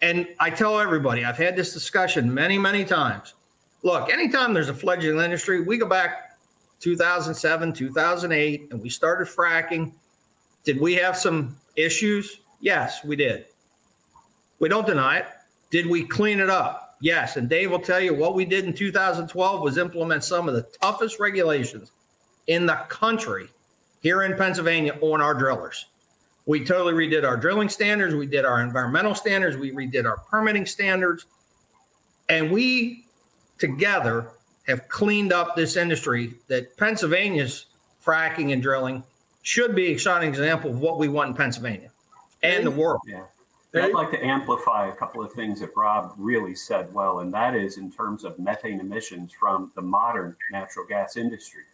And 0.00 0.28
I 0.38 0.50
tell 0.50 0.78
everybody, 0.78 1.24
I've 1.24 1.36
had 1.36 1.56
this 1.56 1.72
discussion 1.72 2.32
many, 2.32 2.56
many 2.56 2.84
times. 2.84 3.34
Look, 3.82 4.12
anytime 4.12 4.54
there's 4.54 4.68
a 4.68 4.74
fledgling 4.74 5.18
industry, 5.18 5.60
we 5.60 5.76
go 5.76 5.86
back 5.86 6.38
2007, 6.80 7.72
2008, 7.72 8.68
and 8.70 8.80
we 8.80 8.88
started 8.88 9.26
fracking. 9.26 9.92
Did 10.64 10.80
we 10.80 10.94
have 10.94 11.16
some 11.16 11.56
issues? 11.74 12.38
Yes, 12.60 13.04
we 13.04 13.16
did. 13.16 13.46
We 14.58 14.68
don't 14.68 14.86
deny 14.86 15.18
it. 15.18 15.26
Did 15.70 15.86
we 15.86 16.04
clean 16.04 16.40
it 16.40 16.50
up? 16.50 16.96
Yes. 17.00 17.36
And 17.36 17.48
Dave 17.48 17.70
will 17.70 17.78
tell 17.78 18.00
you 18.00 18.14
what 18.14 18.34
we 18.34 18.44
did 18.44 18.64
in 18.64 18.72
2012 18.72 19.62
was 19.62 19.78
implement 19.78 20.24
some 20.24 20.48
of 20.48 20.54
the 20.54 20.66
toughest 20.82 21.20
regulations 21.20 21.92
in 22.48 22.66
the 22.66 22.74
country 22.88 23.48
here 24.00 24.22
in 24.22 24.36
Pennsylvania 24.36 24.96
on 25.00 25.20
our 25.20 25.34
drillers. 25.34 25.86
We 26.46 26.64
totally 26.64 26.94
redid 26.94 27.28
our 27.28 27.36
drilling 27.36 27.68
standards. 27.68 28.14
We 28.14 28.26
did 28.26 28.44
our 28.44 28.62
environmental 28.62 29.14
standards. 29.14 29.56
We 29.56 29.70
redid 29.70 30.06
our 30.06 30.16
permitting 30.16 30.66
standards. 30.66 31.26
And 32.28 32.50
we 32.50 33.04
together 33.58 34.30
have 34.66 34.88
cleaned 34.88 35.32
up 35.32 35.54
this 35.54 35.76
industry 35.76 36.34
that 36.48 36.76
Pennsylvania's 36.76 37.66
fracking 38.04 38.52
and 38.52 38.62
drilling 38.62 39.02
should 39.42 39.74
be 39.74 39.92
a 39.92 39.98
shining 39.98 40.28
example 40.28 40.70
of 40.70 40.80
what 40.80 40.98
we 40.98 41.08
want 41.08 41.30
in 41.30 41.34
Pennsylvania 41.34 41.90
and 42.42 42.66
the 42.66 42.70
world. 42.70 43.00
Yeah. 43.06 43.24
I'd 43.74 43.92
like 43.92 44.10
to 44.12 44.24
amplify 44.24 44.88
a 44.88 44.94
couple 44.94 45.22
of 45.22 45.32
things 45.32 45.60
that 45.60 45.76
Rob 45.76 46.14
really 46.16 46.54
said 46.54 46.92
well, 46.94 47.20
and 47.20 47.32
that 47.34 47.54
is 47.54 47.76
in 47.76 47.92
terms 47.92 48.24
of 48.24 48.38
methane 48.38 48.80
emissions 48.80 49.30
from 49.38 49.70
the 49.74 49.82
modern 49.82 50.36
natural 50.50 50.86
gas 50.86 51.16
industry. 51.16 51.64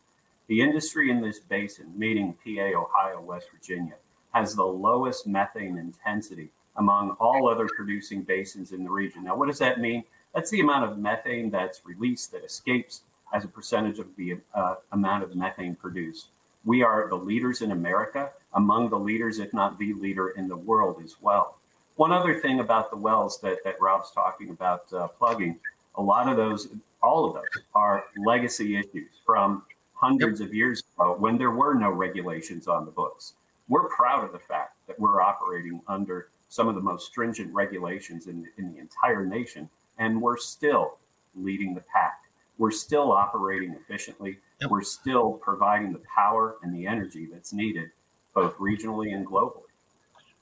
The 0.49 0.61
industry 0.61 1.11
in 1.11 1.21
this 1.21 1.39
basin, 1.39 1.97
meaning 1.97 2.35
PA, 2.45 2.79
Ohio, 2.79 3.23
West 3.23 3.47
Virginia, 3.53 3.95
has 4.35 4.55
the 4.55 4.65
lowest 4.65 5.27
methane 5.27 5.79
intensity 5.79 6.51
among 6.77 7.13
all 7.21 7.49
other 7.49 7.69
producing 7.77 8.23
basins 8.23 8.73
in 8.73 8.83
the 8.83 8.91
region. 8.91 9.25
Now, 9.25 9.37
what 9.37 9.47
does 9.47 9.61
that 9.61 9.79
mean? 9.79 10.03
That's 10.35 10.51
the 10.51 10.61
amount 10.61 10.91
of 10.91 10.99
methane 10.99 11.49
that's 11.49 11.81
released 11.87 12.33
that 12.33 12.45
escapes 12.45 13.03
as 13.33 13.45
a 13.45 13.49
percentage 13.49 14.01
of 14.01 14.15
the 14.17 14.39
uh, 14.53 14.75
amount 14.93 15.23
of 15.23 15.37
methane 15.37 15.77
produced. 15.77 16.29
We 16.65 16.83
are 16.83 17.09
the 17.09 17.17
leaders 17.17 17.61
in 17.63 17.73
America, 17.73 18.31
among 18.55 18.89
the 18.89 18.99
leaders, 18.99 19.39
if 19.39 19.53
not 19.53 19.79
the 19.79 19.93
leader 19.95 20.31
in 20.31 20.49
the 20.49 20.57
world 20.57 21.03
as 21.05 21.17
well. 21.21 21.59
One 21.97 22.11
other 22.11 22.41
thing 22.41 22.61
about 22.61 22.91
the 22.91 22.97
wells 22.97 23.39
that, 23.43 23.59
that 23.65 23.81
Rob's 23.81 24.11
talking 24.11 24.51
about 24.51 24.93
uh, 24.93 25.09
plugging, 25.09 25.59
a 25.97 26.03
lot 26.03 26.29
of 26.29 26.37
those, 26.37 26.69
all 27.03 27.27
of 27.27 27.35
those 27.35 27.63
are 27.75 28.05
legacy 28.17 28.77
issues 28.77 29.11
from 29.25 29.63
hundreds 29.95 30.41
of 30.41 30.53
years 30.53 30.83
ago 30.97 31.15
when 31.19 31.39
there 31.39 31.53
were 31.53 31.75
no 31.75 31.91
regulations 31.91 32.67
on 32.67 32.85
the 32.85 32.91
books. 32.91 33.35
We're 33.69 33.89
proud 33.89 34.25
of 34.25 34.33
the 34.33 34.39
fact 34.39 34.77
that 34.87 34.99
we're 34.99 35.21
operating 35.21 35.81
under 35.87 36.29
some 36.49 36.69
of 36.69 36.75
the 36.75 36.81
most 36.81 37.07
stringent 37.07 37.53
regulations 37.55 38.27
in, 38.27 38.47
in 38.59 38.73
the 38.73 38.79
entire 38.79 39.25
nation, 39.25 39.69
and 39.99 40.21
we're 40.21 40.37
still 40.37 40.99
leading 41.35 41.75
the 41.75 41.81
pack. 41.93 42.21
We're 42.59 42.71
still 42.71 43.13
operating 43.13 43.73
efficiently. 43.75 44.39
Yep. 44.61 44.71
We're 44.71 44.83
still 44.83 45.35
providing 45.35 45.93
the 45.93 46.03
power 46.15 46.57
and 46.63 46.75
the 46.75 46.87
energy 46.87 47.27
that's 47.31 47.53
needed, 47.53 47.89
both 48.35 48.57
regionally 48.59 49.15
and 49.15 49.27
globally. 49.27 49.63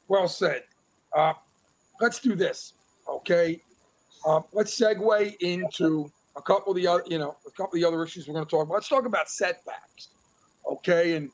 Well 0.08 0.28
said. 0.28 0.64
Uh, 1.14 1.34
let's 2.00 2.18
do 2.20 2.34
this, 2.34 2.74
okay? 3.08 3.60
Uh, 4.26 4.40
let's 4.52 4.78
segue 4.78 5.36
into 5.40 6.10
a 6.36 6.42
couple 6.42 6.72
of 6.72 6.76
the 6.76 6.86
other, 6.86 7.02
you 7.06 7.18
know, 7.18 7.36
a 7.46 7.50
couple 7.50 7.74
of 7.74 7.80
the 7.80 7.84
other 7.84 8.02
issues 8.02 8.26
we're 8.26 8.34
going 8.34 8.44
to 8.44 8.50
talk 8.50 8.64
about. 8.64 8.74
Let's 8.74 8.88
talk 8.88 9.06
about 9.06 9.28
setbacks, 9.28 10.08
okay? 10.70 11.16
And 11.16 11.30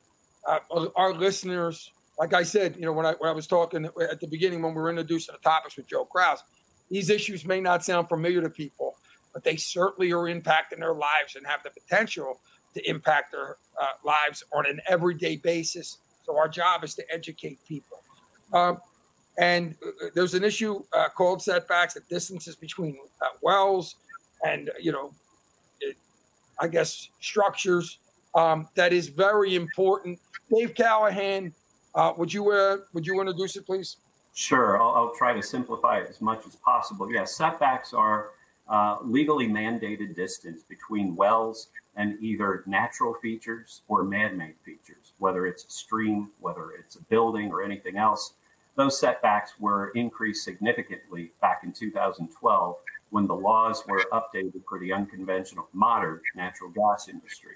uh, 0.47 0.59
our 0.97 1.13
listeners, 1.13 1.93
like 2.19 2.35
I 2.35 2.43
said, 2.43 2.77
you 2.77 2.83
know, 2.83 2.93
when 2.93 3.07
I 3.07 3.13
when 3.19 3.31
I 3.31 3.33
was 3.33 3.47
talking 3.47 3.85
at 3.85 4.21
the 4.21 4.27
beginning 4.27 4.63
when 4.63 4.75
we 4.75 4.81
were 4.81 4.91
introducing 4.91 5.35
the 5.35 5.49
topics 5.49 5.77
with 5.77 5.87
Joe 5.87 6.05
Kraus, 6.05 6.43
these 6.91 7.11
issues 7.11 7.45
may 7.45 7.61
not 7.61 7.85
sound 7.85 8.09
familiar 8.09 8.41
to 8.41 8.51
people, 8.51 8.88
but 9.39 9.45
they 9.45 9.57
certainly 9.57 10.13
are 10.13 10.25
impacting 10.25 10.81
their 10.81 10.95
lives 10.95 11.37
and 11.37 11.47
have 11.47 11.63
the 11.63 11.71
potential 11.71 12.41
to 12.75 12.91
impact 12.91 13.31
their 13.31 13.57
uh, 13.81 13.87
lives 14.05 14.43
on 14.53 14.67
an 14.67 14.81
everyday 14.89 15.37
basis. 15.37 15.99
So 16.27 16.37
our 16.37 16.49
job 16.49 16.83
is 16.83 16.97
to 16.97 17.05
educate 17.09 17.61
people. 17.69 18.03
Um, 18.53 18.79
and 19.39 19.77
uh, 19.87 20.07
there's 20.13 20.35
an 20.35 20.43
issue 20.43 20.83
uh, 20.93 21.09
called 21.17 21.41
setbacks, 21.41 21.95
the 21.95 22.01
distances 22.11 22.57
between 22.57 22.99
uh, 23.23 23.27
wells 23.41 23.95
and, 24.45 24.73
you 24.81 24.91
know, 24.91 25.13
it, 25.81 25.97
I 26.61 26.67
guess 26.67 27.11
structures 27.21 28.01
um, 28.35 28.67
that 28.75 28.93
is 28.93 29.07
very 29.07 29.55
important. 29.55 30.19
Dave 30.53 30.75
Callahan, 30.75 31.55
uh, 31.95 32.13
would 32.19 32.35
you 32.35 32.51
uh, 32.51 32.79
would 32.93 33.07
you 33.07 33.21
introduce 33.21 33.55
it, 33.55 33.67
please? 33.67 33.99
Sure, 34.35 34.83
I'll, 34.83 34.95
I'll, 34.97 35.15
try 35.17 35.33
to 35.33 35.43
simplify 35.43 35.99
it 35.99 36.09
as 36.09 36.21
much 36.21 36.45
as 36.47 36.57
possible. 36.57 37.11
Yes, 37.13 37.37
setbacks 37.37 37.93
are 37.93 38.31
uh, 38.69 38.99
legally 39.03 39.49
mandated 39.49 40.15
distance 40.15 40.63
between 40.63 41.17
wells 41.17 41.69
and 41.97 42.23
either 42.23 42.63
natural 42.67 43.15
features 43.15 43.83
or 43.89 44.05
man-made 44.05 44.55
features, 44.65 45.13
whether 45.19 45.47
it's 45.47 45.65
a 45.65 45.71
stream, 45.71 46.31
whether 46.41 46.71
it's 46.79 46.97
a 46.97 47.03
building, 47.05 47.51
or 47.51 47.63
anything 47.63 47.97
else 47.97 48.35
those 48.79 48.97
setbacks 48.97 49.55
were 49.59 49.91
increased 49.97 50.45
significantly 50.45 51.33
back 51.41 51.63
in 51.65 51.73
2012 51.73 52.77
when 53.11 53.27
the 53.27 53.35
laws 53.35 53.83
were 53.89 54.05
updated 54.13 54.63
for 54.69 54.79
the 54.79 54.93
unconventional 54.93 55.69
modern 55.73 56.21
natural 56.37 56.71
gas 56.71 57.09
industry. 57.09 57.55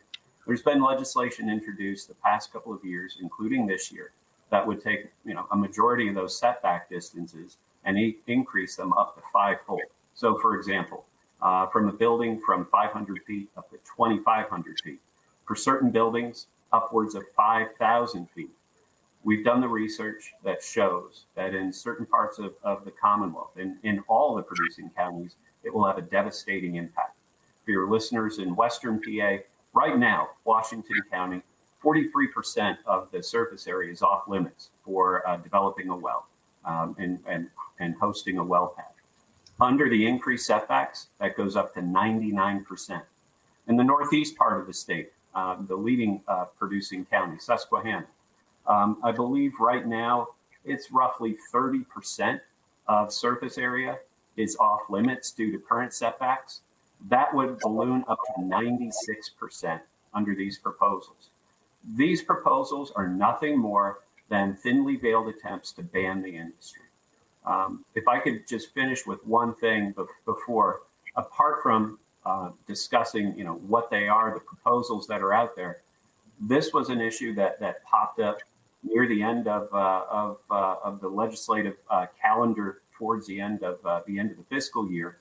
There's 0.48 0.62
been 0.62 0.82
legislation 0.82 1.48
introduced 1.48 2.08
the 2.08 2.16
past 2.16 2.52
couple 2.52 2.74
of 2.74 2.84
years, 2.84 3.18
including 3.22 3.68
this 3.68 3.92
year, 3.92 4.10
that 4.50 4.66
would 4.66 4.82
take 4.82 5.12
you 5.24 5.32
know 5.32 5.46
a 5.52 5.56
majority 5.56 6.08
of 6.08 6.16
those 6.16 6.36
setback 6.36 6.90
distances 6.90 7.58
and 7.84 7.96
e- 7.96 8.18
increase 8.26 8.74
them 8.74 8.92
up 8.94 9.14
to 9.14 9.22
fivefold. 9.32 9.80
So, 10.14 10.38
for 10.38 10.56
example, 10.56 11.04
uh, 11.42 11.66
from 11.66 11.88
a 11.88 11.92
building 11.92 12.40
from 12.44 12.66
500 12.66 13.22
feet 13.26 13.48
up 13.56 13.68
to 13.70 13.76
2,500 13.96 14.80
feet. 14.84 15.00
For 15.44 15.56
certain 15.56 15.90
buildings, 15.90 16.46
upwards 16.72 17.14
of 17.14 17.24
5,000 17.36 18.30
feet. 18.30 18.50
We've 19.24 19.44
done 19.44 19.60
the 19.60 19.68
research 19.68 20.32
that 20.42 20.62
shows 20.62 21.24
that 21.34 21.54
in 21.54 21.72
certain 21.72 22.06
parts 22.06 22.38
of, 22.38 22.54
of 22.62 22.84
the 22.84 22.90
Commonwealth, 22.90 23.56
in, 23.56 23.78
in 23.82 24.00
all 24.08 24.34
the 24.34 24.42
producing 24.42 24.90
counties, 24.90 25.34
it 25.62 25.72
will 25.72 25.84
have 25.84 25.98
a 25.98 26.02
devastating 26.02 26.76
impact. 26.76 27.16
For 27.64 27.70
your 27.70 27.88
listeners 27.88 28.38
in 28.38 28.56
Western 28.56 29.00
PA, 29.00 29.38
right 29.74 29.96
now, 29.96 30.30
Washington 30.44 30.96
County, 31.10 31.42
43% 31.84 32.78
of 32.86 33.10
the 33.12 33.22
surface 33.22 33.66
area 33.66 33.92
is 33.92 34.02
off 34.02 34.28
limits 34.28 34.70
for 34.84 35.26
uh, 35.28 35.36
developing 35.36 35.88
a 35.88 35.96
well 35.96 36.26
um, 36.64 36.96
and, 36.98 37.18
and, 37.26 37.48
and 37.78 37.94
hosting 37.96 38.38
a 38.38 38.44
well 38.44 38.74
pad. 38.76 38.91
Under 39.60 39.88
the 39.88 40.06
increased 40.06 40.46
setbacks, 40.46 41.08
that 41.18 41.36
goes 41.36 41.56
up 41.56 41.74
to 41.74 41.80
99%. 41.80 43.02
In 43.68 43.76
the 43.76 43.84
northeast 43.84 44.36
part 44.36 44.60
of 44.60 44.66
the 44.66 44.72
state, 44.72 45.10
uh, 45.34 45.56
the 45.60 45.76
leading 45.76 46.22
uh, 46.26 46.46
producing 46.58 47.04
county, 47.04 47.38
Susquehanna, 47.38 48.06
um, 48.66 48.98
I 49.02 49.12
believe 49.12 49.52
right 49.60 49.86
now 49.86 50.28
it's 50.64 50.90
roughly 50.90 51.36
30% 51.52 52.40
of 52.86 53.12
surface 53.12 53.58
area 53.58 53.98
is 54.36 54.56
off 54.56 54.80
limits 54.88 55.30
due 55.30 55.52
to 55.52 55.58
current 55.58 55.92
setbacks. 55.92 56.60
That 57.08 57.34
would 57.34 57.58
balloon 57.60 58.04
up 58.08 58.18
to 58.36 58.42
96% 58.42 59.80
under 60.14 60.34
these 60.34 60.58
proposals. 60.58 61.30
These 61.96 62.22
proposals 62.22 62.92
are 62.94 63.08
nothing 63.08 63.58
more 63.58 63.98
than 64.28 64.54
thinly 64.54 64.96
veiled 64.96 65.28
attempts 65.28 65.72
to 65.72 65.82
ban 65.82 66.22
the 66.22 66.36
industry. 66.36 66.82
Um, 67.44 67.84
if 67.94 68.06
I 68.06 68.18
could 68.18 68.46
just 68.46 68.72
finish 68.72 69.06
with 69.06 69.24
one 69.26 69.54
thing 69.54 69.94
before, 70.24 70.82
apart 71.16 71.62
from 71.62 71.98
uh, 72.24 72.50
discussing, 72.68 73.36
you 73.36 73.44
know, 73.44 73.54
what 73.54 73.90
they 73.90 74.08
are, 74.08 74.32
the 74.32 74.40
proposals 74.40 75.06
that 75.08 75.22
are 75.22 75.32
out 75.32 75.56
there, 75.56 75.82
this 76.40 76.72
was 76.72 76.88
an 76.88 77.00
issue 77.00 77.34
that 77.34 77.58
that 77.60 77.84
popped 77.84 78.20
up 78.20 78.38
near 78.82 79.06
the 79.06 79.22
end 79.22 79.48
of 79.48 79.68
uh, 79.72 80.04
of, 80.10 80.38
uh, 80.50 80.76
of 80.84 81.00
the 81.00 81.08
legislative 81.08 81.76
uh, 81.90 82.06
calendar, 82.20 82.82
towards 82.96 83.26
the 83.26 83.40
end 83.40 83.62
of 83.64 83.84
uh, 83.84 84.00
the 84.06 84.18
end 84.18 84.30
of 84.30 84.36
the 84.36 84.44
fiscal 84.44 84.90
year, 84.90 85.18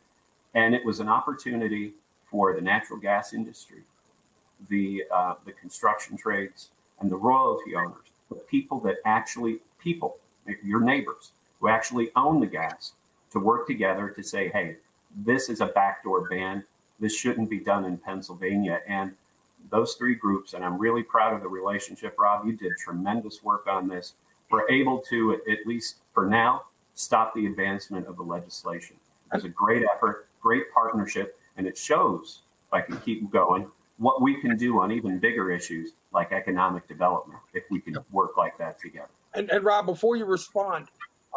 and 0.53 0.75
it 0.75 0.85
was 0.85 0.99
an 0.99 1.07
opportunity 1.07 1.93
for 2.29 2.53
the 2.53 2.61
natural 2.61 2.99
gas 2.99 3.33
industry, 3.33 3.81
the 4.69 5.03
uh, 5.11 5.33
the 5.45 5.51
construction 5.53 6.15
trades, 6.15 6.69
and 6.99 7.11
the 7.11 7.15
royalty 7.15 7.75
owners, 7.75 8.05
the 8.29 8.35
people 8.35 8.79
that 8.79 8.97
actually 9.05 9.57
people, 9.79 10.17
your 10.63 10.79
neighbors 10.79 11.31
who 11.61 11.69
actually 11.69 12.09
own 12.15 12.39
the 12.39 12.47
gas, 12.47 12.93
to 13.31 13.39
work 13.39 13.67
together 13.67 14.09
to 14.09 14.23
say, 14.23 14.49
hey, 14.49 14.75
this 15.15 15.47
is 15.47 15.61
a 15.61 15.67
backdoor 15.67 16.27
ban. 16.27 16.63
This 16.99 17.15
shouldn't 17.15 17.49
be 17.49 17.59
done 17.59 17.85
in 17.85 17.97
Pennsylvania, 17.97 18.81
and 18.87 19.13
those 19.69 19.93
three 19.93 20.15
groups, 20.15 20.53
and 20.53 20.65
I'm 20.65 20.77
really 20.77 21.03
proud 21.03 21.33
of 21.33 21.41
the 21.41 21.47
relationship. 21.47 22.15
Rob, 22.19 22.45
you 22.45 22.53
did 22.53 22.71
tremendous 22.83 23.43
work 23.43 23.67
on 23.67 23.87
this. 23.87 24.13
We're 24.49 24.69
able 24.69 25.01
to, 25.09 25.39
at 25.49 25.65
least 25.65 25.97
for 26.13 26.25
now, 26.25 26.63
stop 26.95 27.33
the 27.33 27.45
advancement 27.45 28.07
of 28.07 28.17
the 28.17 28.23
legislation. 28.23 28.97
It 29.31 29.35
was 29.35 29.45
a 29.45 29.49
great 29.49 29.83
effort, 29.95 30.27
great 30.41 30.63
partnership, 30.73 31.39
and 31.57 31.65
it 31.65 31.77
shows, 31.77 32.41
if 32.67 32.73
I 32.73 32.81
can 32.81 32.97
keep 32.99 33.29
going, 33.31 33.71
what 33.97 34.21
we 34.21 34.41
can 34.41 34.57
do 34.57 34.81
on 34.81 34.91
even 34.91 35.19
bigger 35.19 35.51
issues 35.51 35.91
like 36.11 36.31
economic 36.31 36.87
development 36.87 37.39
if 37.53 37.63
we 37.69 37.79
can 37.79 37.97
work 38.11 38.35
like 38.35 38.57
that 38.57 38.79
together. 38.81 39.11
And, 39.33 39.49
and 39.51 39.63
Rob, 39.63 39.85
before 39.85 40.15
you 40.17 40.25
respond, 40.25 40.87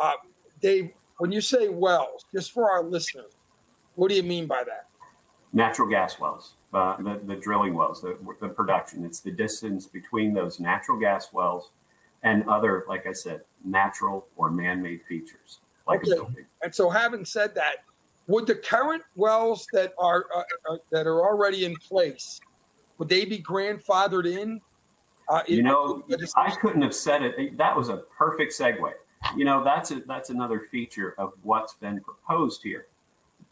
uh, 0.02 0.12
Dave, 0.60 0.90
when 1.18 1.32
you 1.32 1.40
say 1.40 1.68
wells, 1.68 2.24
just 2.32 2.52
for 2.52 2.70
our 2.70 2.82
listeners, 2.82 3.32
what 3.94 4.08
do 4.08 4.16
you 4.16 4.22
mean 4.22 4.46
by 4.46 4.62
that? 4.64 4.86
Natural 5.52 5.88
gas 5.88 6.18
wells 6.18 6.54
uh, 6.74 6.96
the, 6.96 7.20
the 7.24 7.36
drilling 7.36 7.74
wells, 7.74 8.02
the, 8.02 8.18
the 8.40 8.48
production. 8.48 9.04
It's 9.04 9.20
the 9.20 9.30
distance 9.30 9.86
between 9.86 10.34
those 10.34 10.58
natural 10.58 10.98
gas 10.98 11.32
wells 11.32 11.70
and 12.24 12.46
other, 12.48 12.84
like 12.88 13.06
I 13.06 13.12
said, 13.12 13.42
natural 13.64 14.26
or 14.36 14.50
man-made 14.50 15.02
features, 15.02 15.58
like 15.86 16.00
okay. 16.08 16.42
And 16.62 16.74
so, 16.74 16.90
having 16.90 17.24
said 17.24 17.54
that, 17.54 17.84
would 18.26 18.46
the 18.46 18.54
current 18.56 19.02
wells 19.14 19.66
that 19.72 19.92
are 19.98 20.26
uh, 20.34 20.42
uh, 20.70 20.76
that 20.90 21.06
are 21.06 21.20
already 21.20 21.64
in 21.64 21.76
place 21.76 22.40
would 22.98 23.08
they 23.08 23.24
be 23.24 23.38
grandfathered 23.38 24.26
in? 24.26 24.60
Uh, 25.28 25.42
you 25.46 25.62
know, 25.62 26.02
I 26.36 26.50
couldn't 26.50 26.82
have 26.82 26.94
said 26.94 27.22
it. 27.22 27.56
That 27.56 27.76
was 27.76 27.88
a 27.88 27.98
perfect 28.16 28.52
segue. 28.58 28.92
You 29.36 29.44
know, 29.44 29.64
that's 29.64 29.90
a, 29.90 30.00
that's 30.00 30.30
another 30.30 30.60
feature 30.70 31.14
of 31.18 31.32
what's 31.42 31.74
been 31.74 32.00
proposed 32.00 32.62
here. 32.62 32.86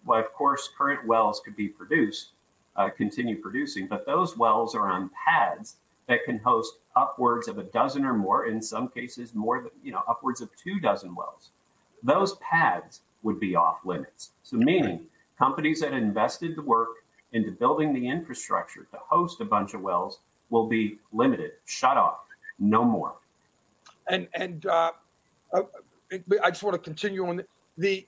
Well, 0.04 0.20
of 0.20 0.32
course, 0.32 0.68
current 0.76 1.06
wells 1.06 1.40
could 1.44 1.56
be 1.56 1.68
produced, 1.68 2.32
uh, 2.76 2.90
continue 2.90 3.40
producing. 3.40 3.86
But 3.86 4.06
those 4.06 4.36
wells 4.36 4.74
are 4.74 4.88
on 4.88 5.10
pads 5.24 5.76
that 6.06 6.24
can 6.24 6.38
host 6.38 6.74
upwards 6.96 7.48
of 7.48 7.58
a 7.58 7.64
dozen 7.64 8.04
or 8.04 8.14
more, 8.14 8.46
in 8.46 8.60
some 8.62 8.88
cases, 8.88 9.34
more 9.34 9.62
than, 9.62 9.70
you 9.82 9.92
know, 9.92 10.02
upwards 10.08 10.40
of 10.40 10.50
two 10.56 10.78
dozen 10.80 11.14
wells. 11.14 11.50
Those 12.02 12.34
pads 12.36 13.00
would 13.22 13.38
be 13.38 13.54
off 13.54 13.84
limits. 13.84 14.30
So, 14.42 14.56
meaning 14.56 15.06
companies 15.38 15.80
that 15.80 15.92
invested 15.92 16.56
the 16.56 16.62
work 16.62 16.90
into 17.32 17.52
building 17.52 17.92
the 17.94 18.08
infrastructure 18.08 18.86
to 18.90 18.98
host 18.98 19.40
a 19.40 19.44
bunch 19.44 19.74
of 19.74 19.80
wells 19.80 20.18
will 20.50 20.68
be 20.68 20.98
limited, 21.12 21.52
shut 21.64 21.96
off, 21.96 22.26
no 22.58 22.84
more. 22.84 23.14
And, 24.08 24.28
and, 24.34 24.66
uh, 24.66 24.92
I 25.54 26.50
just 26.50 26.62
want 26.62 26.74
to 26.74 26.82
continue 26.82 27.26
on 27.26 27.36
the, 27.36 27.46
the 27.78 28.06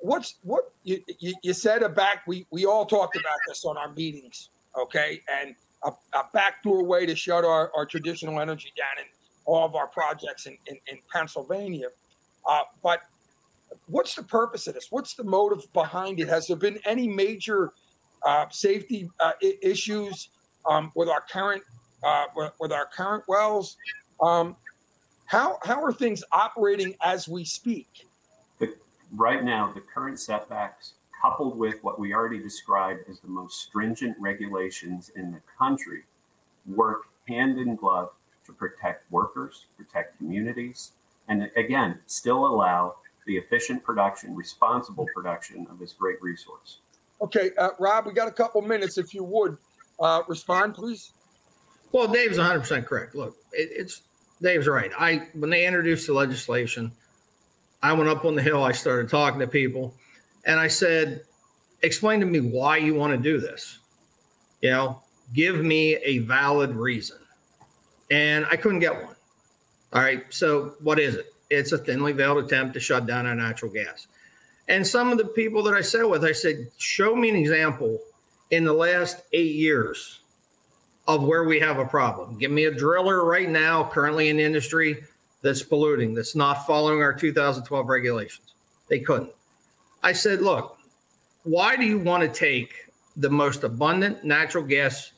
what's 0.00 0.36
what 0.42 0.64
you, 0.84 1.02
you, 1.18 1.34
you 1.42 1.52
said 1.52 1.82
a 1.82 1.88
back 1.88 2.26
we 2.26 2.46
we 2.50 2.66
all 2.66 2.86
talked 2.86 3.16
about 3.16 3.38
this 3.48 3.64
on 3.64 3.76
our 3.76 3.92
meetings 3.92 4.50
okay? 4.78 5.20
And 5.40 5.54
a, 5.84 5.90
a 6.16 6.24
backdoor 6.32 6.84
way 6.84 7.06
to 7.06 7.16
shut 7.16 7.44
our, 7.44 7.70
our 7.74 7.86
traditional 7.86 8.40
energy 8.40 8.72
down 8.76 9.04
in 9.04 9.10
all 9.44 9.64
of 9.64 9.74
our 9.74 9.88
projects 9.88 10.46
in, 10.46 10.56
in, 10.66 10.76
in 10.86 10.98
pennsylvania 11.12 11.88
uh, 12.48 12.62
but 12.82 13.00
what's 13.86 14.14
the 14.14 14.22
purpose 14.22 14.66
of 14.66 14.74
this? 14.74 14.88
What's 14.90 15.14
the 15.14 15.24
motive 15.24 15.70
behind 15.72 16.20
it? 16.20 16.28
Has 16.28 16.46
there 16.46 16.56
been 16.56 16.78
any 16.84 17.08
major 17.08 17.72
uh, 18.26 18.46
safety 18.50 19.08
uh, 19.20 19.32
I- 19.42 19.58
issues 19.62 20.30
um, 20.68 20.92
with 20.94 21.08
our 21.08 21.22
current 21.30 21.62
uh, 22.02 22.24
with, 22.34 22.52
with, 22.60 22.72
our 22.72 22.86
current 22.86 23.24
wells? 23.28 23.76
Um, 24.22 24.56
how 25.28 25.58
how 25.62 25.82
are 25.82 25.92
things 25.92 26.24
operating 26.32 26.94
as 27.00 27.28
we 27.28 27.44
speak 27.44 28.08
right 29.12 29.44
now, 29.44 29.72
the 29.72 29.80
current 29.80 30.18
setbacks, 30.18 30.94
coupled 31.22 31.58
with 31.58 31.82
what 31.82 31.98
we 31.98 32.14
already 32.14 32.38
described 32.38 33.00
as 33.08 33.20
the 33.20 33.28
most 33.28 33.60
stringent 33.62 34.16
regulations 34.20 35.10
in 35.16 35.32
the 35.32 35.40
country, 35.58 36.02
work 36.66 37.02
hand 37.26 37.58
in 37.58 37.74
glove 37.74 38.10
to 38.46 38.52
protect 38.52 39.10
workers, 39.10 39.66
protect 39.76 40.16
communities, 40.18 40.92
and 41.28 41.50
again, 41.56 41.98
still 42.06 42.46
allow 42.46 42.94
the 43.26 43.36
efficient 43.36 43.82
production, 43.82 44.34
responsible 44.34 45.06
production 45.14 45.66
of 45.70 45.78
this 45.78 45.92
great 45.92 46.20
resource. 46.22 46.78
Okay, 47.20 47.50
uh, 47.58 47.70
Rob, 47.78 48.06
we 48.06 48.12
got 48.12 48.28
a 48.28 48.32
couple 48.32 48.62
minutes. 48.62 48.96
If 48.96 49.12
you 49.12 49.24
would 49.24 49.58
uh, 50.00 50.22
respond, 50.28 50.74
please. 50.74 51.12
Well, 51.92 52.06
Dave's 52.06 52.38
100 52.38 52.60
percent 52.60 52.86
correct. 52.86 53.14
Look, 53.14 53.36
it, 53.52 53.70
it's 53.72 54.02
Dave's 54.40 54.66
right. 54.66 54.90
I 54.98 55.28
when 55.34 55.50
they 55.50 55.66
introduced 55.66 56.06
the 56.06 56.12
legislation, 56.12 56.92
I 57.82 57.92
went 57.92 58.08
up 58.08 58.24
on 58.24 58.34
the 58.34 58.42
hill, 58.42 58.62
I 58.62 58.72
started 58.72 59.10
talking 59.10 59.40
to 59.40 59.46
people, 59.46 59.94
and 60.44 60.58
I 60.58 60.68
said, 60.68 61.22
explain 61.82 62.20
to 62.20 62.26
me 62.26 62.40
why 62.40 62.76
you 62.78 62.94
want 62.94 63.16
to 63.16 63.22
do 63.22 63.38
this. 63.40 63.78
You 64.60 64.70
know, 64.70 65.02
give 65.34 65.56
me 65.56 65.96
a 65.96 66.18
valid 66.18 66.74
reason. 66.74 67.18
And 68.10 68.46
I 68.50 68.56
couldn't 68.56 68.80
get 68.80 68.94
one. 68.94 69.14
All 69.92 70.02
right. 70.02 70.24
So 70.30 70.74
what 70.80 70.98
is 70.98 71.14
it? 71.14 71.32
It's 71.50 71.72
a 71.72 71.78
thinly 71.78 72.12
veiled 72.12 72.44
attempt 72.44 72.74
to 72.74 72.80
shut 72.80 73.06
down 73.06 73.26
our 73.26 73.34
natural 73.34 73.72
gas. 73.72 74.06
And 74.68 74.86
some 74.86 75.10
of 75.10 75.18
the 75.18 75.24
people 75.24 75.62
that 75.64 75.74
I 75.74 75.80
sat 75.80 76.08
with, 76.08 76.24
I 76.24 76.32
said, 76.32 76.70
show 76.76 77.14
me 77.16 77.30
an 77.30 77.36
example 77.36 78.00
in 78.50 78.64
the 78.64 78.72
last 78.72 79.22
eight 79.32 79.54
years 79.54 80.20
of 81.08 81.24
where 81.24 81.44
we 81.44 81.58
have 81.58 81.78
a 81.78 81.86
problem. 81.86 82.36
Give 82.36 82.50
me 82.50 82.66
a 82.66 82.70
driller 82.70 83.24
right 83.24 83.48
now, 83.48 83.82
currently 83.82 84.28
in 84.28 84.38
industry, 84.38 85.02
that's 85.40 85.62
polluting, 85.62 86.14
that's 86.14 86.36
not 86.36 86.66
following 86.66 87.02
our 87.02 87.14
2012 87.14 87.88
regulations. 87.88 88.54
They 88.88 89.00
couldn't. 89.00 89.32
I 90.02 90.12
said, 90.12 90.42
look, 90.42 90.78
why 91.44 91.76
do 91.76 91.84
you 91.84 91.98
want 91.98 92.22
to 92.22 92.28
take 92.28 92.74
the 93.16 93.30
most 93.30 93.64
abundant 93.64 94.22
natural 94.22 94.62
gas 94.62 95.12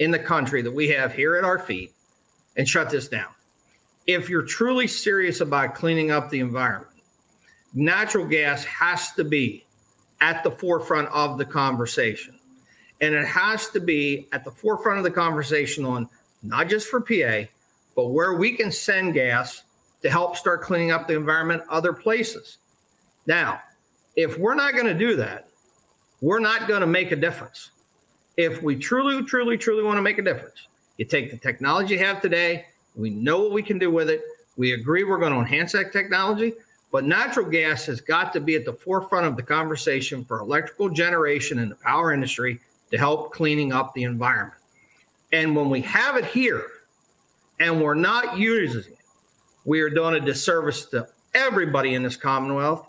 in 0.00 0.10
the 0.10 0.18
country 0.18 0.62
that 0.62 0.72
we 0.72 0.88
have 0.88 1.12
here 1.12 1.36
at 1.36 1.44
our 1.44 1.60
feet 1.60 1.92
and 2.56 2.68
shut 2.68 2.90
this 2.90 3.06
down? 3.06 3.28
If 4.06 4.28
you're 4.28 4.42
truly 4.42 4.88
serious 4.88 5.40
about 5.40 5.74
cleaning 5.74 6.10
up 6.10 6.28
the 6.28 6.40
environment, 6.40 6.90
natural 7.72 8.26
gas 8.26 8.64
has 8.64 9.12
to 9.12 9.22
be 9.22 9.64
at 10.20 10.42
the 10.42 10.50
forefront 10.50 11.08
of 11.08 11.38
the 11.38 11.44
conversation. 11.44 12.35
And 13.00 13.14
it 13.14 13.26
has 13.26 13.68
to 13.70 13.80
be 13.80 14.26
at 14.32 14.44
the 14.44 14.50
forefront 14.50 14.98
of 14.98 15.04
the 15.04 15.10
conversation 15.10 15.84
on 15.84 16.08
not 16.42 16.68
just 16.68 16.88
for 16.88 17.00
PA, 17.00 17.48
but 17.94 18.08
where 18.08 18.34
we 18.34 18.52
can 18.52 18.70
send 18.70 19.14
gas 19.14 19.62
to 20.02 20.10
help 20.10 20.36
start 20.36 20.62
cleaning 20.62 20.90
up 20.90 21.06
the 21.06 21.14
environment 21.14 21.62
other 21.68 21.92
places. 21.92 22.58
Now, 23.26 23.60
if 24.14 24.38
we're 24.38 24.54
not 24.54 24.74
going 24.74 24.86
to 24.86 24.94
do 24.94 25.16
that, 25.16 25.48
we're 26.20 26.38
not 26.38 26.68
going 26.68 26.80
to 26.80 26.86
make 26.86 27.12
a 27.12 27.16
difference. 27.16 27.70
If 28.36 28.62
we 28.62 28.76
truly, 28.76 29.22
truly, 29.24 29.58
truly 29.58 29.82
want 29.82 29.98
to 29.98 30.02
make 30.02 30.18
a 30.18 30.22
difference, 30.22 30.66
you 30.96 31.04
take 31.04 31.30
the 31.30 31.36
technology 31.36 31.94
you 31.94 32.00
have 32.00 32.22
today, 32.22 32.66
we 32.94 33.10
know 33.10 33.40
what 33.40 33.52
we 33.52 33.62
can 33.62 33.78
do 33.78 33.90
with 33.90 34.08
it. 34.08 34.22
We 34.56 34.72
agree 34.72 35.04
we're 35.04 35.18
going 35.18 35.32
to 35.32 35.38
enhance 35.38 35.72
that 35.72 35.92
technology, 35.92 36.54
but 36.90 37.04
natural 37.04 37.46
gas 37.46 37.84
has 37.86 38.00
got 38.00 38.32
to 38.32 38.40
be 38.40 38.54
at 38.54 38.64
the 38.64 38.72
forefront 38.72 39.26
of 39.26 39.36
the 39.36 39.42
conversation 39.42 40.24
for 40.24 40.40
electrical 40.40 40.88
generation 40.88 41.58
in 41.58 41.68
the 41.68 41.74
power 41.76 42.12
industry 42.12 42.58
to 42.90 42.98
help 42.98 43.32
cleaning 43.32 43.72
up 43.72 43.94
the 43.94 44.04
environment. 44.04 44.60
And 45.32 45.56
when 45.56 45.70
we 45.70 45.80
have 45.82 46.16
it 46.16 46.24
here, 46.24 46.66
and 47.58 47.82
we're 47.82 47.94
not 47.94 48.38
using 48.38 48.92
it, 48.92 48.98
we 49.64 49.80
are 49.80 49.90
doing 49.90 50.14
a 50.14 50.20
disservice 50.20 50.84
to 50.86 51.08
everybody 51.34 51.94
in 51.94 52.02
this 52.02 52.16
Commonwealth 52.16 52.86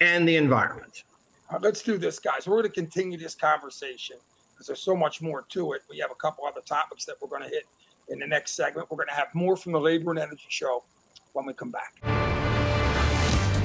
and 0.00 0.28
the 0.28 0.36
environment. 0.36 1.04
Uh, 1.50 1.58
let's 1.62 1.82
do 1.82 1.96
this, 1.96 2.18
guys. 2.18 2.46
We're 2.46 2.60
going 2.60 2.64
to 2.64 2.80
continue 2.80 3.16
this 3.16 3.34
conversation 3.34 4.16
because 4.52 4.66
there's 4.66 4.82
so 4.82 4.94
much 4.94 5.22
more 5.22 5.44
to 5.48 5.72
it. 5.72 5.82
We 5.88 5.98
have 5.98 6.10
a 6.10 6.16
couple 6.16 6.44
other 6.46 6.60
topics 6.60 7.04
that 7.06 7.16
we're 7.22 7.28
going 7.28 7.42
to 7.42 7.48
hit 7.48 7.64
in 8.08 8.18
the 8.18 8.26
next 8.26 8.52
segment. 8.52 8.90
We're 8.90 8.96
going 8.96 9.08
to 9.08 9.14
have 9.14 9.34
more 9.34 9.56
from 9.56 9.72
the 9.72 9.80
Labor 9.80 10.10
and 10.10 10.18
Energy 10.18 10.46
Show 10.48 10.84
when 11.32 11.46
we 11.46 11.54
come 11.54 11.70
back. 11.70 11.94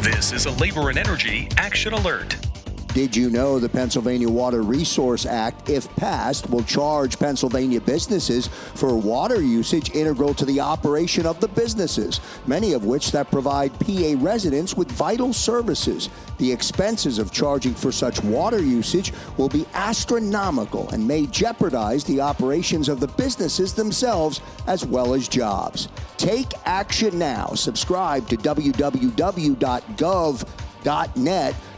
This 0.02 0.32
is 0.32 0.46
a 0.46 0.52
Labor 0.52 0.90
and 0.90 0.98
Energy 0.98 1.50
Action 1.58 1.94
Alert. 1.94 2.53
Did 2.94 3.16
you 3.16 3.30
know 3.32 3.58
the 3.58 3.70
Pennsylvania 3.70 4.30
Water 4.30 4.62
Resource 4.62 5.26
Act, 5.26 5.68
if 5.68 5.94
passed, 5.96 6.48
will 6.52 6.62
charge 6.62 7.18
Pennsylvania 7.18 7.82
businesses 7.82 8.50
for 8.76 8.96
water 8.96 9.42
usage 9.42 9.96
integral 9.96 10.36
to 10.36 10.46
the 10.46 10.60
operation 10.60 11.26
of 11.26 11.40
the 11.40 11.48
businesses, 11.48 12.20
many 12.46 12.74
of 12.74 12.86
which 12.86 13.12
that 13.12 13.32
provide 13.32 13.74
PA 13.80 14.14
residents 14.18 14.78
with 14.78 14.92
vital 14.92 15.34
services. 15.34 16.10
The 16.38 16.52
expenses 16.52 17.18
of 17.18 17.32
charging 17.32 17.74
for 17.74 17.92
such 17.92 18.24
water 18.24 18.62
usage 18.62 19.12
will 19.38 19.50
be 19.50 19.66
astronomical 19.74 20.88
and 20.90 21.08
may 21.08 21.26
jeopardize 21.26 22.04
the 22.04 22.22
operations 22.22 22.90
of 22.90 23.00
the 23.00 23.08
businesses 23.08 23.74
themselves 23.74 24.40
as 24.68 24.86
well 24.86 25.16
as 25.16 25.28
jobs. 25.28 25.88
Take 26.18 26.54
action 26.66 27.18
now. 27.18 27.48
Subscribe 27.56 28.30
to 28.30 28.38
www.gov.net 28.38 29.56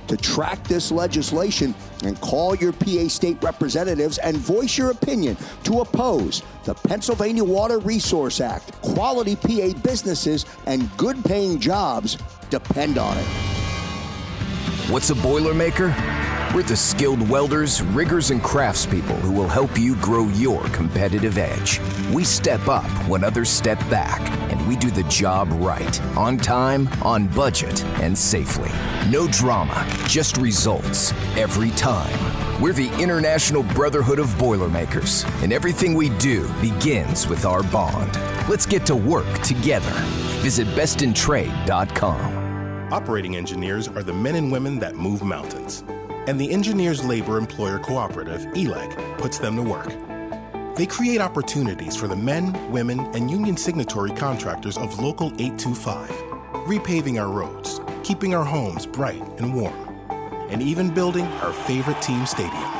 to 0.07 0.17
track 0.17 0.63
this 0.67 0.91
legislation 0.91 1.73
and 2.03 2.19
call 2.21 2.55
your 2.55 2.73
PA 2.73 3.07
state 3.07 3.41
representatives 3.43 4.17
and 4.19 4.37
voice 4.37 4.77
your 4.77 4.91
opinion 4.91 5.37
to 5.63 5.81
oppose 5.81 6.43
the 6.63 6.73
Pennsylvania 6.73 7.43
Water 7.43 7.79
Resource 7.79 8.41
Act. 8.41 8.71
Quality 8.81 9.35
PA 9.35 9.77
businesses 9.81 10.45
and 10.65 10.89
good 10.97 11.23
paying 11.25 11.59
jobs 11.59 12.17
depend 12.49 12.97
on 12.97 13.17
it. 13.17 13.54
What's 14.87 15.09
a 15.09 15.15
Boilermaker? 15.15 16.53
We're 16.53 16.61
the 16.61 16.75
skilled 16.75 17.27
welders, 17.27 17.81
riggers, 17.81 18.29
and 18.29 18.39
craftspeople 18.39 19.19
who 19.21 19.31
will 19.31 19.47
help 19.47 19.79
you 19.79 19.95
grow 19.95 20.27
your 20.27 20.63
competitive 20.69 21.39
edge. 21.39 21.81
We 22.13 22.23
step 22.23 22.67
up 22.67 22.85
when 23.09 23.23
others 23.23 23.49
step 23.49 23.79
back, 23.89 24.21
and 24.51 24.67
we 24.67 24.75
do 24.75 24.91
the 24.91 25.01
job 25.03 25.49
right, 25.53 25.99
on 26.15 26.37
time, 26.37 26.87
on 27.01 27.25
budget, 27.29 27.83
and 27.99 28.15
safely. 28.15 28.69
No 29.09 29.27
drama, 29.31 29.87
just 30.07 30.37
results 30.37 31.13
every 31.35 31.71
time. 31.71 32.61
We're 32.61 32.73
the 32.73 32.93
International 33.01 33.63
Brotherhood 33.63 34.19
of 34.19 34.37
Boilermakers, 34.37 35.25
and 35.41 35.51
everything 35.51 35.95
we 35.95 36.09
do 36.19 36.47
begins 36.61 37.27
with 37.27 37.43
our 37.43 37.63
bond. 37.63 38.13
Let's 38.47 38.67
get 38.67 38.85
to 38.85 38.95
work 38.95 39.41
together. 39.41 39.91
Visit 40.43 40.67
bestintrade.com. 40.67 42.44
Operating 42.91 43.35
engineers 43.35 43.87
are 43.87 44.03
the 44.03 44.13
men 44.13 44.35
and 44.35 44.51
women 44.51 44.77
that 44.77 44.95
move 44.95 45.23
mountains. 45.23 45.83
And 46.27 46.39
the 46.39 46.51
Engineers 46.51 47.03
Labor 47.03 47.39
Employer 47.39 47.79
Cooperative, 47.79 48.41
ELEC, 48.53 49.17
puts 49.17 49.39
them 49.39 49.55
to 49.55 49.63
work. 49.63 49.91
They 50.75 50.85
create 50.85 51.19
opportunities 51.19 51.95
for 51.95 52.07
the 52.07 52.15
men, 52.15 52.71
women, 52.71 52.99
and 53.15 53.31
union 53.31 53.57
signatory 53.57 54.11
contractors 54.11 54.77
of 54.77 54.99
Local 54.99 55.29
825, 55.41 56.09
repaving 56.67 57.19
our 57.19 57.31
roads, 57.31 57.81
keeping 58.03 58.35
our 58.35 58.43
homes 58.43 58.85
bright 58.85 59.23
and 59.39 59.55
warm, 59.55 59.89
and 60.51 60.61
even 60.61 60.93
building 60.93 61.25
our 61.25 61.53
favorite 61.53 61.99
team 62.03 62.27
stadium. 62.27 62.71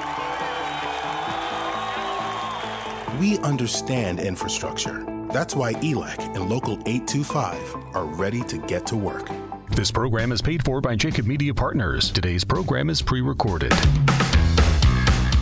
We 3.19 3.39
understand 3.39 4.19
infrastructure. 4.19 5.03
That's 5.31 5.55
why 5.55 5.73
ELEC 5.73 6.19
and 6.35 6.47
Local 6.47 6.73
825 6.85 7.95
are 7.95 8.05
ready 8.05 8.43
to 8.43 8.59
get 8.59 8.85
to 8.87 8.95
work. 8.95 9.31
This 9.75 9.91
program 9.91 10.31
is 10.31 10.41
paid 10.41 10.63
for 10.63 10.79
by 10.79 10.95
Jacob 10.95 11.25
Media 11.25 11.53
Partners. 11.53 12.09
Today's 12.09 12.45
program 12.45 12.89
is 12.89 13.01
pre 13.01 13.19
recorded. 13.19 13.73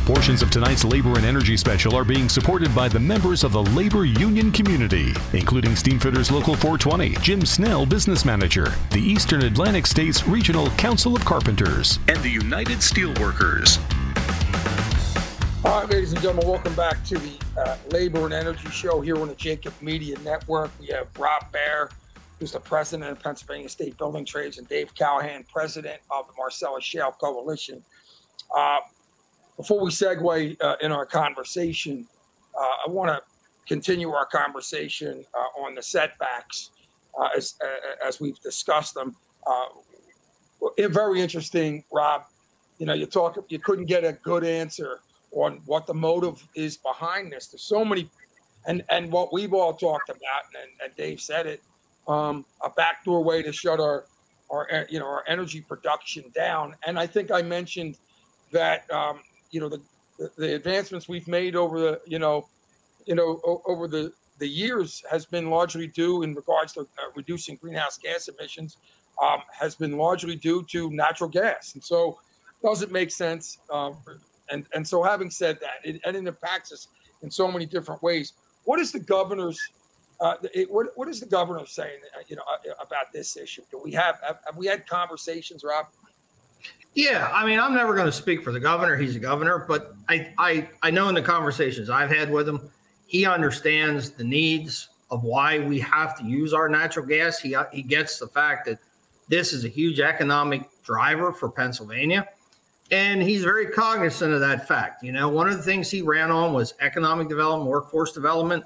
Portions 0.08 0.41
of 0.41 0.50
tonight's 0.50 0.84
labor 0.84 1.17
and 1.17 1.24
energy 1.24 1.56
special 1.56 1.96
are 1.96 2.04
being 2.04 2.28
supported 2.28 2.74
by 2.74 2.88
the 2.88 3.00
members 3.00 3.43
of 3.43 3.52
the 3.52 3.62
labor 3.62 4.06
union 4.06 4.52
community, 4.52 5.13
including 5.34 5.74
Steamfitters 5.74 6.32
Local 6.32 6.56
420, 6.56 7.10
Jim 7.22 7.46
Snell, 7.46 7.86
Business 7.86 8.26
Manager, 8.26 8.74
the 8.89 9.00
Eastern 9.00 9.43
Atlantic 9.43 9.86
States 9.86 10.26
Regional 10.26 10.72
Council 10.72 11.15
of 11.15 11.24
Carpenters, 11.24 12.00
and 12.08 12.17
the 12.24 12.30
United 12.30 12.80
Steelworkers. 12.80 13.78
All 15.63 15.82
right, 15.82 15.89
ladies 15.91 16.12
and 16.12 16.22
gentlemen, 16.24 16.48
welcome 16.48 16.74
back 16.74 17.06
to 17.06 17.19
the 17.19 17.38
uh, 17.60 17.78
Labor 17.91 18.26
and 18.26 18.34
Energy 18.34 18.67
Show 18.72 19.00
here 19.00 19.17
on 19.19 19.28
the 19.28 19.36
Jacob 19.36 19.74
Media 19.80 20.17
Network. 20.22 20.72
We 20.80 20.88
have 20.88 21.08
Rob 21.19 21.52
Bair, 21.52 21.89
who's 22.43 22.51
the 22.51 22.60
president 22.60 23.10
of 23.10 23.23
Pennsylvania 23.23 23.69
State 23.69 23.97
Building 23.97 24.25
Trades, 24.25 24.58
and 24.58 24.67
Dave 24.67 24.93
Callahan, 24.95 25.45
president 25.49 26.01
of 26.12 26.27
the 26.27 26.34
Marcellus 26.38 26.84
Shale 26.84 27.15
Coalition. 27.17 27.82
Uh, 28.53 28.79
before 29.56 29.82
we 29.82 29.89
segue 29.89 30.58
uh, 30.62 30.75
in 30.82 30.91
our 30.91 31.06
conversation, 31.06 32.06
uh, 32.60 32.86
I 32.86 32.91
want 32.91 33.12
to 33.12 33.21
continue 33.65 34.12
our 34.12 34.25
conversation 34.25 35.23
uh, 35.34 35.62
on 35.62 35.73
the 35.73 35.82
setbacks 35.82 36.71
uh, 37.17 37.29
as, 37.34 37.56
as 38.06 38.19
we've 38.19 38.39
discussed 38.41 38.93
them. 38.93 39.15
very 40.77 41.21
interesting, 41.21 41.86
Rob. 41.93 42.23
You 42.77 42.88
know, 42.88 42.93
you 42.93 43.06
talk, 43.06 43.38
you 43.47 43.60
couldn't 43.60 43.86
get 43.86 44.03
a 44.03 44.12
good 44.21 44.43
answer 44.43 44.99
on 45.32 45.62
what 45.65 45.88
the 45.88 45.93
motive 45.93 46.45
is 46.58 46.75
behind 46.75 47.32
this. 47.32 47.47
There's 47.47 47.63
so 47.63 47.86
many, 47.86 48.10
and 48.67 48.84
and 48.89 49.10
what 49.13 49.32
we've 49.32 49.53
all 49.53 49.73
talked 49.73 50.10
about, 50.10 50.43
and, 50.62 50.71
and 50.84 50.97
Dave 50.97 51.21
said 51.21 51.47
it, 51.47 51.62
um, 52.07 52.45
a 52.63 52.69
backdoor 52.69 53.23
way 53.23 53.41
to 53.41 53.51
shut 53.51 53.79
our 53.79 54.05
our 54.49 54.85
you 54.89 54.99
know 54.99 55.05
our 55.05 55.23
energy 55.27 55.61
production 55.61 56.23
down. 56.35 56.75
And 56.85 56.99
I 56.99 57.07
think 57.07 57.31
I 57.31 57.41
mentioned 57.41 57.97
that 58.51 58.89
um, 58.91 59.19
you 59.51 59.59
know 59.59 59.69
the, 59.69 59.81
the, 60.17 60.31
the 60.37 60.55
advancements 60.55 61.07
we've 61.07 61.27
made 61.27 61.55
over 61.55 61.79
the 61.79 62.01
you 62.05 62.19
know 62.19 62.47
you 63.05 63.15
know 63.15 63.41
o- 63.45 63.61
over 63.65 63.87
the 63.87 64.13
the 64.39 64.47
years 64.47 65.03
has 65.09 65.25
been 65.25 65.49
largely 65.49 65.87
due 65.87 66.23
in 66.23 66.33
regards 66.33 66.73
to 66.73 66.81
uh, 66.81 66.85
reducing 67.15 67.55
greenhouse 67.55 67.97
gas 67.97 68.27
emissions 68.27 68.77
um, 69.21 69.41
has 69.51 69.75
been 69.75 69.97
largely 69.97 70.35
due 70.35 70.63
to 70.63 70.89
natural 70.91 71.29
gas. 71.29 71.73
And 71.75 71.83
so 71.83 72.17
does 72.63 72.81
it 72.81 72.91
make 72.91 73.11
sense? 73.11 73.59
Um, 73.71 73.97
and 74.49 74.65
and 74.73 74.87
so 74.87 75.03
having 75.03 75.29
said 75.29 75.59
that, 75.61 75.75
it, 75.83 76.01
and 76.05 76.15
it 76.15 76.25
impacts 76.27 76.71
us 76.71 76.87
in 77.21 77.31
so 77.31 77.51
many 77.51 77.65
different 77.65 78.01
ways. 78.03 78.33
What 78.65 78.79
is 78.79 78.91
the 78.91 78.99
governor's 78.99 79.59
uh, 80.19 80.36
it, 80.54 80.71
what, 80.71 80.88
what 80.95 81.08
is 81.08 81.19
the 81.19 81.26
governor 81.26 81.65
saying, 81.65 81.99
uh, 82.15 82.21
you 82.28 82.36
know, 82.36 82.43
uh, 82.52 82.73
about 82.82 83.12
this 83.13 83.36
issue? 83.38 83.62
Do 83.71 83.80
we 83.84 83.91
have, 83.91 84.19
have, 84.26 84.39
have 84.45 84.58
we 84.58 84.67
had 84.67 84.88
conversations, 84.88 85.63
Rob? 85.63 85.88
Yeah, 86.93 87.30
I 87.34 87.45
mean, 87.45 87.60
I'm 87.60 87.73
never 87.73 87.93
going 87.95 88.06
to 88.06 88.12
speak 88.12 88.43
for 88.43 88.52
the 88.52 88.60
governor. 88.60 88.95
He's 88.95 89.15
a 89.15 89.19
governor, 89.19 89.65
but 89.67 89.93
I, 90.08 90.34
I, 90.38 90.69
I 90.84 90.91
know 90.91 91.10
in 91.10 91.15
the 91.15 91.21
conversations 91.21 91.89
I've 91.89 92.12
had 92.12 92.32
with 92.32 92.47
him, 92.47 92.69
he 93.08 93.26
understands 93.26 94.12
the 94.12 94.23
needs 94.23 94.89
of 95.10 95.23
why 95.23 95.60
we 95.60 95.80
have 95.80 96.17
to 96.19 96.23
use 96.23 96.54
our 96.54 96.69
natural 96.69 97.06
gas. 97.06 97.39
He, 97.39 97.56
he 97.71 97.82
gets 97.82 98.19
the 98.19 98.28
fact 98.28 98.65
that 98.65 98.80
this 99.28 99.54
is 99.54 99.65
a 99.65 99.69
huge 99.69 99.99
economic 99.99 100.63
driver 100.84 101.32
for 101.32 101.49
Pennsylvania. 101.49 102.28
And 102.91 103.23
he's 103.23 103.43
very 103.43 103.67
cognizant 103.67 104.34
of 104.34 104.39
that 104.41 104.67
fact. 104.67 105.04
You 105.04 105.13
know, 105.13 105.30
one 105.30 105.47
of 105.47 105.58
the 105.58 105.63
things 105.63 105.89
he 105.89 106.02
ran 106.02 106.30
on 106.30 106.54
was 106.54 106.76
economic 106.80 107.28
development, 107.28 107.69
workforce 107.69 108.12
development 108.12 108.65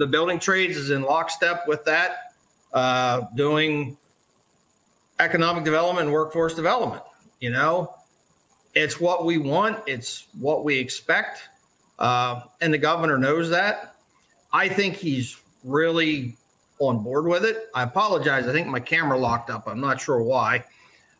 the 0.00 0.06
building 0.06 0.38
trades 0.38 0.78
is 0.78 0.88
in 0.90 1.02
lockstep 1.02 1.68
with 1.68 1.84
that, 1.84 2.32
uh, 2.72 3.26
doing 3.36 3.98
economic 5.18 5.62
development 5.62 6.06
and 6.06 6.14
workforce 6.14 6.54
development. 6.54 7.02
You 7.38 7.50
know, 7.50 7.94
it's 8.74 8.98
what 8.98 9.26
we 9.26 9.36
want, 9.36 9.78
it's 9.86 10.26
what 10.38 10.64
we 10.64 10.78
expect. 10.78 11.50
Uh, 11.98 12.40
and 12.62 12.72
the 12.72 12.78
governor 12.78 13.18
knows 13.18 13.50
that. 13.50 13.94
I 14.54 14.70
think 14.70 14.96
he's 14.96 15.38
really 15.64 16.34
on 16.78 17.04
board 17.04 17.26
with 17.26 17.44
it. 17.44 17.68
I 17.74 17.82
apologize. 17.82 18.48
I 18.48 18.52
think 18.52 18.68
my 18.68 18.80
camera 18.80 19.18
locked 19.18 19.50
up. 19.50 19.68
I'm 19.68 19.82
not 19.82 20.00
sure 20.00 20.22
why. 20.22 20.64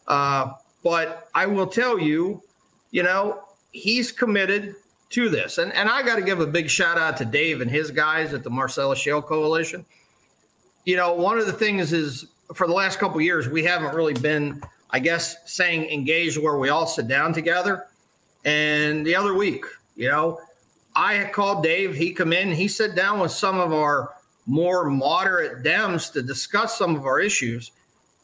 Uh, 0.06 0.54
but 0.82 1.28
I 1.34 1.44
will 1.44 1.66
tell 1.66 1.98
you, 1.98 2.42
you 2.92 3.02
know, 3.02 3.42
he's 3.72 4.10
committed 4.10 4.76
to 5.10 5.28
this. 5.28 5.58
And, 5.58 5.72
and 5.74 5.88
I 5.88 6.02
got 6.02 6.16
to 6.16 6.22
give 6.22 6.40
a 6.40 6.46
big 6.46 6.70
shout 6.70 6.96
out 6.96 7.16
to 7.18 7.24
Dave 7.24 7.60
and 7.60 7.70
his 7.70 7.90
guys 7.90 8.32
at 8.32 8.42
the 8.42 8.50
Marcellus 8.50 8.98
Shale 8.98 9.20
Coalition. 9.20 9.84
You 10.84 10.96
know, 10.96 11.12
one 11.12 11.38
of 11.38 11.46
the 11.46 11.52
things 11.52 11.92
is 11.92 12.26
for 12.54 12.66
the 12.66 12.72
last 12.72 12.98
couple 12.98 13.20
years, 13.20 13.48
we 13.48 13.64
haven't 13.64 13.94
really 13.94 14.14
been, 14.14 14.62
I 14.90 14.98
guess, 14.98 15.36
saying 15.52 15.90
engaged 15.90 16.38
where 16.38 16.56
we 16.56 16.68
all 16.68 16.86
sit 16.86 17.08
down 17.08 17.32
together. 17.32 17.86
And 18.44 19.06
the 19.06 19.14
other 19.14 19.34
week, 19.34 19.64
you 19.96 20.08
know, 20.08 20.40
I 20.96 21.14
had 21.14 21.32
called 21.32 21.62
Dave. 21.62 21.94
He 21.94 22.12
come 22.12 22.32
in. 22.32 22.52
He 22.52 22.68
sat 22.68 22.94
down 22.94 23.20
with 23.20 23.30
some 23.32 23.58
of 23.58 23.72
our 23.72 24.10
more 24.46 24.88
moderate 24.88 25.62
Dems 25.62 26.12
to 26.12 26.22
discuss 26.22 26.78
some 26.78 26.96
of 26.96 27.04
our 27.04 27.20
issues. 27.20 27.72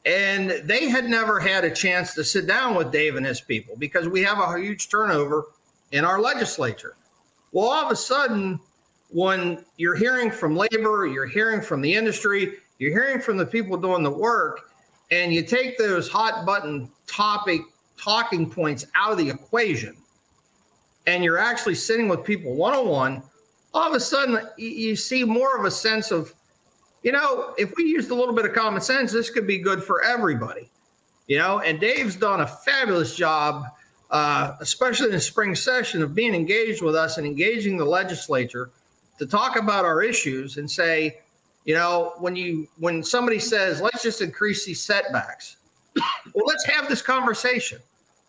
And 0.05 0.51
they 0.65 0.89
had 0.89 1.09
never 1.09 1.41
had 1.41 1.65
a 1.65 1.71
chance 1.71 2.15
to 2.15 2.25
sit 2.25 2.47
down 2.47 2.77
with 2.77 2.93
Dave 2.93 3.17
and 3.17 3.27
his 3.27 3.41
people 3.41 3.75
because 3.77 4.09
we 4.09 4.23
have 4.23 4.39
a 4.39 4.59
huge 4.59 4.89
turnover 4.89 5.47
in 5.97 6.05
our 6.05 6.21
legislature. 6.21 6.95
Well, 7.53 7.69
all 7.69 7.87
of 7.87 7.91
a 7.91 7.97
sudden, 7.97 8.61
when 9.11 9.65
you're 9.79 9.97
hearing 9.97 10.31
from 10.31 10.55
labor, 10.55 11.07
you're 11.07 11.27
hearing 11.27 11.63
from 11.63 11.81
the 11.81 11.95
industry, 11.95 12.59
you're 12.79 12.93
hearing 12.93 13.19
from 13.19 13.39
the 13.39 13.47
people 13.47 13.79
doing 13.79 14.03
the 14.03 14.11
work, 14.11 14.71
and 15.11 15.33
you 15.33 15.43
take 15.43 15.79
those 15.79 16.07
hot 16.07 16.45
button 16.45 16.91
topic 17.07 17.63
talking 17.97 18.51
points 18.51 18.87
out 18.95 19.13
of 19.13 19.17
the 19.17 19.31
equation, 19.31 19.97
and 21.07 21.25
you're 21.25 21.39
actually 21.39 21.75
sitting 21.75 22.09
with 22.09 22.25
people 22.25 22.55
one 22.55 22.75
on 22.75 22.87
one, 22.87 23.23
all 23.73 23.89
of 23.89 23.95
a 23.95 24.01
sudden 24.01 24.47
you 24.59 24.95
see 24.97 25.25
more 25.25 25.57
of 25.57 25.65
a 25.65 25.71
sense 25.71 26.11
of, 26.11 26.35
you 27.03 27.13
know, 27.13 27.55
if 27.57 27.75
we 27.77 27.85
used 27.85 28.11
a 28.11 28.15
little 28.15 28.35
bit 28.35 28.45
of 28.45 28.53
common 28.53 28.83
sense, 28.83 29.13
this 29.13 29.31
could 29.31 29.47
be 29.47 29.59
good 29.59 29.83
for 29.83 30.03
everybody. 30.03 30.69
You 31.27 31.39
know, 31.39 31.61
and 31.61 31.81
Dave's 31.81 32.17
done 32.17 32.43
a 32.43 32.47
fabulous 32.47 33.17
job, 33.17 33.65
uh, 34.11 34.55
especially 34.61 35.07
in 35.07 35.13
the 35.13 35.21
spring 35.21 35.55
session, 35.55 36.03
of 36.03 36.15
being 36.15 36.35
engaged 36.35 36.83
with 36.83 36.95
us 36.95 37.19
and 37.19 37.27
engaging 37.27 37.77
the 37.77 37.85
legislature 37.85 38.71
to 39.19 39.27
talk 39.27 39.57
about 39.57 39.85
our 39.85 40.03
issues 40.03 40.57
and 40.57 40.71
say, 40.71 41.19
you 41.65 41.75
know, 41.75 42.15
when 42.19 42.37
you 42.37 42.69
when 42.79 43.03
somebody 43.03 43.39
says, 43.39 43.81
let's 43.81 44.03
just 44.03 44.23
increase 44.23 44.65
these 44.65 44.81
setbacks, 44.81 45.57
well, 46.35 46.47
let's 46.47 46.65
have 46.67 46.89
this 46.89 47.03
conversation. 47.03 47.81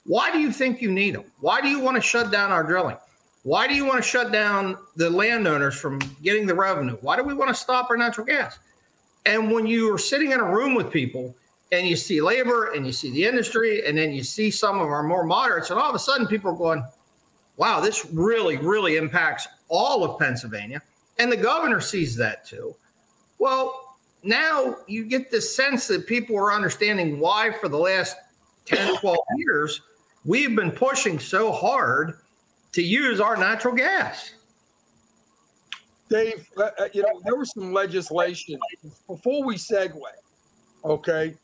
Why 0.06 0.32
do 0.32 0.40
you 0.40 0.52
think 0.52 0.82
you 0.82 0.92
need 0.92 1.16
them? 1.16 1.26
Why 1.42 1.62
do 1.62 1.68
you 1.68 1.80
want 1.80 1.96
to 1.96 2.02
shut 2.02 2.32
down 2.32 2.52
our 2.52 2.64
drilling? 2.64 2.98
Why 3.44 3.68
do 3.68 3.76
you 3.76 3.86
want 3.86 3.98
to 3.98 4.10
shut 4.10 4.32
down 4.32 4.78
the 4.96 5.10
landowners 5.10 5.80
from 5.80 6.00
getting 6.24 6.48
the 6.48 6.56
revenue? 6.56 6.98
Why 7.02 7.16
do 7.16 7.24
we 7.24 7.34
want 7.34 7.50
to 7.50 7.54
stop 7.54 7.90
our 7.90 7.98
natural 7.98 8.26
gas? 8.26 8.58
And 9.26 9.52
when 9.52 9.68
you 9.68 9.94
are 9.94 9.98
sitting 9.98 10.32
in 10.32 10.40
a 10.40 10.44
room 10.44 10.74
with 10.74 10.92
people 10.92 11.36
and 11.72 11.88
you 11.88 11.96
see 11.96 12.22
labor 12.22 12.72
and 12.74 12.86
you 12.86 12.92
see 12.92 13.12
the 13.12 13.26
industry 13.26 13.86
and 13.86 13.98
then 13.98 14.12
you 14.12 14.24
see 14.24 14.50
some 14.50 14.80
of 14.80 14.88
our 14.88 15.04
more 15.04 15.24
moderates, 15.24 15.70
and 15.70 15.80
all 15.80 15.90
of 15.90 15.96
a 15.96 16.00
sudden 16.00 16.28
people 16.28 16.52
are 16.52 16.58
going, 16.58 16.84
wow, 17.58 17.80
this 17.80 18.06
really, 18.12 18.58
really 18.58 18.96
impacts 18.96 19.48
all 19.68 20.04
of 20.04 20.20
Pennsylvania. 20.20 20.82
And 21.20 21.32
the 21.32 21.38
governor 21.38 21.82
sees 21.82 22.16
that 22.18 22.46
too. 22.46 22.76
Well, 23.40 23.98
now 24.24 24.78
you 24.88 25.06
get 25.06 25.32
the 25.32 25.42
sense 25.42 25.88
that 25.88 26.08
people 26.08 26.38
are 26.38 26.54
understanding 26.54 27.20
why, 27.20 27.52
for 27.52 27.68
the 27.68 27.78
last 27.78 28.18
10, 28.66 28.98
12 28.98 29.18
years, 29.38 29.82
we've 30.26 30.56
been 30.56 30.72
pushing 30.72 31.20
so 31.20 31.52
hard 31.52 32.20
to 32.74 32.82
use 32.82 33.20
our 33.20 33.36
natural 33.36 33.74
gas. 33.74 34.34
Dave, 36.10 36.48
uh, 36.58 36.70
uh 36.80 36.88
you 36.94 37.02
know, 37.02 37.22
there 37.24 37.36
was 37.36 37.52
some 37.54 37.74
legislation 37.74 38.60
before 39.08 39.44
we 39.44 39.56
segue. 39.56 40.00
Okay. 40.86 41.36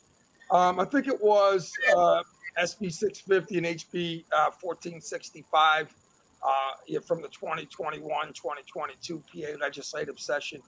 Um, 0.50 0.78
I 0.78 0.84
think 0.84 1.08
it 1.08 1.20
was 1.22 1.72
uh, 1.96 2.22
SB 2.58 2.92
650 2.92 3.58
and 3.58 3.66
HB 3.66 4.24
uh, 4.32 4.50
1465 4.60 5.94
uh, 6.42 7.00
from 7.00 7.22
the 7.22 7.28
2021 7.28 8.26
2022 8.28 9.22
PA 9.32 9.58
legislative 9.60 10.18
session. 10.18 10.60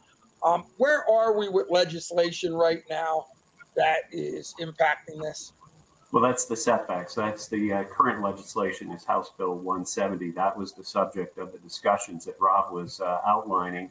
Um, 0.42 0.64
where 0.78 1.08
are 1.10 1.36
we 1.36 1.48
with 1.48 1.70
legislation 1.70 2.54
right 2.54 2.82
now 2.90 3.26
that 3.76 4.00
is 4.12 4.54
impacting 4.60 5.20
this? 5.22 5.52
Well, 6.12 6.22
that's 6.22 6.46
the 6.46 6.56
setbacks. 6.56 7.14
That's 7.14 7.48
the 7.48 7.72
uh, 7.72 7.84
current 7.84 8.22
legislation 8.22 8.92
is 8.92 9.04
House 9.04 9.32
Bill 9.36 9.54
170. 9.54 10.30
That 10.30 10.56
was 10.56 10.72
the 10.72 10.84
subject 10.84 11.36
of 11.36 11.52
the 11.52 11.58
discussions 11.58 12.24
that 12.26 12.36
Rob 12.40 12.72
was 12.72 13.00
uh, 13.00 13.18
outlining. 13.26 13.90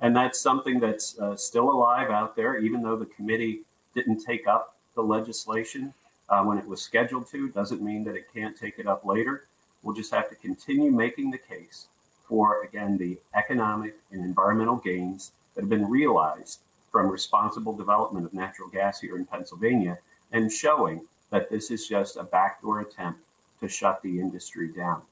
And 0.00 0.14
that's 0.14 0.40
something 0.40 0.80
that's 0.80 1.18
uh, 1.18 1.36
still 1.36 1.70
alive 1.70 2.10
out 2.10 2.34
there, 2.34 2.58
even 2.58 2.82
though 2.82 2.96
the 2.96 3.06
committee 3.06 3.60
didn't 3.94 4.18
take 4.24 4.48
up 4.48 4.71
the 4.94 5.02
legislation 5.02 5.92
uh, 6.28 6.42
when 6.42 6.58
it 6.58 6.66
was 6.66 6.80
scheduled 6.80 7.26
to. 7.28 7.48
Doesn't 7.50 7.82
mean 7.82 8.04
that 8.04 8.16
it 8.16 8.32
can't 8.32 8.58
take 8.58 8.78
it 8.78 8.86
up 8.86 9.04
later. 9.04 9.46
We'll 9.82 9.96
just 9.96 10.12
have 10.12 10.28
to 10.30 10.36
continue 10.36 10.90
making 10.90 11.30
the 11.30 11.38
case 11.38 11.88
for, 12.28 12.62
again, 12.62 12.96
the 12.96 13.18
economic 13.34 13.94
and 14.10 14.24
environmental 14.24 14.76
gains 14.76 15.32
that 15.54 15.62
have 15.62 15.70
been 15.70 15.88
realized 15.88 16.60
from 16.90 17.08
responsible 17.08 17.74
development 17.74 18.26
of 18.26 18.34
natural 18.34 18.68
gas 18.68 19.00
here 19.00 19.16
in 19.16 19.24
Pennsylvania 19.24 19.98
and 20.32 20.52
showing 20.52 21.06
that 21.30 21.50
this 21.50 21.70
is 21.70 21.88
just 21.88 22.16
a 22.16 22.22
backdoor 22.22 22.80
attempt 22.80 23.20
to 23.60 23.68
shut 23.68 24.00
the 24.02 24.20
industry 24.20 24.68
down. 24.72 25.02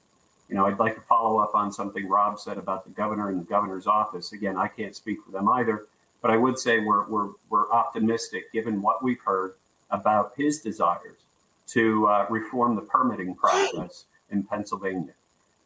You 0.49 0.57
know, 0.57 0.67
I'd 0.67 0.79
like 0.79 0.97
to 0.97 1.01
follow 1.03 1.39
up 1.39 1.55
on 1.55 1.73
something 1.73 2.09
Rob 2.09 2.39
said 2.39 2.59
about 2.59 2.85
the 2.85 2.91
governor 2.91 3.31
and 3.31 3.41
the 3.41 3.45
governor's 3.45 3.87
office. 3.87 4.33
Again, 4.33 4.57
I 4.57 4.69
can't 4.69 4.97
speak 4.97 5.19
for 5.25 5.31
them 5.31 5.49
either, 5.49 5.87
but 6.21 6.31
I 6.31 6.37
would 6.37 6.59
say 6.59 6.81
we're, 6.81 7.09
we're, 7.09 7.31
we're 7.49 7.71
optimistic 7.71 8.53
given 8.53 8.83
what 8.83 9.03
we've 9.03 9.21
heard 9.21 9.55
about 9.91 10.33
his 10.37 10.61
desires 10.61 11.19
to 11.69 12.07
uh, 12.07 12.27
reform 12.29 12.75
the 12.75 12.83
permitting 12.83 13.35
process 13.35 14.07
in 14.31 14.43
Pennsylvania. 14.43 15.13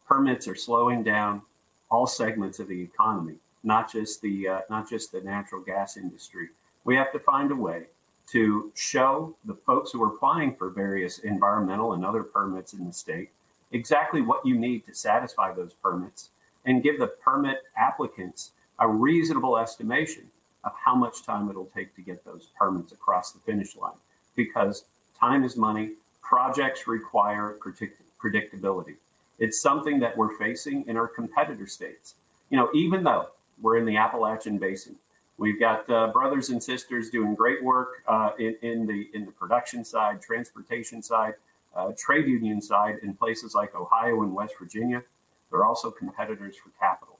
Permits 0.07 0.47
are 0.47 0.55
slowing 0.55 1.03
down 1.03 1.41
all 1.89 2.05
segments 2.05 2.59
of 2.59 2.67
the 2.67 2.81
economy, 2.81 3.35
not 3.63 3.91
just 3.91 4.21
the 4.21 4.47
uh, 4.47 4.59
not 4.69 4.89
just 4.89 5.11
the 5.11 5.21
natural 5.21 5.61
gas 5.61 5.97
industry. 5.97 6.49
We 6.83 6.95
have 6.95 7.11
to 7.13 7.19
find 7.19 7.51
a 7.51 7.55
way 7.55 7.85
to 8.31 8.71
show 8.75 9.35
the 9.45 9.53
folks 9.53 9.91
who 9.91 10.03
are 10.03 10.15
applying 10.15 10.55
for 10.55 10.69
various 10.69 11.19
environmental 11.19 11.93
and 11.93 12.05
other 12.05 12.23
permits 12.23 12.73
in 12.73 12.85
the 12.85 12.93
state 12.93 13.29
exactly 13.71 14.21
what 14.21 14.45
you 14.45 14.57
need 14.57 14.85
to 14.85 14.93
satisfy 14.93 15.53
those 15.53 15.73
permits 15.73 16.29
and 16.65 16.83
give 16.83 16.99
the 16.99 17.07
permit 17.07 17.57
applicants 17.77 18.51
a 18.79 18.87
reasonable 18.87 19.57
estimation 19.57 20.23
of 20.63 20.71
how 20.83 20.95
much 20.95 21.23
time 21.23 21.49
it'll 21.49 21.65
take 21.65 21.95
to 21.95 22.01
get 22.01 22.23
those 22.25 22.49
permits 22.57 22.91
across 22.91 23.31
the 23.31 23.39
finish 23.39 23.75
line 23.75 23.93
because 24.35 24.85
time 25.19 25.43
is 25.43 25.55
money 25.55 25.91
projects 26.21 26.87
require 26.87 27.57
predict- 27.59 28.01
predictability 28.21 28.95
it's 29.39 29.61
something 29.61 29.99
that 29.99 30.15
we're 30.17 30.37
facing 30.37 30.87
in 30.87 30.97
our 30.97 31.07
competitor 31.07 31.67
states 31.67 32.15
you 32.49 32.57
know 32.57 32.69
even 32.73 33.03
though 33.03 33.27
we're 33.61 33.77
in 33.77 33.85
the 33.85 33.97
appalachian 33.97 34.57
basin 34.57 34.95
We've 35.37 35.59
got 35.59 35.89
uh, 35.89 36.07
brothers 36.07 36.49
and 36.49 36.63
sisters 36.63 37.09
doing 37.09 37.35
great 37.35 37.61
work 37.61 38.03
uh, 38.07 38.31
in, 38.39 38.55
in, 38.61 38.87
the 38.87 39.09
in 39.13 39.25
the 39.25 39.33
production 39.33 39.83
side, 39.83 40.21
transportation 40.21 41.03
side, 41.03 41.33
uh, 41.75 41.91
trade 41.97 42.27
union 42.27 42.61
side 42.61 42.99
in 43.03 43.13
places 43.13 43.53
like 43.53 43.75
Ohio 43.75 44.21
and 44.23 44.33
West 44.33 44.53
Virginia. 44.57 45.03
They're 45.51 45.65
also 45.65 45.91
competitors 45.91 46.55
for 46.55 46.69
capital. 46.79 47.19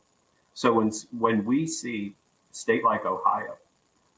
So 0.53 0.73
when 0.73 0.91
when 1.19 1.43
we 1.43 1.67
see 1.67 2.15
state 2.51 2.85
like 2.85 3.05
Ohio 3.05 3.57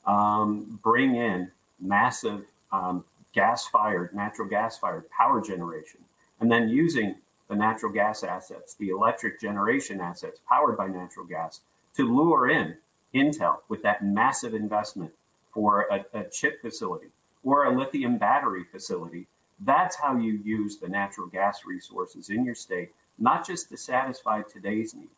um, 0.05 0.79
bring 0.83 1.15
in 1.15 1.51
massive 1.79 2.45
um, 2.71 3.03
gas-fired, 3.34 4.13
natural 4.13 4.47
gas-fired 4.47 5.10
power 5.10 5.41
generation, 5.41 6.01
and 6.39 6.51
then 6.51 6.69
using 6.69 7.15
the 7.47 7.56
natural 7.56 7.91
gas 7.91 8.23
assets, 8.23 8.73
the 8.75 8.89
electric 8.89 9.39
generation 9.39 10.01
assets 10.01 10.39
powered 10.49 10.77
by 10.77 10.88
natural 10.88 11.25
gas, 11.25 11.62
to 11.95 12.13
lure 12.13 12.49
in 12.49 12.75
Intel 13.13 13.60
with 13.69 13.82
that 13.84 14.03
massive 14.03 14.53
investment 14.53 15.12
for 15.53 15.88
a, 15.89 16.06
a 16.13 16.23
chip 16.25 16.62
facility 16.62 17.08
or 17.43 17.65
a 17.65 17.77
lithium 17.77 18.17
battery 18.17 18.63
facility. 18.63 19.25
That's 19.60 19.95
how 19.95 20.17
you 20.17 20.34
use 20.34 20.77
the 20.77 20.89
natural 20.89 21.27
gas 21.27 21.62
resources 21.65 22.30
in 22.30 22.43
your 22.45 22.56
state, 22.56 22.89
not 23.17 23.47
just 23.47 23.69
to 23.69 23.77
satisfy 23.77 24.41
today's 24.41 24.93
needs, 24.93 25.10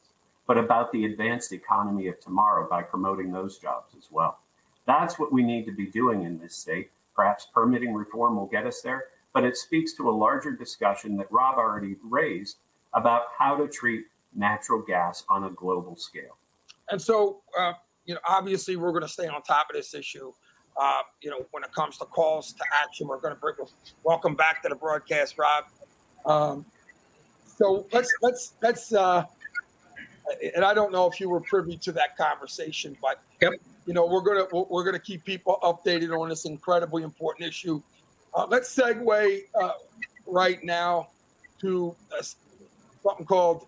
but 0.48 0.58
about 0.58 0.92
the 0.92 1.06
advanced 1.06 1.52
economy 1.52 2.08
of 2.08 2.20
tomorrow 2.22 2.68
by 2.70 2.84
promoting 2.84 3.32
those 3.32 3.58
jobs 3.58 3.94
as 3.98 4.08
well. 4.12 4.40
That's 4.86 5.20
what 5.20 5.34
we 5.34 5.44
need 5.44 5.66
to 5.66 5.72
be 5.72 5.86
doing 5.88 6.24
in 6.24 6.40
this 6.40 6.56
state. 6.56 6.92
Perhaps 7.20 7.48
permitting 7.54 7.94
reform 7.94 8.38
will 8.38 8.46
get 8.46 8.66
us 8.66 8.80
there, 8.82 9.04
but 9.34 9.44
it 9.44 9.58
speaks 9.58 9.92
to 9.92 10.10
a 10.10 10.16
larger 10.26 10.54
discussion 10.54 11.18
that 11.18 11.30
Rob 11.30 11.58
already 11.58 11.98
raised 12.02 12.60
about 12.94 13.24
how 13.38 13.58
to 13.58 13.68
treat 13.68 14.06
natural 14.34 14.82
gas 14.82 15.26
on 15.28 15.44
a 15.44 15.50
global 15.50 15.98
scale. 15.98 16.38
And 16.90 17.02
so, 17.02 17.42
uh, 17.60 17.74
you 18.06 18.14
know, 18.14 18.22
obviously 18.26 18.78
we're 18.78 18.92
going 18.92 19.02
to 19.02 19.10
stay 19.10 19.28
on 19.28 19.42
top 19.42 19.68
of 19.70 19.76
this 19.76 19.94
issue. 19.94 20.32
Uh, 20.80 21.02
you 21.20 21.30
know, 21.30 21.46
when 21.52 21.62
it 21.62 21.74
comes 21.74 21.98
to 21.98 22.06
calls 22.06 22.54
to 22.54 22.64
action, 22.82 23.06
we're 23.06 23.20
going 23.20 23.34
to 23.36 23.40
bring 23.42 23.56
welcome 24.06 24.34
back 24.34 24.64
to 24.64 24.70
the 24.70 24.76
broadcast, 24.76 25.38
Rob. 25.38 25.66
Um, 26.26 26.66
so 27.46 27.86
let's 27.92 28.10
let's 28.22 28.54
let's. 28.62 28.94
Uh, 28.94 29.26
and 30.56 30.64
I 30.64 30.74
don't 30.74 30.94
know 30.94 31.06
if 31.12 31.20
you 31.20 31.28
were 31.28 31.42
privy 31.42 31.76
to 31.80 31.92
that 31.92 32.16
conversation, 32.16 32.96
but 33.02 33.22
yep. 33.42 33.52
You 33.86 33.94
know 33.94 34.06
we're 34.06 34.22
gonna 34.22 34.46
we're 34.70 34.84
gonna 34.84 35.00
keep 35.00 35.24
people 35.24 35.58
updated 35.64 36.18
on 36.18 36.30
this 36.30 36.46
incredibly 36.46 37.04
important 37.04 37.48
issue. 37.48 37.82
Uh, 38.34 38.46
let's 38.50 38.74
segue 38.76 39.42
uh, 39.60 39.72
right 40.28 40.64
now 40.64 41.10
to 41.62 41.96
uh, 42.18 42.22
something 43.04 43.26
called 43.26 43.66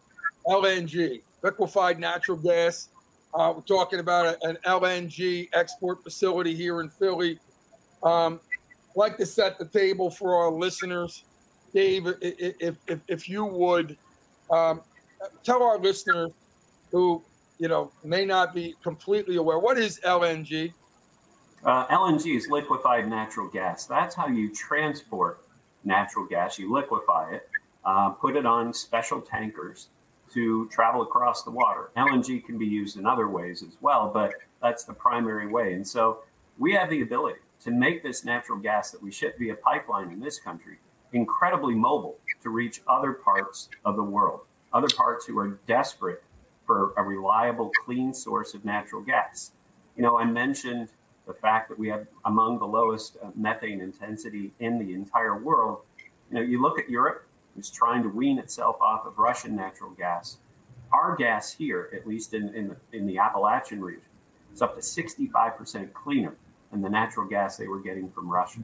LNG, 0.47 1.21
liquefied 1.43 1.99
natural 1.99 2.37
gas. 2.37 2.89
Uh, 3.33 3.53
we're 3.55 3.61
talking 3.61 3.99
about 3.99 4.37
an 4.43 4.57
LNG 4.65 5.49
export 5.53 6.03
facility 6.03 6.53
here 6.53 6.81
in 6.81 6.89
Philly. 6.89 7.39
Um, 8.03 8.39
like 8.95 9.17
to 9.17 9.25
set 9.25 9.57
the 9.57 9.65
table 9.65 10.09
for 10.09 10.35
our 10.35 10.51
listeners. 10.51 11.23
Dave, 11.73 12.07
if, 12.21 12.75
if, 12.87 12.99
if 13.07 13.29
you 13.29 13.45
would 13.45 13.97
um, 14.51 14.81
tell 15.43 15.63
our 15.63 15.77
listeners 15.79 16.31
who 16.91 17.23
you 17.61 17.67
know 17.67 17.91
may 18.03 18.25
not 18.25 18.55
be 18.55 18.75
completely 18.81 19.35
aware, 19.35 19.59
what 19.59 19.77
is 19.77 19.99
LNG? 20.03 20.73
Uh, 21.63 21.85
LNG 21.87 22.35
is 22.35 22.47
liquefied 22.49 23.07
natural 23.07 23.47
gas. 23.47 23.85
That's 23.85 24.15
how 24.15 24.27
you 24.27 24.51
transport 24.51 25.41
natural 25.83 26.25
gas. 26.25 26.57
You 26.57 26.73
liquefy 26.73 27.35
it, 27.35 27.47
uh, 27.85 28.09
put 28.09 28.35
it 28.35 28.47
on 28.47 28.73
special 28.73 29.21
tankers, 29.21 29.89
to 30.33 30.67
travel 30.69 31.03
across 31.03 31.43
the 31.43 31.51
water. 31.51 31.91
LNG 31.97 32.43
can 32.43 32.57
be 32.57 32.65
used 32.65 32.97
in 32.97 33.05
other 33.05 33.27
ways 33.27 33.61
as 33.61 33.75
well, 33.81 34.09
but 34.11 34.31
that's 34.61 34.85
the 34.85 34.93
primary 34.93 35.47
way. 35.47 35.73
And 35.73 35.87
so 35.87 36.23
we 36.57 36.73
have 36.73 36.89
the 36.89 37.01
ability 37.01 37.41
to 37.65 37.69
make 37.69 38.01
this 38.01 38.25
natural 38.25 38.57
gas 38.57 38.91
that 38.91 39.03
we 39.03 39.11
ship 39.11 39.37
via 39.37 39.55
pipeline 39.55 40.09
in 40.09 40.19
this 40.19 40.39
country 40.39 40.77
incredibly 41.13 41.75
mobile 41.75 42.17
to 42.41 42.49
reach 42.49 42.81
other 42.87 43.11
parts 43.11 43.67
of 43.83 43.97
the 43.97 44.03
world, 44.03 44.41
other 44.73 44.87
parts 44.95 45.25
who 45.25 45.37
are 45.37 45.59
desperate 45.67 46.23
for 46.71 46.93
a 46.95 47.03
reliable, 47.03 47.69
clean 47.83 48.13
source 48.13 48.53
of 48.53 48.63
natural 48.63 49.01
gas. 49.01 49.51
You 49.97 50.03
know, 50.03 50.17
I 50.17 50.23
mentioned 50.23 50.87
the 51.27 51.33
fact 51.33 51.67
that 51.67 51.77
we 51.77 51.89
have 51.89 52.07
among 52.23 52.59
the 52.59 52.65
lowest 52.65 53.17
uh, 53.21 53.29
methane 53.35 53.81
intensity 53.81 54.51
in 54.61 54.79
the 54.79 54.93
entire 54.93 55.37
world. 55.37 55.81
You 56.29 56.35
know, 56.35 56.41
you 56.41 56.61
look 56.61 56.79
at 56.79 56.89
Europe, 56.89 57.27
who's 57.53 57.69
trying 57.69 58.03
to 58.03 58.09
wean 58.09 58.39
itself 58.39 58.77
off 58.79 59.05
of 59.05 59.19
Russian 59.19 59.53
natural 59.53 59.91
gas. 59.91 60.37
Our 60.93 61.17
gas 61.17 61.51
here, 61.51 61.89
at 61.93 62.07
least 62.07 62.33
in, 62.33 62.55
in, 62.55 62.69
the, 62.69 62.77
in 62.93 63.05
the 63.05 63.17
Appalachian 63.17 63.81
region, 63.81 64.03
is 64.53 64.61
up 64.61 64.75
to 64.75 64.81
65% 64.81 65.91
cleaner 65.91 66.35
than 66.71 66.81
the 66.81 66.89
natural 66.89 67.27
gas 67.27 67.57
they 67.57 67.67
were 67.67 67.81
getting 67.81 68.09
from 68.09 68.29
Russia. 68.29 68.59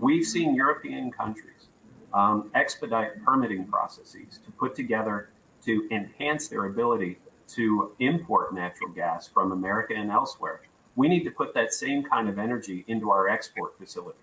We've 0.00 0.24
seen 0.24 0.54
European 0.54 1.10
countries 1.10 1.66
um, 2.14 2.50
expedite 2.54 3.22
permitting 3.22 3.66
processes 3.66 4.38
to 4.46 4.52
put 4.52 4.74
together 4.74 5.28
to 5.66 5.86
enhance 5.90 6.48
their 6.48 6.66
ability 6.66 7.18
to 7.48 7.92
import 7.98 8.54
natural 8.54 8.90
gas 8.90 9.28
from 9.28 9.52
America 9.52 9.94
and 9.94 10.10
elsewhere. 10.10 10.62
We 10.96 11.08
need 11.08 11.24
to 11.24 11.30
put 11.30 11.54
that 11.54 11.74
same 11.74 12.02
kind 12.02 12.28
of 12.28 12.38
energy 12.38 12.84
into 12.88 13.10
our 13.10 13.28
export 13.28 13.76
facilities. 13.78 14.20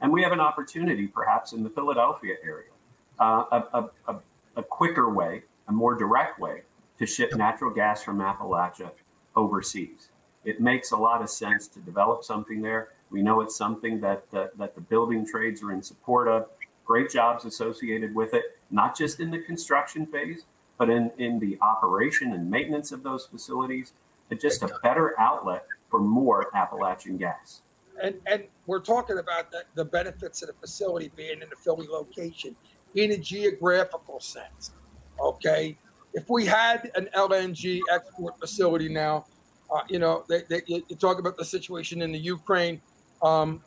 And 0.00 0.12
we 0.12 0.22
have 0.22 0.32
an 0.32 0.40
opportunity, 0.40 1.06
perhaps 1.06 1.52
in 1.52 1.62
the 1.62 1.70
Philadelphia 1.70 2.34
area, 2.44 2.70
uh, 3.18 3.44
a, 3.72 3.88
a, 4.08 4.16
a 4.56 4.62
quicker 4.62 5.10
way, 5.10 5.42
a 5.68 5.72
more 5.72 5.94
direct 5.94 6.38
way 6.38 6.62
to 6.98 7.06
ship 7.06 7.34
natural 7.34 7.70
gas 7.70 8.02
from 8.02 8.18
Appalachia 8.18 8.90
overseas. 9.36 10.08
It 10.44 10.60
makes 10.60 10.92
a 10.92 10.96
lot 10.96 11.22
of 11.22 11.30
sense 11.30 11.68
to 11.68 11.80
develop 11.80 12.22
something 12.24 12.60
there. 12.60 12.88
We 13.10 13.22
know 13.22 13.40
it's 13.40 13.56
something 13.56 14.00
that, 14.00 14.30
that, 14.30 14.56
that 14.58 14.74
the 14.74 14.80
building 14.80 15.26
trades 15.26 15.62
are 15.62 15.72
in 15.72 15.82
support 15.82 16.28
of. 16.28 16.48
Great 16.84 17.10
jobs 17.10 17.46
associated 17.46 18.14
with 18.14 18.34
it, 18.34 18.44
not 18.70 18.96
just 18.96 19.20
in 19.20 19.30
the 19.30 19.38
construction 19.38 20.04
phase, 20.04 20.42
but 20.78 20.90
in, 20.90 21.10
in 21.18 21.38
the 21.38 21.58
operation 21.62 22.32
and 22.32 22.50
maintenance 22.50 22.92
of 22.92 23.02
those 23.02 23.26
facilities, 23.26 23.92
and 24.30 24.40
just 24.40 24.62
a 24.62 24.70
better 24.82 25.18
outlet 25.18 25.64
for 25.90 26.00
more 26.00 26.48
Appalachian 26.54 27.16
gas. 27.16 27.60
And, 28.02 28.16
and 28.26 28.44
we're 28.66 28.80
talking 28.80 29.18
about 29.18 29.50
the, 29.50 29.62
the 29.74 29.84
benefits 29.84 30.42
of 30.42 30.48
the 30.48 30.54
facility 30.54 31.10
being 31.16 31.42
in 31.42 31.48
the 31.48 31.56
Philly 31.56 31.86
location 31.86 32.56
in 32.94 33.12
a 33.12 33.16
geographical 33.16 34.20
sense. 34.20 34.72
Okay. 35.20 35.76
If 36.12 36.28
we 36.28 36.46
had 36.46 36.90
an 36.94 37.08
LNG 37.14 37.80
export 37.92 38.38
facility 38.38 38.88
now, 38.88 39.26
uh, 39.72 39.80
you 39.88 39.98
know, 39.98 40.24
they, 40.28 40.42
they, 40.48 40.62
you 40.66 40.96
talk 40.98 41.18
about 41.18 41.36
the 41.36 41.44
situation 41.44 42.02
in 42.02 42.12
the 42.12 42.18
Ukraine, 42.18 42.80
um, 43.22 43.62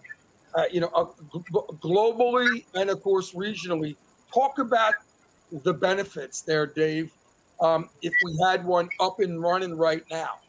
uh, 0.55 0.64
you 0.72 0.80
know, 0.80 0.89
uh, 0.93 1.05
globally 1.82 2.66
and 2.74 2.89
of 2.89 3.01
course 3.01 3.34
regionally. 3.34 3.95
Talk 4.34 4.60
about 4.60 4.93
the 5.52 5.74
benefits 5.74 6.41
there, 6.41 6.66
Dave, 6.66 7.12
um, 7.60 7.89
if 8.02 8.14
we 8.24 8.38
had 8.43 8.66
one 8.66 8.89
up 9.00 9.20
and 9.20 9.41
running 9.41 9.78
right 9.78 10.04
now? 10.12 10.39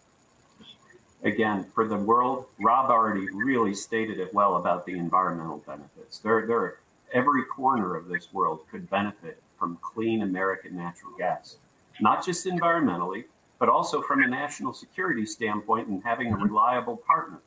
Again, 1.24 1.64
for 1.74 1.88
the 1.88 1.96
world, 1.96 2.46
Rob 2.60 2.90
already 2.90 3.28
really 3.30 3.74
stated 3.74 4.20
it 4.20 4.32
well 4.32 4.56
about 4.56 4.86
the 4.86 4.96
environmental 4.96 5.58
benefits. 5.66 6.18
There, 6.18 6.46
there, 6.46 6.78
every 7.12 7.44
corner 7.44 7.96
of 7.96 8.08
this 8.08 8.32
world 8.32 8.60
could 8.70 8.88
benefit 8.88 9.42
from 9.58 9.78
clean 9.82 10.22
American 10.22 10.76
natural 10.76 11.12
gas, 11.18 11.56
not 12.00 12.24
just 12.24 12.46
environmentally, 12.46 13.24
but 13.58 13.68
also 13.68 14.00
from 14.00 14.22
a 14.22 14.28
national 14.28 14.72
security 14.72 15.26
standpoint 15.26 15.88
and 15.88 16.02
having 16.04 16.32
a 16.32 16.36
reliable 16.36 16.96
partner. 16.96 17.40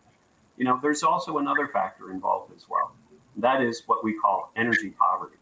You 0.57 0.65
know, 0.65 0.77
there's 0.81 1.03
also 1.03 1.37
another 1.37 1.67
factor 1.67 2.11
involved 2.11 2.53
as 2.53 2.65
well. 2.69 2.91
That 3.37 3.61
is 3.61 3.83
what 3.85 4.03
we 4.03 4.13
call 4.13 4.51
energy 4.57 4.89
poverty 4.99 5.37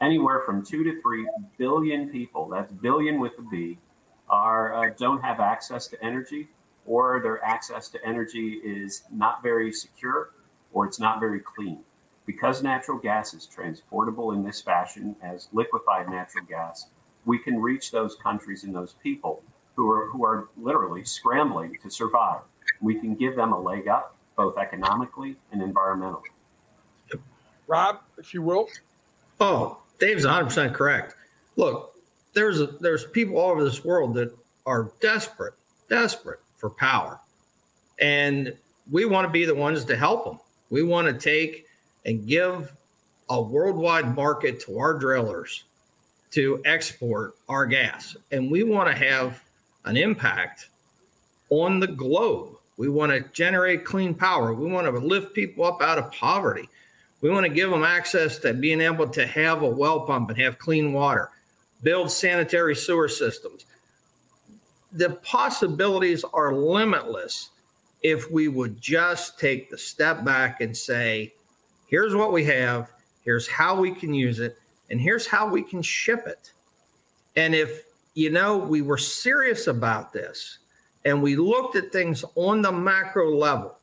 anywhere 0.00 0.42
from 0.44 0.64
two 0.64 0.84
to 0.84 1.00
three 1.00 1.26
billion 1.58 2.10
people, 2.10 2.48
that's 2.48 2.72
billion 2.72 3.20
with 3.20 3.38
a 3.38 3.42
B, 3.42 3.78
are 4.28 4.74
uh, 4.74 4.92
don't 4.98 5.22
have 5.22 5.40
access 5.40 5.86
to 5.88 6.04
energy, 6.04 6.48
or 6.84 7.20
their 7.22 7.44
access 7.44 7.88
to 7.90 8.04
energy 8.04 8.60
is 8.64 9.04
not 9.12 9.42
very 9.42 9.72
secure, 9.72 10.30
or 10.72 10.86
it's 10.86 11.00
not 11.00 11.20
very 11.20 11.40
clean. 11.40 11.78
Because 12.26 12.62
natural 12.62 12.98
gas 12.98 13.34
is 13.34 13.46
transportable 13.46 14.32
in 14.32 14.42
this 14.42 14.60
fashion 14.60 15.14
as 15.22 15.48
liquefied 15.52 16.08
natural 16.08 16.44
gas, 16.46 16.86
we 17.24 17.38
can 17.38 17.60
reach 17.60 17.92
those 17.92 18.16
countries 18.16 18.64
and 18.64 18.74
those 18.74 18.94
people 18.94 19.42
who 19.76 19.90
are 19.90 20.06
who 20.06 20.24
are 20.24 20.48
literally 20.56 21.04
scrambling 21.04 21.76
to 21.82 21.90
survive. 21.90 22.40
We 22.80 22.98
can 22.98 23.14
give 23.14 23.36
them 23.36 23.52
a 23.52 23.60
leg 23.60 23.88
up, 23.88 24.16
both 24.36 24.58
economically 24.58 25.36
and 25.52 25.62
environmentally. 25.62 26.22
Rob, 27.68 28.00
if 28.18 28.32
you 28.34 28.42
will. 28.42 28.68
Oh, 29.40 29.78
Dave's 29.98 30.24
100 30.24 30.44
percent 30.44 30.74
correct. 30.74 31.14
Look, 31.56 31.94
there's 32.34 32.60
a, 32.60 32.66
there's 32.66 33.04
people 33.04 33.38
all 33.38 33.50
over 33.50 33.64
this 33.64 33.84
world 33.84 34.14
that 34.14 34.36
are 34.66 34.90
desperate, 35.00 35.54
desperate 35.88 36.40
for 36.56 36.70
power, 36.70 37.18
and 38.00 38.54
we 38.90 39.04
want 39.04 39.26
to 39.26 39.32
be 39.32 39.44
the 39.44 39.54
ones 39.54 39.84
to 39.84 39.96
help 39.96 40.24
them. 40.24 40.38
We 40.70 40.82
want 40.82 41.06
to 41.08 41.14
take 41.14 41.66
and 42.04 42.26
give 42.26 42.72
a 43.28 43.40
worldwide 43.40 44.14
market 44.14 44.60
to 44.60 44.78
our 44.78 44.94
drillers 44.94 45.64
to 46.32 46.60
export 46.64 47.34
our 47.48 47.66
gas, 47.66 48.16
and 48.30 48.50
we 48.50 48.62
want 48.62 48.88
to 48.88 48.94
have 48.94 49.42
an 49.84 49.96
impact 49.96 50.68
on 51.50 51.80
the 51.80 51.86
globe. 51.86 52.56
We 52.76 52.88
want 52.88 53.12
to 53.12 53.20
generate 53.32 53.84
clean 53.84 54.12
power. 54.14 54.52
We 54.52 54.70
want 54.70 54.86
to 54.86 54.98
lift 54.98 55.34
people 55.34 55.64
up 55.64 55.80
out 55.80 55.98
of 55.98 56.12
poverty. 56.12 56.68
We 57.20 57.30
want 57.30 57.46
to 57.46 57.52
give 57.52 57.70
them 57.70 57.82
access 57.82 58.38
to 58.40 58.52
being 58.52 58.80
able 58.80 59.08
to 59.08 59.26
have 59.26 59.62
a 59.62 59.68
well 59.68 60.00
pump 60.00 60.30
and 60.30 60.38
have 60.38 60.58
clean 60.58 60.92
water, 60.92 61.30
build 61.82 62.10
sanitary 62.10 62.76
sewer 62.76 63.08
systems. 63.08 63.66
The 64.92 65.10
possibilities 65.22 66.24
are 66.32 66.54
limitless 66.54 67.50
if 68.02 68.30
we 68.30 68.48
would 68.48 68.80
just 68.80 69.38
take 69.38 69.70
the 69.70 69.78
step 69.78 70.24
back 70.24 70.60
and 70.60 70.76
say, 70.76 71.32
here's 71.86 72.14
what 72.14 72.32
we 72.32 72.44
have, 72.44 72.92
here's 73.24 73.48
how 73.48 73.80
we 73.80 73.92
can 73.92 74.14
use 74.14 74.38
it, 74.38 74.58
and 74.90 75.00
here's 75.00 75.26
how 75.26 75.48
we 75.48 75.62
can 75.62 75.82
ship 75.82 76.26
it. 76.26 76.52
And 77.34 77.54
if, 77.54 77.84
you 78.14 78.30
know, 78.30 78.56
we 78.56 78.82
were 78.82 78.98
serious 78.98 79.66
about 79.66 80.12
this 80.12 80.58
and 81.04 81.22
we 81.22 81.36
looked 81.36 81.76
at 81.76 81.92
things 81.92 82.24
on 82.34 82.62
the 82.62 82.72
macro 82.72 83.34
level, 83.34 83.76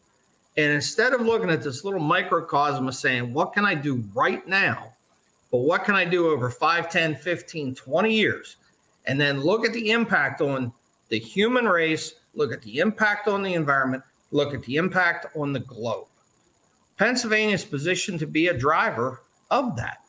and 0.55 0.71
instead 0.71 1.13
of 1.13 1.21
looking 1.21 1.49
at 1.49 1.63
this 1.63 1.83
little 1.83 1.99
microcosm 1.99 2.87
of 2.87 2.95
saying, 2.95 3.33
what 3.33 3.53
can 3.53 3.65
I 3.65 3.73
do 3.73 4.03
right 4.13 4.45
now? 4.47 4.93
But 5.51 5.59
what 5.59 5.83
can 5.83 5.95
I 5.95 6.05
do 6.05 6.29
over 6.29 6.49
5, 6.49 6.89
10, 6.89 7.15
15, 7.15 7.75
20 7.75 8.13
years? 8.13 8.57
And 9.05 9.19
then 9.19 9.41
look 9.41 9.65
at 9.65 9.73
the 9.73 9.91
impact 9.91 10.41
on 10.41 10.71
the 11.09 11.19
human 11.19 11.65
race, 11.65 12.15
look 12.35 12.51
at 12.53 12.61
the 12.61 12.79
impact 12.79 13.27
on 13.27 13.43
the 13.43 13.53
environment, 13.53 14.03
look 14.31 14.53
at 14.53 14.63
the 14.63 14.77
impact 14.77 15.35
on 15.35 15.53
the 15.53 15.59
globe. 15.59 16.07
Pennsylvania 16.97 17.55
is 17.55 17.65
positioned 17.65 18.19
to 18.19 18.27
be 18.27 18.47
a 18.47 18.57
driver 18.57 19.21
of 19.49 19.75
that. 19.75 19.99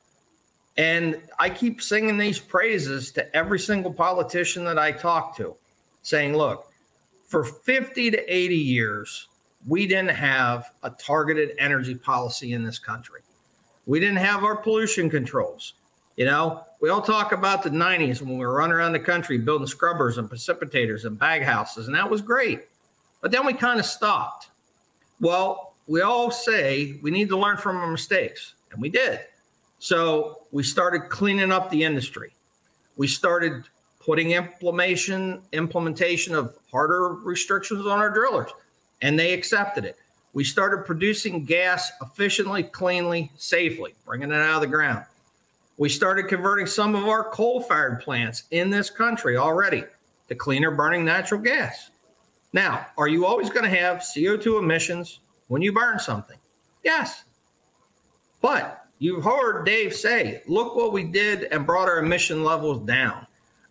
And 0.76 1.20
I 1.38 1.51
keep 1.51 1.80
singing 1.80 2.18
these 2.18 2.38
praises 2.38 3.12
to 3.12 3.36
every 3.36 3.59
single 3.59 3.92
politician 3.92 4.64
that 4.64 4.78
I 4.78 4.92
talk 4.92 5.36
to, 5.36 5.55
saying, 6.03 6.36
look, 6.36 6.70
for 7.28 7.45
50 7.45 8.11
to 8.11 8.34
80 8.34 8.57
years, 8.57 9.28
we 9.66 9.86
didn't 9.86 10.10
have 10.10 10.70
a 10.82 10.90
targeted 10.90 11.52
energy 11.58 11.94
policy 11.94 12.52
in 12.52 12.64
this 12.64 12.78
country. 12.78 13.20
We 13.86 14.00
didn't 14.00 14.16
have 14.16 14.44
our 14.44 14.56
pollution 14.56 15.10
controls. 15.10 15.74
You 16.16 16.26
know, 16.26 16.64
we 16.80 16.90
all 16.90 17.02
talk 17.02 17.32
about 17.32 17.62
the 17.62 17.70
90s 17.70 18.20
when 18.20 18.38
we 18.38 18.46
were 18.46 18.54
running 18.54 18.76
around 18.76 18.92
the 18.92 19.00
country 19.00 19.36
building 19.38 19.66
scrubbers 19.66 20.18
and 20.18 20.30
precipitators 20.30 21.04
and 21.04 21.18
bag 21.18 21.42
houses, 21.42 21.86
and 21.86 21.96
that 21.96 22.08
was 22.08 22.20
great. 22.20 22.66
But 23.20 23.30
then 23.30 23.44
we 23.44 23.52
kind 23.52 23.80
of 23.80 23.86
stopped. 23.86 24.48
Well, 25.20 25.74
we 25.86 26.02
all 26.02 26.30
say 26.30 26.98
we 27.02 27.10
need 27.10 27.28
to 27.30 27.36
learn 27.36 27.56
from 27.56 27.76
our 27.76 27.90
mistakes, 27.90 28.54
and 28.70 28.80
we 28.80 28.90
did. 28.90 29.20
So 29.78 30.42
we 30.52 30.62
started 30.62 31.08
cleaning 31.08 31.50
up 31.50 31.68
the 31.70 31.82
industry. 31.82 32.32
We 32.96 33.08
started 33.08 33.64
putting 33.98 34.32
implementation 34.32 35.42
implementation 35.52 36.34
of 36.34 36.54
harder 36.70 37.08
restrictions 37.08 37.86
on 37.86 37.98
our 37.98 38.10
drillers 38.10 38.50
and 39.03 39.18
they 39.18 39.32
accepted 39.32 39.84
it. 39.84 39.97
We 40.32 40.45
started 40.45 40.84
producing 40.84 41.45
gas 41.45 41.92
efficiently, 42.03 42.64
cleanly, 42.64 43.30
safely, 43.36 43.95
bringing 44.05 44.30
it 44.30 44.34
out 44.34 44.57
of 44.57 44.61
the 44.62 44.66
ground. 44.66 45.05
We 45.76 45.88
started 45.88 46.28
converting 46.28 46.66
some 46.66 46.95
of 46.95 47.05
our 47.05 47.24
coal 47.30 47.61
fired 47.61 48.01
plants 48.01 48.45
in 48.51 48.70
this 48.70 48.90
country 48.90 49.36
already 49.36 49.84
to 50.28 50.34
cleaner 50.34 50.70
burning 50.70 51.05
natural 51.05 51.40
gas. 51.40 51.90
Now, 52.53 52.86
are 52.97 53.09
you 53.09 53.26
always 53.26 53.51
going 53.51 53.64
to 53.64 53.76
have 53.76 53.99
CO2 53.99 54.61
emissions 54.61 55.20
when 55.49 55.62
you 55.62 55.72
burn 55.72 55.99
something? 55.99 56.38
Yes. 56.84 57.24
But 58.40 58.86
you've 58.99 59.24
heard 59.24 59.64
Dave 59.64 59.95
say, 59.95 60.42
look 60.47 60.76
what 60.76 60.92
we 60.92 61.05
did 61.05 61.45
and 61.45 61.66
brought 61.66 61.88
our 61.88 61.99
emission 61.99 62.45
levels 62.45 62.84
down. 62.86 63.26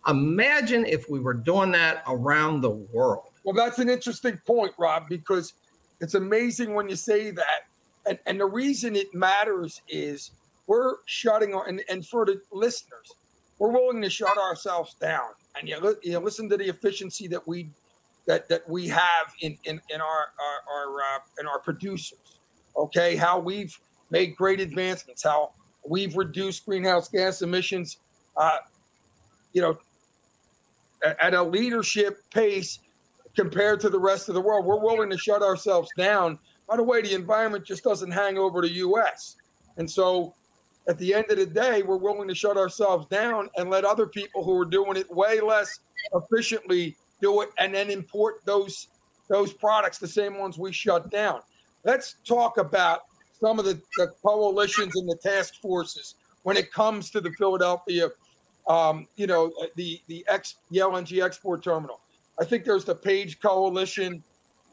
Imagine 0.06 0.84
if 0.84 1.08
we 1.08 1.20
were 1.20 1.34
doing 1.34 1.72
that 1.72 2.02
around 2.06 2.60
the 2.60 2.70
world. 2.70 3.30
Well, 3.44 3.54
that's 3.54 3.78
an 3.78 3.90
interesting 3.90 4.38
point, 4.46 4.72
Rob, 4.78 5.08
because 5.08 5.52
it's 6.00 6.14
amazing 6.14 6.74
when 6.74 6.88
you 6.88 6.96
say 6.96 7.30
that. 7.30 7.68
And, 8.06 8.18
and 8.26 8.40
the 8.40 8.46
reason 8.46 8.96
it 8.96 9.14
matters 9.14 9.80
is 9.88 10.32
we're 10.66 10.96
shutting 11.06 11.54
our, 11.54 11.66
and, 11.66 11.82
and 11.88 12.06
for 12.06 12.24
the 12.24 12.40
listeners, 12.52 13.12
we're 13.58 13.72
willing 13.72 14.02
to 14.02 14.10
shut 14.10 14.36
ourselves 14.36 14.94
down. 14.94 15.28
And 15.58 15.68
you, 15.68 15.96
you 16.02 16.18
listen 16.18 16.48
to 16.48 16.56
the 16.56 16.68
efficiency 16.68 17.28
that 17.28 17.46
we 17.46 17.70
that 18.26 18.48
that 18.48 18.68
we 18.68 18.88
have 18.88 19.26
in 19.40 19.56
in, 19.64 19.80
in 19.90 20.00
our 20.00 20.06
our, 20.08 20.88
our 20.88 21.00
uh, 21.00 21.20
in 21.38 21.46
our 21.46 21.60
producers. 21.60 22.40
Okay, 22.76 23.14
how 23.14 23.38
we've 23.38 23.78
made 24.10 24.34
great 24.36 24.60
advancements, 24.60 25.22
how 25.22 25.52
we've 25.88 26.16
reduced 26.16 26.66
greenhouse 26.66 27.08
gas 27.08 27.42
emissions. 27.42 27.98
Uh, 28.36 28.58
you 29.52 29.62
know, 29.62 29.78
at, 31.04 31.16
at 31.22 31.34
a 31.34 31.42
leadership 31.42 32.18
pace 32.32 32.80
compared 33.36 33.80
to 33.80 33.88
the 33.88 33.98
rest 33.98 34.28
of 34.28 34.34
the 34.34 34.40
world. 34.40 34.64
We're 34.64 34.80
willing 34.80 35.10
to 35.10 35.18
shut 35.18 35.42
ourselves 35.42 35.90
down. 35.96 36.38
By 36.68 36.76
the 36.76 36.82
way, 36.82 37.02
the 37.02 37.14
environment 37.14 37.64
just 37.64 37.84
doesn't 37.84 38.10
hang 38.10 38.38
over 38.38 38.60
the 38.60 38.70
U.S. 38.70 39.36
And 39.76 39.90
so 39.90 40.34
at 40.88 40.98
the 40.98 41.14
end 41.14 41.26
of 41.30 41.38
the 41.38 41.46
day, 41.46 41.82
we're 41.82 41.96
willing 41.96 42.28
to 42.28 42.34
shut 42.34 42.56
ourselves 42.56 43.06
down 43.08 43.48
and 43.56 43.70
let 43.70 43.84
other 43.84 44.06
people 44.06 44.44
who 44.44 44.58
are 44.60 44.66
doing 44.66 44.96
it 44.96 45.10
way 45.10 45.40
less 45.40 45.80
efficiently 46.14 46.96
do 47.20 47.40
it 47.40 47.50
and 47.58 47.74
then 47.74 47.90
import 47.90 48.36
those 48.44 48.88
those 49.28 49.54
products, 49.54 49.96
the 49.96 50.06
same 50.06 50.38
ones 50.38 50.58
we 50.58 50.70
shut 50.70 51.10
down. 51.10 51.40
Let's 51.82 52.16
talk 52.26 52.58
about 52.58 53.00
some 53.40 53.58
of 53.58 53.64
the, 53.64 53.80
the 53.96 54.08
coalitions 54.22 54.94
and 54.96 55.08
the 55.08 55.16
task 55.22 55.54
forces 55.62 56.16
when 56.42 56.58
it 56.58 56.70
comes 56.70 57.10
to 57.10 57.22
the 57.22 57.30
Philadelphia, 57.38 58.10
um, 58.68 59.06
you 59.16 59.26
know, 59.26 59.50
the 59.76 60.00
the, 60.08 60.24
ex, 60.28 60.56
the 60.70 60.78
LNG 60.78 61.22
export 61.22 61.64
terminal. 61.64 62.00
I 62.40 62.44
think 62.44 62.64
there's 62.64 62.84
the 62.84 62.94
Page 62.94 63.40
Coalition, 63.40 64.22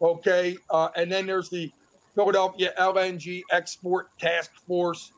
okay, 0.01 0.57
uh, 0.69 0.89
and 0.95 1.11
then 1.11 1.25
there's 1.25 1.49
the 1.49 1.71
Philadelphia 2.15 2.73
LNG 2.79 3.41
Export 3.51 4.07
Task 4.19 4.51
Force. 4.67 5.11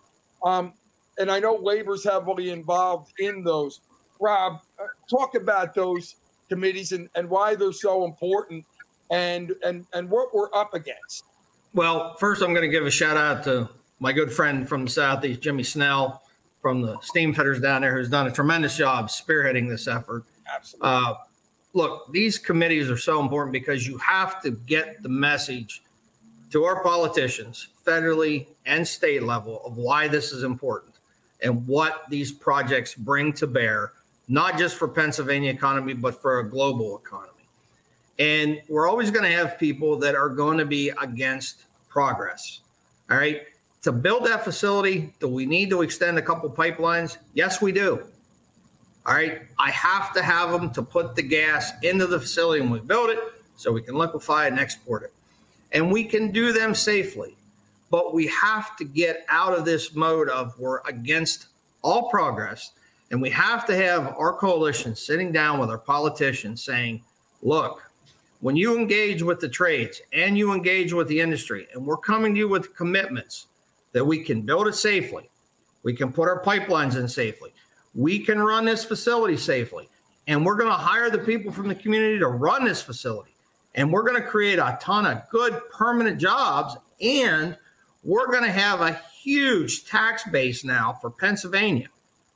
Um, 0.43 0.73
and 1.17 1.31
I 1.31 1.39
know 1.39 1.55
labor's 1.55 2.03
heavily 2.03 2.49
involved 2.49 3.13
in 3.19 3.43
those. 3.43 3.81
Rob, 4.19 4.61
uh, 4.79 4.85
talk 5.09 5.35
about 5.35 5.73
those 5.73 6.15
committees 6.49 6.91
and, 6.91 7.09
and 7.15 7.29
why 7.29 7.55
they're 7.55 7.71
so 7.71 8.05
important 8.05 8.65
and, 9.11 9.53
and, 9.63 9.85
and 9.93 10.09
what 10.09 10.33
we're 10.33 10.53
up 10.53 10.73
against. 10.73 11.23
Well, 11.73 12.13
first, 12.15 12.41
I'm 12.41 12.53
going 12.53 12.63
to 12.63 12.71
give 12.71 12.85
a 12.85 12.91
shout 12.91 13.17
out 13.17 13.43
to 13.45 13.69
my 13.99 14.11
good 14.11 14.31
friend 14.31 14.67
from 14.67 14.85
the 14.85 14.91
Southeast, 14.91 15.41
Jimmy 15.41 15.63
Snell 15.63 16.21
from 16.61 16.81
the 16.81 16.99
steam 17.01 17.33
fitters 17.33 17.59
down 17.59 17.81
there, 17.81 17.95
who's 17.95 18.09
done 18.09 18.27
a 18.27 18.31
tremendous 18.31 18.77
job 18.77 19.09
spearheading 19.09 19.67
this 19.67 19.87
effort. 19.87 20.23
Absolutely. 20.53 20.89
Uh, 20.89 21.13
look, 21.73 22.11
these 22.11 22.37
committees 22.37 22.89
are 22.89 22.97
so 22.97 23.19
important 23.19 23.51
because 23.51 23.87
you 23.87 23.97
have 23.97 24.41
to 24.43 24.51
get 24.51 25.01
the 25.03 25.09
message 25.09 25.81
to 26.51 26.63
our 26.63 26.83
politicians, 26.83 27.67
federally 27.85 28.45
and 28.65 28.87
state 28.87 29.23
level, 29.23 29.61
of 29.65 29.77
why 29.77 30.07
this 30.07 30.31
is 30.31 30.43
important 30.43 30.93
and 31.41 31.67
what 31.67 32.09
these 32.09 32.31
projects 32.31 32.93
bring 32.93 33.33
to 33.33 33.47
bear, 33.47 33.91
not 34.27 34.57
just 34.57 34.77
for 34.77 34.87
Pennsylvania 34.87 35.51
economy, 35.51 35.93
but 35.93 36.21
for 36.21 36.39
a 36.39 36.49
global 36.49 36.97
economy. 36.97 37.29
And 38.19 38.61
we're 38.69 38.87
always 38.87 39.09
going 39.09 39.25
to 39.29 39.35
have 39.35 39.57
people 39.57 39.97
that 39.97 40.15
are 40.15 40.29
going 40.29 40.59
to 40.59 40.65
be 40.65 40.89
against 41.01 41.63
progress. 41.89 42.61
All 43.09 43.17
right. 43.17 43.41
To 43.81 43.91
build 43.91 44.25
that 44.25 44.45
facility, 44.45 45.13
do 45.19 45.27
we 45.27 45.45
need 45.45 45.69
to 45.71 45.81
extend 45.81 46.17
a 46.17 46.21
couple 46.21 46.49
pipelines? 46.49 47.17
Yes, 47.33 47.61
we 47.61 47.71
do. 47.71 48.03
All 49.05 49.13
right. 49.13 49.41
I 49.59 49.69
have 49.71 50.13
to 50.13 50.23
have 50.23 50.51
them 50.51 50.71
to 50.71 50.81
put 50.81 51.15
the 51.15 51.21
gas 51.21 51.71
into 51.81 52.07
the 52.07 52.19
facility 52.19 52.61
when 52.61 52.71
we 52.71 52.79
build 52.79 53.09
it 53.09 53.19
so 53.57 53.71
we 53.71 53.81
can 53.81 53.95
liquefy 53.95 54.47
and 54.47 54.59
export 54.59 55.03
it. 55.03 55.13
And 55.71 55.91
we 55.91 56.03
can 56.05 56.31
do 56.31 56.53
them 56.53 56.73
safely. 56.73 57.35
But 57.89 58.13
we 58.13 58.27
have 58.27 58.75
to 58.77 58.85
get 58.85 59.25
out 59.29 59.53
of 59.53 59.65
this 59.65 59.93
mode 59.93 60.29
of 60.29 60.57
we're 60.57 60.79
against 60.85 61.47
all 61.81 62.09
progress. 62.09 62.71
And 63.11 63.21
we 63.21 63.29
have 63.29 63.65
to 63.67 63.75
have 63.75 64.15
our 64.17 64.33
coalition 64.33 64.95
sitting 64.95 65.31
down 65.31 65.59
with 65.59 65.69
our 65.69 65.77
politicians 65.77 66.63
saying, 66.63 67.03
look, 67.41 67.83
when 68.39 68.55
you 68.55 68.77
engage 68.77 69.21
with 69.21 69.39
the 69.39 69.47
trades 69.47 70.01
and 70.11 70.37
you 70.37 70.53
engage 70.53 70.91
with 70.91 71.07
the 71.07 71.19
industry, 71.19 71.67
and 71.73 71.85
we're 71.85 71.97
coming 71.97 72.33
to 72.33 72.39
you 72.39 72.47
with 72.49 72.75
commitments 72.75 73.47
that 73.91 74.03
we 74.03 74.23
can 74.23 74.41
build 74.41 74.67
it 74.67 74.75
safely, 74.75 75.29
we 75.83 75.93
can 75.93 76.11
put 76.11 76.27
our 76.27 76.43
pipelines 76.43 76.97
in 76.97 77.07
safely, 77.07 77.52
we 77.95 78.19
can 78.19 78.39
run 78.39 78.65
this 78.65 78.83
facility 78.83 79.37
safely. 79.37 79.89
And 80.27 80.45
we're 80.45 80.55
going 80.55 80.69
to 80.69 80.77
hire 80.77 81.09
the 81.09 81.19
people 81.19 81.51
from 81.51 81.67
the 81.67 81.75
community 81.75 82.19
to 82.19 82.27
run 82.27 82.63
this 82.63 82.81
facility. 82.81 83.31
And 83.75 83.91
we're 83.91 84.03
going 84.03 84.21
to 84.21 84.27
create 84.27 84.59
a 84.59 84.77
ton 84.81 85.05
of 85.05 85.29
good 85.29 85.59
permanent 85.71 86.19
jobs. 86.19 86.77
And 87.01 87.57
we're 88.03 88.27
going 88.27 88.43
to 88.43 88.51
have 88.51 88.81
a 88.81 88.99
huge 89.21 89.85
tax 89.85 90.23
base 90.29 90.63
now 90.63 90.97
for 91.01 91.09
Pennsylvania 91.09 91.87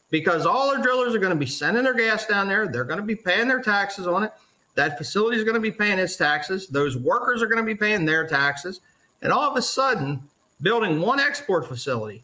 because 0.09 0.45
all 0.45 0.69
our 0.69 0.81
drillers 0.81 1.13
are 1.15 1.19
going 1.19 1.33
to 1.33 1.39
be 1.39 1.45
sending 1.45 1.83
their 1.83 1.93
gas 1.93 2.25
down 2.25 2.47
there. 2.47 2.67
They're 2.67 2.85
going 2.85 2.99
to 2.99 3.05
be 3.05 3.15
paying 3.15 3.47
their 3.47 3.61
taxes 3.61 4.07
on 4.07 4.23
it. 4.23 4.31
That 4.75 4.97
facility 4.97 5.37
is 5.37 5.43
going 5.43 5.55
to 5.55 5.61
be 5.61 5.71
paying 5.71 5.99
its 5.99 6.15
taxes. 6.15 6.67
Those 6.67 6.95
workers 6.95 7.41
are 7.41 7.47
going 7.47 7.57
to 7.57 7.65
be 7.65 7.75
paying 7.75 8.05
their 8.05 8.27
taxes. 8.27 8.79
And 9.21 9.33
all 9.33 9.49
of 9.49 9.57
a 9.57 9.61
sudden, 9.61 10.21
building 10.61 11.01
one 11.01 11.19
export 11.19 11.67
facility 11.67 12.23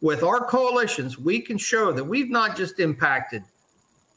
with 0.00 0.22
our 0.22 0.44
coalitions, 0.44 1.18
we 1.18 1.40
can 1.40 1.58
show 1.58 1.92
that 1.92 2.04
we've 2.04 2.30
not 2.30 2.56
just 2.56 2.80
impacted 2.80 3.42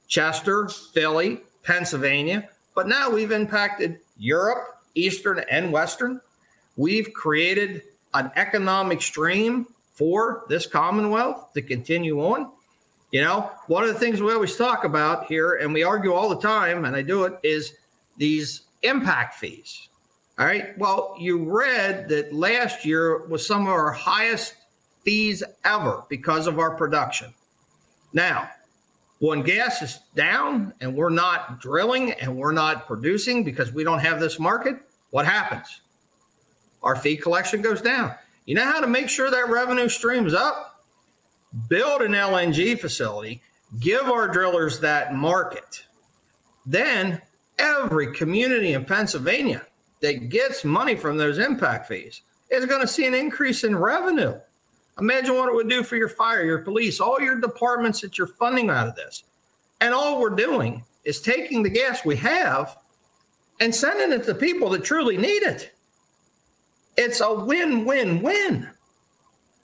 Chester, 0.07 0.67
Philly, 0.67 1.41
Pennsylvania, 1.63 2.49
but 2.75 2.87
now 2.87 3.09
we've 3.09 3.31
impacted 3.31 3.99
Europe, 4.17 4.81
Eastern, 4.95 5.39
and 5.51 5.71
Western. 5.71 6.19
We've 6.75 7.13
created 7.13 7.83
an 8.13 8.31
economic 8.35 9.01
stream 9.01 9.67
for 9.93 10.45
this 10.49 10.65
Commonwealth 10.65 11.53
to 11.53 11.61
continue 11.61 12.21
on. 12.21 12.51
You 13.11 13.21
know, 13.21 13.51
one 13.67 13.83
of 13.83 13.89
the 13.89 13.99
things 13.99 14.21
we 14.21 14.31
always 14.31 14.55
talk 14.55 14.83
about 14.83 15.25
here, 15.25 15.55
and 15.55 15.73
we 15.73 15.83
argue 15.83 16.13
all 16.13 16.29
the 16.29 16.39
time, 16.39 16.85
and 16.85 16.95
I 16.95 17.01
do 17.01 17.23
it, 17.23 17.39
is 17.43 17.73
these 18.17 18.61
impact 18.83 19.35
fees. 19.35 19.89
All 20.37 20.45
right. 20.45 20.77
Well, 20.77 21.15
you 21.19 21.51
read 21.51 22.07
that 22.09 22.33
last 22.33 22.85
year 22.85 23.25
was 23.27 23.45
some 23.45 23.63
of 23.63 23.73
our 23.73 23.91
highest 23.91 24.53
fees 25.09 25.41
ever 25.65 26.03
because 26.07 26.45
of 26.45 26.59
our 26.59 26.75
production. 26.75 27.33
Now, 28.13 28.47
when 29.17 29.41
gas 29.41 29.81
is 29.81 29.99
down 30.13 30.71
and 30.81 30.95
we're 30.95 31.09
not 31.09 31.59
drilling 31.59 32.11
and 32.11 32.37
we're 32.37 32.51
not 32.51 32.85
producing 32.85 33.43
because 33.43 33.73
we 33.73 33.83
don't 33.83 34.01
have 34.01 34.19
this 34.19 34.37
market, 34.37 34.77
what 35.09 35.25
happens? 35.25 35.81
Our 36.83 36.95
fee 36.95 37.17
collection 37.17 37.63
goes 37.63 37.81
down. 37.81 38.13
You 38.45 38.53
know 38.53 38.65
how 38.65 38.81
to 38.81 38.85
make 38.85 39.09
sure 39.09 39.31
that 39.31 39.49
revenue 39.49 39.89
streams 39.89 40.35
up? 40.35 40.79
Build 41.67 42.03
an 42.03 42.11
LNG 42.11 42.79
facility, 42.79 43.41
give 43.79 44.03
our 44.03 44.27
drillers 44.27 44.79
that 44.81 45.15
market. 45.15 45.85
Then 46.67 47.19
every 47.57 48.13
community 48.13 48.73
in 48.73 48.85
Pennsylvania 48.85 49.65
that 50.01 50.29
gets 50.29 50.63
money 50.63 50.93
from 50.93 51.17
those 51.17 51.39
impact 51.39 51.87
fees 51.87 52.21
is 52.51 52.67
going 52.67 52.81
to 52.81 52.87
see 52.87 53.07
an 53.07 53.15
increase 53.15 53.63
in 53.63 53.75
revenue. 53.75 54.39
Imagine 54.99 55.35
what 55.35 55.49
it 55.49 55.55
would 55.55 55.69
do 55.69 55.83
for 55.83 55.95
your 55.95 56.09
fire, 56.09 56.43
your 56.43 56.59
police, 56.59 56.99
all 56.99 57.19
your 57.21 57.39
departments 57.39 58.01
that 58.01 58.17
you're 58.17 58.27
funding 58.27 58.69
out 58.69 58.87
of 58.87 58.95
this. 58.95 59.23
And 59.81 59.93
all 59.93 60.19
we're 60.19 60.29
doing 60.31 60.83
is 61.05 61.21
taking 61.21 61.63
the 61.63 61.69
gas 61.69 62.03
we 62.03 62.15
have 62.17 62.77
and 63.59 63.73
sending 63.73 64.11
it 64.11 64.25
to 64.25 64.35
people 64.35 64.69
that 64.69 64.83
truly 64.83 65.17
need 65.17 65.43
it. 65.43 65.71
It's 66.97 67.21
a 67.21 67.33
win 67.33 67.85
win 67.85 68.21
win. 68.21 68.69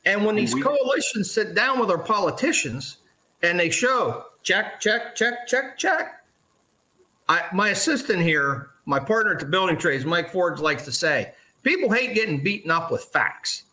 And 0.06 0.24
when 0.24 0.36
these 0.36 0.54
coalitions 0.54 1.32
sit 1.32 1.56
down 1.56 1.80
with 1.80 1.90
our 1.90 1.98
politicians 1.98 2.98
and 3.42 3.60
they 3.60 3.70
show 3.70 4.26
check, 4.44 4.80
check, 4.80 5.16
check, 5.16 5.48
check, 5.48 5.78
check. 5.78 6.22
I, 7.28 7.46
my 7.52 7.70
assistant 7.70 8.22
here, 8.22 8.70
my 8.86 9.00
partner 9.00 9.34
at 9.34 9.40
the 9.40 9.48
building 9.48 9.78
trades, 9.78 10.06
Mike 10.06 10.32
Ford, 10.32 10.60
likes 10.60 10.86
to 10.86 10.92
say, 10.92 11.34
people 11.64 11.92
hate 11.92 12.14
getting 12.14 12.44
beaten 12.44 12.70
up 12.70 12.92
with 12.92 13.04
facts. 13.06 13.64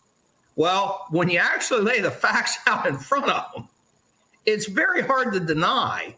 Well, 0.57 1.07
when 1.11 1.31
you 1.31 1.39
actually 1.39 1.83
lay 1.83 2.01
the 2.01 2.11
facts 2.11 2.59
out 2.67 2.87
in 2.87 2.99
front 2.99 3.29
of 3.29 3.53
them, 3.55 3.69
it's 4.45 4.67
very 4.67 5.03
hard 5.03 5.33
to 5.33 5.41
deny 5.41 6.15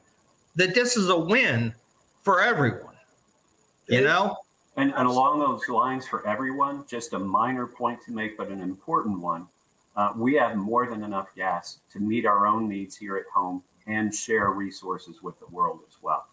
that 0.57 0.75
this 0.75 0.97
is 0.97 1.09
a 1.09 1.19
win 1.19 1.75
for 2.23 2.41
everyone. 2.41 2.95
You 3.89 4.01
know? 4.03 4.37
And, 4.77 4.93
and 4.95 5.07
along 5.07 5.41
those 5.41 5.69
lines, 5.69 6.09
for 6.09 6.27
everyone, 6.27 6.85
just 6.89 7.13
a 7.13 7.19
minor 7.19 7.67
point 7.67 8.01
to 8.07 8.13
make, 8.13 8.37
but 8.37 8.49
an 8.49 8.61
important 8.61 9.21
one. 9.21 9.47
Uh, 9.95 10.13
we 10.17 10.35
have 10.35 10.57
more 10.57 10.87
than 10.89 11.05
enough 11.05 11.29
gas 11.37 11.79
to 11.93 12.01
meet 12.01 12.27
our 12.27 12.47
own 12.47 12.69
needs 12.69 12.97
here 12.97 13.17
at 13.17 13.27
home 13.33 13.63
and 13.87 14.13
share 14.13 14.51
resources 14.51 15.23
with 15.23 15.39
the 15.39 15.47
world 15.55 15.81
as 15.87 16.03
well. 16.03 16.27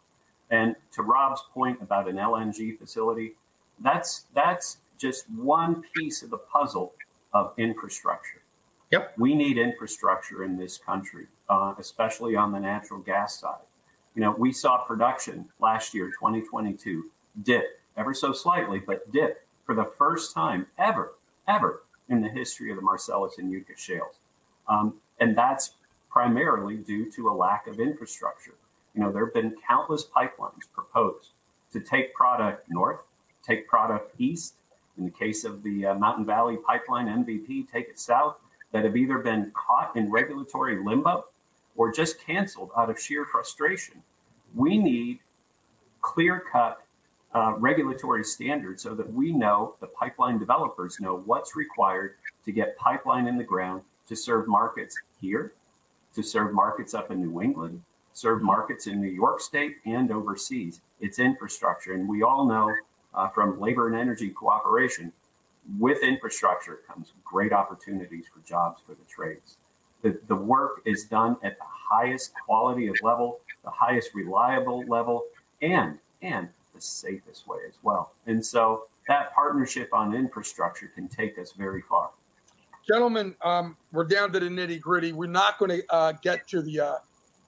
And 0.49 0.75
to 0.95 1.03
Rob's 1.03 1.41
point 1.53 1.79
about 1.81 2.07
an 2.07 2.15
LNG 2.15 2.77
facility, 2.77 3.33
that's 3.79 4.25
that's 4.33 4.77
just 4.97 5.25
one 5.31 5.83
piece 5.95 6.23
of 6.23 6.29
the 6.29 6.37
puzzle 6.37 6.93
of 7.33 7.53
infrastructure. 7.57 8.41
Yep. 8.91 9.13
We 9.17 9.35
need 9.35 9.57
infrastructure 9.57 10.43
in 10.43 10.57
this 10.57 10.77
country, 10.77 11.27
uh, 11.49 11.75
especially 11.79 12.35
on 12.35 12.51
the 12.51 12.59
natural 12.59 12.99
gas 12.99 13.39
side. 13.39 13.61
You 14.15 14.21
know, 14.21 14.35
we 14.37 14.51
saw 14.51 14.79
production 14.79 15.47
last 15.59 15.93
year, 15.93 16.07
2022, 16.07 17.05
dip 17.43 17.79
ever 17.95 18.13
so 18.13 18.33
slightly, 18.33 18.79
but 18.79 19.09
dip 19.11 19.45
for 19.65 19.75
the 19.75 19.85
first 19.97 20.33
time 20.33 20.67
ever, 20.77 21.13
ever 21.47 21.83
in 22.09 22.21
the 22.21 22.29
history 22.29 22.69
of 22.69 22.75
the 22.75 22.81
Marcellus 22.81 23.37
and 23.37 23.49
Utica 23.49 23.77
shales. 23.77 24.15
Um, 24.67 24.95
and 25.19 25.37
that's 25.37 25.71
primarily 26.09 26.77
due 26.77 27.09
to 27.11 27.29
a 27.29 27.31
lack 27.31 27.67
of 27.67 27.79
infrastructure. 27.79 28.55
You 28.93 29.01
know, 29.01 29.11
there 29.11 29.25
have 29.25 29.33
been 29.33 29.55
countless 29.65 30.05
pipelines 30.05 30.69
proposed 30.73 31.29
to 31.71 31.79
take 31.79 32.13
product 32.13 32.69
north, 32.69 32.99
take 33.45 33.67
product 33.67 34.13
east. 34.19 34.55
In 35.01 35.05
the 35.05 35.11
case 35.11 35.45
of 35.45 35.63
the 35.63 35.87
uh, 35.87 35.95
Mountain 35.95 36.27
Valley 36.27 36.57
Pipeline 36.63 37.07
MVP, 37.07 37.71
take 37.71 37.89
it 37.89 37.99
south, 37.99 38.37
that 38.71 38.85
have 38.85 38.95
either 38.95 39.17
been 39.17 39.51
caught 39.55 39.95
in 39.95 40.11
regulatory 40.11 40.77
limbo 40.77 41.25
or 41.75 41.91
just 41.91 42.23
canceled 42.23 42.69
out 42.77 42.91
of 42.91 42.99
sheer 42.99 43.25
frustration. 43.25 43.95
We 44.53 44.77
need 44.77 45.17
clear 46.01 46.39
cut 46.39 46.83
uh, 47.33 47.55
regulatory 47.57 48.23
standards 48.23 48.83
so 48.83 48.93
that 48.93 49.11
we 49.11 49.31
know, 49.31 49.73
the 49.79 49.87
pipeline 49.87 50.37
developers 50.37 50.99
know 50.99 51.23
what's 51.25 51.55
required 51.55 52.13
to 52.45 52.51
get 52.51 52.77
pipeline 52.77 53.25
in 53.25 53.39
the 53.39 53.43
ground 53.43 53.81
to 54.07 54.15
serve 54.15 54.47
markets 54.47 54.95
here, 55.19 55.53
to 56.13 56.21
serve 56.21 56.53
markets 56.53 56.93
up 56.93 57.09
in 57.09 57.19
New 57.19 57.41
England, 57.41 57.81
serve 58.13 58.43
markets 58.43 58.85
in 58.85 59.01
New 59.01 59.09
York 59.09 59.41
State 59.41 59.77
and 59.83 60.11
overseas. 60.11 60.79
It's 60.99 61.17
infrastructure. 61.17 61.93
And 61.93 62.07
we 62.07 62.21
all 62.21 62.45
know 62.45 62.71
uh, 63.13 63.27
from 63.29 63.59
labor 63.59 63.87
and 63.87 63.95
energy 63.95 64.29
cooperation, 64.29 65.11
with 65.79 66.01
infrastructure 66.03 66.79
comes 66.87 67.11
great 67.23 67.53
opportunities 67.53 68.25
for 68.33 68.47
jobs 68.47 68.81
for 68.85 68.93
the 68.93 69.05
trades. 69.09 69.57
The, 70.01 70.19
the 70.27 70.35
work 70.35 70.81
is 70.85 71.05
done 71.05 71.37
at 71.43 71.57
the 71.57 71.65
highest 71.67 72.31
quality 72.45 72.87
of 72.87 72.95
level, 73.03 73.39
the 73.63 73.69
highest 73.69 74.15
reliable 74.15 74.83
level, 74.87 75.23
and 75.61 75.99
and 76.21 76.49
the 76.73 76.81
safest 76.81 77.47
way 77.47 77.59
as 77.67 77.73
well. 77.83 78.13
And 78.25 78.43
so 78.43 78.83
that 79.07 79.33
partnership 79.33 79.89
on 79.93 80.15
infrastructure 80.15 80.91
can 80.93 81.07
take 81.07 81.37
us 81.37 81.51
very 81.51 81.81
far. 81.81 82.09
Gentlemen, 82.87 83.35
um, 83.43 83.77
we're 83.91 84.03
down 84.03 84.31
to 84.33 84.39
the 84.39 84.47
nitty 84.47 84.79
gritty. 84.79 85.13
We're 85.13 85.27
not 85.27 85.59
going 85.59 85.69
to 85.69 85.93
uh, 85.93 86.13
get 86.23 86.47
to 86.49 86.61
the 86.61 86.79
uh, 86.79 86.95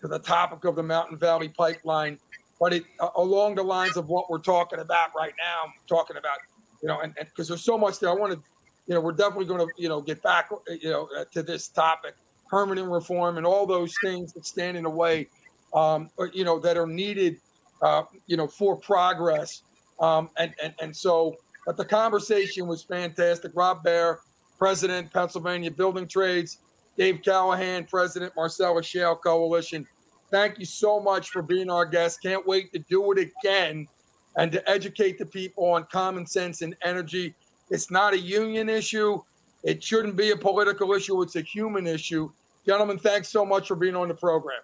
to 0.02 0.08
the 0.08 0.20
topic 0.20 0.66
of 0.66 0.76
the 0.76 0.84
Mountain 0.84 1.18
Valley 1.18 1.50
Pipeline, 1.50 2.20
but 2.64 2.72
it, 2.72 2.84
uh, 3.02 3.10
along 3.18 3.56
the 3.56 3.64
lines 3.64 3.98
of 3.98 4.08
what 4.08 4.30
we're 4.30 4.38
talking 4.40 4.80
about 4.80 5.10
right 5.14 5.34
now, 5.38 5.66
I'm 5.66 5.74
talking 5.88 6.16
about 6.16 6.38
you 6.82 6.88
know, 6.88 7.02
and 7.02 7.14
because 7.18 7.48
there's 7.50 7.64
so 7.64 7.78
much 7.78 8.00
there, 8.00 8.10
I 8.10 8.14
want 8.14 8.34
to, 8.34 8.40
you 8.88 8.94
know, 8.94 9.02
we're 9.02 9.12
definitely 9.12 9.46
going 9.46 9.68
to 9.68 9.68
you 9.78 9.90
know 9.90 10.02
get 10.02 10.22
back 10.24 10.50
you 10.70 10.90
know 10.90 11.10
uh, 11.18 11.26
to 11.34 11.44
this 11.44 11.68
topic, 11.68 12.16
permanent 12.48 12.88
reform, 12.88 13.38
and 13.38 13.46
all 13.46 13.66
those 13.66 13.94
things 14.02 14.32
that 14.34 14.46
stand 14.46 14.78
in 14.78 14.84
the 14.84 14.90
way, 14.90 15.28
um, 15.74 16.10
you 16.32 16.46
know, 16.46 16.58
that 16.60 16.78
are 16.78 16.88
needed 16.88 17.38
uh, 17.84 18.04
you 18.28 18.38
know, 18.38 18.48
for 18.48 18.78
progress. 18.78 19.64
Um, 20.00 20.30
and, 20.38 20.54
and, 20.64 20.74
and 20.82 20.96
so, 20.96 21.36
but 21.66 21.78
the 21.78 21.86
conversation 21.86 22.66
was 22.66 22.82
fantastic. 22.82 23.52
Rob 23.56 23.84
Bair, 23.84 24.20
President, 24.58 25.12
Pennsylvania 25.12 25.70
Building 25.70 26.08
Trades, 26.08 26.60
Dave 26.98 27.22
Callahan, 27.24 27.86
President, 27.86 28.34
Marcellus 28.36 28.86
Shale 28.86 29.16
Coalition. 29.16 29.86
Thank 30.34 30.58
you 30.58 30.66
so 30.66 31.00
much 31.00 31.30
for 31.30 31.44
being 31.44 31.70
our 31.70 31.86
guest. 31.86 32.24
Can't 32.24 32.44
wait 32.48 32.74
to 32.74 32.80
do 32.80 33.12
it 33.12 33.20
again 33.20 33.88
and 34.36 34.52
to 34.52 34.68
educate 34.68 35.20
the 35.20 35.28
people 35.28 35.66
on 35.66 35.86
common 35.92 36.26
sense 36.26 36.64
and 36.64 36.76
energy. 36.84 37.36
It's 37.70 37.92
not 37.92 38.16
a 38.16 38.18
union 38.18 38.68
issue. 38.68 39.22
It 39.64 39.84
shouldn't 39.84 40.16
be 40.16 40.32
a 40.32 40.36
political 40.36 40.92
issue. 40.94 41.22
It's 41.22 41.36
a 41.36 41.42
human 41.42 41.86
issue. 41.86 42.32
Gentlemen, 42.66 42.98
thanks 42.98 43.30
so 43.30 43.46
much 43.46 43.68
for 43.68 43.76
being 43.76 43.96
on 43.96 44.08
the 44.08 44.16
program. 44.16 44.60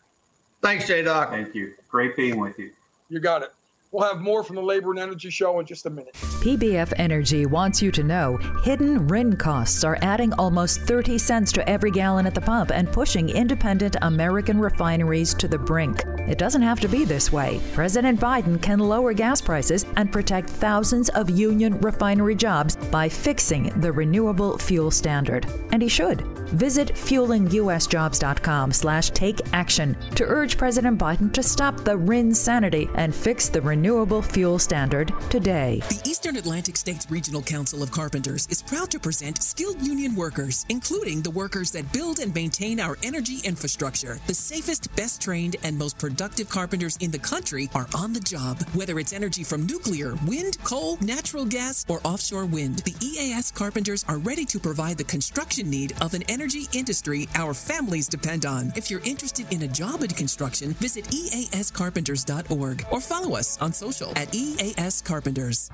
Thanks, 0.63 0.87
J 0.87 1.03
Doc. 1.03 1.29
Thank 1.29 1.53
you. 1.53 1.75
Great 1.87 2.15
being 2.15 2.39
with 2.39 2.57
you. 2.57 2.71
You 3.09 3.19
got 3.19 3.43
it. 3.43 3.53
We'll 3.91 4.07
have 4.07 4.21
more 4.21 4.43
from 4.43 4.55
the 4.55 4.61
Labor 4.61 4.91
and 4.91 4.99
Energy 4.99 5.31
Show 5.31 5.59
in 5.59 5.65
just 5.65 5.87
a 5.87 5.89
minute. 5.89 6.13
PBF 6.13 6.93
Energy 6.97 7.47
wants 7.47 7.81
you 7.81 7.91
to 7.93 8.03
know 8.03 8.37
hidden 8.63 9.07
RIN 9.07 9.35
costs 9.35 9.83
are 9.83 9.97
adding 10.03 10.31
almost 10.33 10.81
30 10.81 11.17
cents 11.17 11.51
to 11.53 11.67
every 11.67 11.89
gallon 11.89 12.27
at 12.27 12.35
the 12.35 12.41
pump 12.41 12.69
and 12.71 12.91
pushing 12.91 13.29
independent 13.29 13.95
American 14.03 14.59
refineries 14.59 15.33
to 15.33 15.47
the 15.47 15.57
brink. 15.57 16.03
It 16.27 16.37
doesn't 16.37 16.61
have 16.61 16.79
to 16.81 16.87
be 16.87 17.03
this 17.03 17.31
way. 17.31 17.59
President 17.73 18.19
Biden 18.19 18.61
can 18.61 18.77
lower 18.77 19.11
gas 19.11 19.41
prices 19.41 19.87
and 19.95 20.11
protect 20.11 20.51
thousands 20.51 21.09
of 21.09 21.31
union 21.31 21.79
refinery 21.79 22.35
jobs 22.35 22.75
by 22.75 23.09
fixing 23.09 23.69
the 23.81 23.91
renewable 23.91 24.59
fuel 24.59 24.91
standard. 24.91 25.47
And 25.71 25.81
he 25.81 25.89
should. 25.89 26.23
Visit 26.53 26.89
fuelingusjobs.com 26.95 28.71
slash 28.71 29.11
take 29.11 29.39
action 29.53 29.95
to 30.15 30.25
urge 30.25 30.57
President 30.57 30.97
Biden 30.97 31.31
to 31.33 31.43
stop 31.43 31.77
the 31.83 31.95
RIN 31.95 32.33
sanity 32.33 32.89
and 32.95 33.13
fix 33.13 33.49
the 33.49 33.61
renewable 33.61 34.23
fuel 34.23 34.57
standard 34.57 35.13
today. 35.29 35.81
The 35.89 36.01
Eastern 36.09 36.37
Atlantic 36.37 36.75
States 36.75 37.05
Regional 37.09 37.43
Council 37.43 37.83
of 37.83 37.91
Carpenters 37.91 38.47
is 38.47 38.63
proud 38.63 38.89
to 38.91 38.99
present 38.99 39.43
skilled 39.43 39.79
union 39.81 40.15
workers, 40.15 40.65
including 40.69 41.21
the 41.21 41.29
workers 41.31 41.69
that 41.71 41.91
build 41.93 42.17
and 42.17 42.33
maintain 42.33 42.79
our 42.79 42.97
energy 43.03 43.37
infrastructure. 43.43 44.19
The 44.25 44.33
safest, 44.33 44.95
best 44.95 45.21
trained, 45.21 45.55
and 45.63 45.77
most 45.77 45.99
productive 45.99 46.49
carpenters 46.49 46.97
in 46.97 47.11
the 47.11 47.19
country 47.19 47.69
are 47.75 47.87
on 47.95 48.11
the 48.11 48.19
job. 48.19 48.59
Whether 48.73 48.97
it's 48.97 49.13
energy 49.13 49.43
from 49.43 49.67
nuclear, 49.67 50.15
wind, 50.25 50.57
coal, 50.63 50.97
natural 51.01 51.45
gas, 51.45 51.85
or 51.87 52.01
offshore 52.03 52.47
wind, 52.47 52.79
the 52.79 52.95
EAS 53.05 53.51
carpenters 53.51 54.03
are 54.07 54.17
ready 54.17 54.45
to 54.45 54.59
provide 54.59 54.97
the 54.97 55.03
construction 55.03 55.69
need 55.69 55.93
of 56.01 56.15
an 56.15 56.23
energy 56.23 56.38
industry 56.73 57.27
our 57.35 57.53
families 57.53 58.07
depend 58.07 58.45
on. 58.45 58.71
If 58.75 58.89
you're 58.89 59.01
interested 59.03 59.51
in 59.51 59.63
a 59.63 59.67
job 59.67 60.03
in 60.03 60.09
construction, 60.09 60.71
visit 60.73 61.05
eascarpenters.org 61.05 62.85
or 62.91 63.01
follow 63.01 63.35
us 63.35 63.57
on 63.61 63.73
social 63.73 64.11
at 64.11 64.31
eascarpenters. 64.31 65.69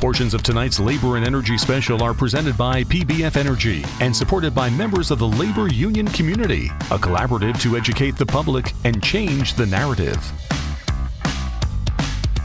Portions 0.00 0.32
of 0.32 0.42
tonight's 0.42 0.80
Labor 0.80 1.16
and 1.18 1.26
Energy 1.26 1.58
Special 1.58 2.02
are 2.02 2.14
presented 2.14 2.56
by 2.56 2.82
PBF 2.84 3.36
Energy 3.36 3.84
and 4.00 4.16
supported 4.16 4.54
by 4.54 4.70
members 4.70 5.10
of 5.10 5.18
the 5.18 5.28
labor 5.28 5.68
union 5.68 6.08
community, 6.08 6.68
a 6.90 6.98
collaborative 6.98 7.60
to 7.60 7.76
educate 7.76 8.16
the 8.16 8.24
public 8.24 8.72
and 8.84 9.02
change 9.02 9.54
the 9.54 9.66
narrative. 9.66 10.18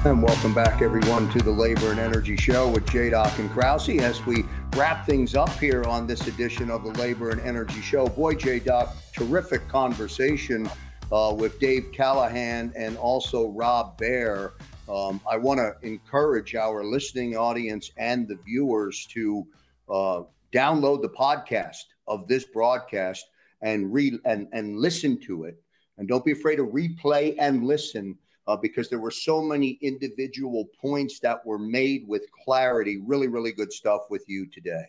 And 0.06 0.22
welcome 0.22 0.54
back, 0.54 0.84
everyone, 0.84 1.32
to 1.32 1.40
the 1.40 1.50
Labor 1.50 1.90
and 1.90 2.00
Energy 2.00 2.38
Show 2.38 2.70
with 2.70 2.88
J. 2.92 3.10
Doc 3.10 3.40
and 3.40 3.50
Krause 3.50 3.90
as 3.90 4.24
we 4.24 4.44
wrap 4.76 5.04
things 5.08 5.34
up 5.34 5.50
here 5.58 5.84
on 5.86 6.06
this 6.06 6.28
edition 6.28 6.70
of 6.70 6.84
the 6.84 6.92
Labor 7.02 7.32
and 7.32 7.42
Energy 7.42 7.82
Show. 7.82 8.08
Boy, 8.08 8.36
J. 8.36 8.60
Doc, 8.60 8.96
terrific 9.14 9.68
conversation 9.68 10.70
uh, 11.12 11.34
with 11.36 11.60
Dave 11.60 11.88
Callahan 11.92 12.72
and 12.78 12.98
also 12.98 13.48
Rob 13.50 13.98
Bair. 13.98 14.54
Um, 14.88 15.20
I 15.28 15.38
want 15.38 15.58
to 15.58 15.74
encourage 15.82 16.54
our 16.54 16.84
listening 16.84 17.36
audience 17.36 17.90
and 17.98 18.28
the 18.28 18.36
viewers 18.46 19.08
to 19.08 19.48
uh, 19.90 20.22
download 20.54 21.02
the 21.02 21.10
podcast 21.10 21.86
of 22.08 22.28
this 22.28 22.44
broadcast 22.44 23.26
and 23.64 23.92
read 23.92 24.20
and, 24.26 24.50
and 24.54 24.78
listen 24.78 25.20
to 25.22 25.46
it. 25.46 25.60
And 25.98 26.08
don't 26.08 26.24
be 26.24 26.34
afraid 26.34 26.58
to 26.58 26.68
replay 26.68 27.36
and 27.40 27.64
listen 27.64 28.20
uh, 28.48 28.56
because 28.56 28.90
there 28.90 29.00
were 29.00 29.12
so 29.12 29.42
many 29.42 29.78
individual 29.82 30.70
points 30.80 31.20
that 31.20 31.46
were 31.46 31.60
made 31.60 32.08
with 32.08 32.24
clarity. 32.44 33.02
Really, 33.06 33.28
really 33.28 33.52
good 33.52 33.74
stuff 33.74 34.02
with 34.10 34.24
you 34.28 34.46
today. 34.48 34.86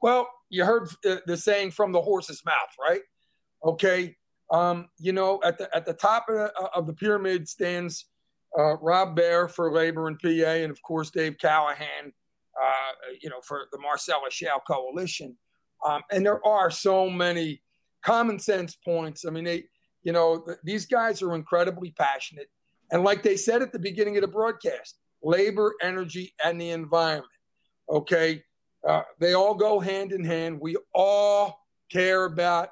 Well, 0.00 0.28
you 0.48 0.64
heard 0.64 0.88
uh, 1.08 1.16
the 1.26 1.36
saying 1.36 1.72
from 1.72 1.92
the 1.92 2.00
horse's 2.00 2.44
mouth, 2.44 2.74
right? 2.80 3.02
Okay. 3.64 4.16
Um, 4.50 4.88
you 4.98 5.12
know, 5.12 5.40
at 5.42 5.58
the 5.58 5.74
at 5.74 5.86
the 5.86 5.94
top 5.94 6.26
of 6.28 6.34
the, 6.34 6.52
uh, 6.60 6.68
of 6.74 6.86
the 6.86 6.92
pyramid 6.92 7.48
stands 7.48 8.06
uh, 8.58 8.76
Rob 8.78 9.16
Bair 9.16 9.48
for 9.48 9.72
Labor 9.72 10.08
and 10.08 10.18
PA, 10.18 10.28
and 10.28 10.70
of 10.70 10.80
course 10.82 11.10
Dave 11.10 11.36
Callahan, 11.38 12.12
uh, 12.60 13.12
you 13.20 13.30
know, 13.30 13.40
for 13.42 13.66
the 13.72 13.78
Marcellus 13.78 14.34
Shale 14.34 14.62
Coalition. 14.66 15.36
Um, 15.86 16.02
and 16.10 16.24
there 16.24 16.46
are 16.46 16.70
so 16.70 17.08
many 17.08 17.62
common 18.04 18.38
sense 18.38 18.74
points. 18.74 19.24
I 19.26 19.30
mean, 19.30 19.44
they, 19.44 19.64
you 20.02 20.12
know, 20.12 20.42
th- 20.44 20.58
these 20.62 20.86
guys 20.86 21.22
are 21.22 21.34
incredibly 21.34 21.92
passionate. 21.92 22.48
And 22.92 23.02
like 23.02 23.22
they 23.22 23.36
said 23.36 23.62
at 23.62 23.72
the 23.72 23.78
beginning 23.78 24.16
of 24.16 24.20
the 24.20 24.28
broadcast, 24.28 24.98
labor, 25.22 25.74
energy, 25.82 26.34
and 26.44 26.60
the 26.60 26.70
environment. 26.70 27.26
Okay. 27.88 28.42
Uh, 28.86 29.02
they 29.18 29.32
all 29.32 29.54
go 29.54 29.80
hand 29.80 30.12
in 30.12 30.22
hand. 30.22 30.60
We 30.60 30.76
all 30.94 31.58
care 31.90 32.26
about, 32.26 32.68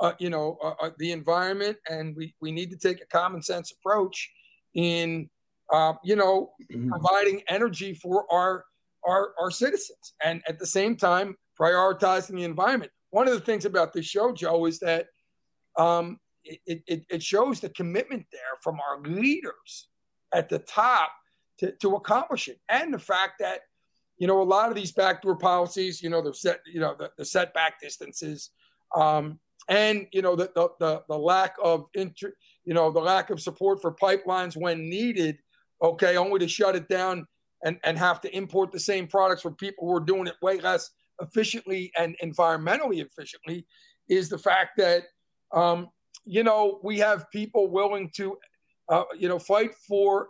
uh, 0.00 0.12
you 0.18 0.30
know, 0.30 0.58
uh, 0.62 0.74
uh 0.80 0.90
the 0.98 1.12
environment, 1.12 1.76
and 1.88 2.16
we, 2.16 2.34
we 2.40 2.50
need 2.50 2.70
to 2.70 2.76
take 2.76 3.00
a 3.00 3.06
common 3.06 3.42
sense 3.42 3.72
approach 3.72 4.30
in, 4.74 5.28
uh, 5.72 5.94
you 6.02 6.16
know, 6.16 6.52
mm-hmm. 6.72 6.88
providing 6.88 7.42
energy 7.48 7.94
for 7.94 8.26
our, 8.32 8.64
our 9.06 9.34
our 9.40 9.50
citizens, 9.50 10.14
and 10.24 10.42
at 10.48 10.58
the 10.58 10.66
same 10.66 10.96
time 10.96 11.36
prioritizing 11.60 12.36
the 12.36 12.44
environment. 12.44 12.90
One 13.10 13.28
of 13.28 13.34
the 13.34 13.40
things 13.40 13.64
about 13.64 13.92
this 13.92 14.06
show, 14.06 14.32
Joe, 14.32 14.64
is 14.66 14.80
that 14.80 15.06
um, 15.76 16.18
it, 16.44 16.82
it, 16.86 17.06
it 17.10 17.22
shows 17.22 17.60
the 17.60 17.70
commitment 17.70 18.26
there 18.32 18.40
from 18.62 18.78
our 18.80 19.00
leaders 19.02 19.88
at 20.32 20.48
the 20.48 20.58
top 20.58 21.10
to, 21.58 21.72
to 21.72 21.94
accomplish 21.96 22.48
it. 22.48 22.60
And 22.68 22.92
the 22.92 22.98
fact 22.98 23.34
that, 23.40 23.60
you 24.18 24.26
know, 24.26 24.40
a 24.40 24.44
lot 24.44 24.68
of 24.68 24.74
these 24.74 24.92
backdoor 24.92 25.36
policies, 25.36 26.02
you 26.02 26.10
know, 26.10 26.22
they're 26.22 26.32
set, 26.32 26.60
you 26.66 26.80
know, 26.80 26.94
the, 26.98 27.10
the 27.16 27.24
setback 27.24 27.80
distances, 27.80 28.50
um, 28.94 29.38
and 29.68 30.06
you 30.12 30.22
know 30.22 30.36
the, 30.36 30.50
the 30.54 30.68
the, 30.78 31.02
the 31.08 31.18
lack 31.18 31.56
of 31.62 31.88
inter, 31.94 32.32
you 32.64 32.74
know 32.74 32.90
the 32.90 33.00
lack 33.00 33.30
of 33.30 33.40
support 33.40 33.80
for 33.80 33.94
pipelines 33.94 34.56
when 34.56 34.88
needed. 34.88 35.38
Okay, 35.82 36.16
only 36.16 36.38
to 36.38 36.48
shut 36.48 36.76
it 36.76 36.88
down 36.88 37.26
and 37.64 37.78
and 37.82 37.98
have 37.98 38.20
to 38.22 38.36
import 38.36 38.72
the 38.72 38.80
same 38.80 39.06
products 39.06 39.42
for 39.42 39.50
people 39.50 39.86
who 39.86 39.96
are 39.96 40.00
doing 40.04 40.26
it 40.26 40.34
way 40.42 40.60
less 40.60 40.90
efficiently 41.20 41.92
and 41.98 42.16
environmentally 42.22 43.04
efficiently 43.04 43.66
is 44.08 44.28
the 44.28 44.38
fact 44.38 44.76
that 44.76 45.04
um, 45.52 45.88
you 46.24 46.42
know 46.42 46.80
we 46.82 46.98
have 46.98 47.30
people 47.30 47.68
willing 47.68 48.10
to 48.16 48.38
uh, 48.88 49.04
you 49.18 49.28
know 49.28 49.38
fight 49.38 49.74
for 49.88 50.28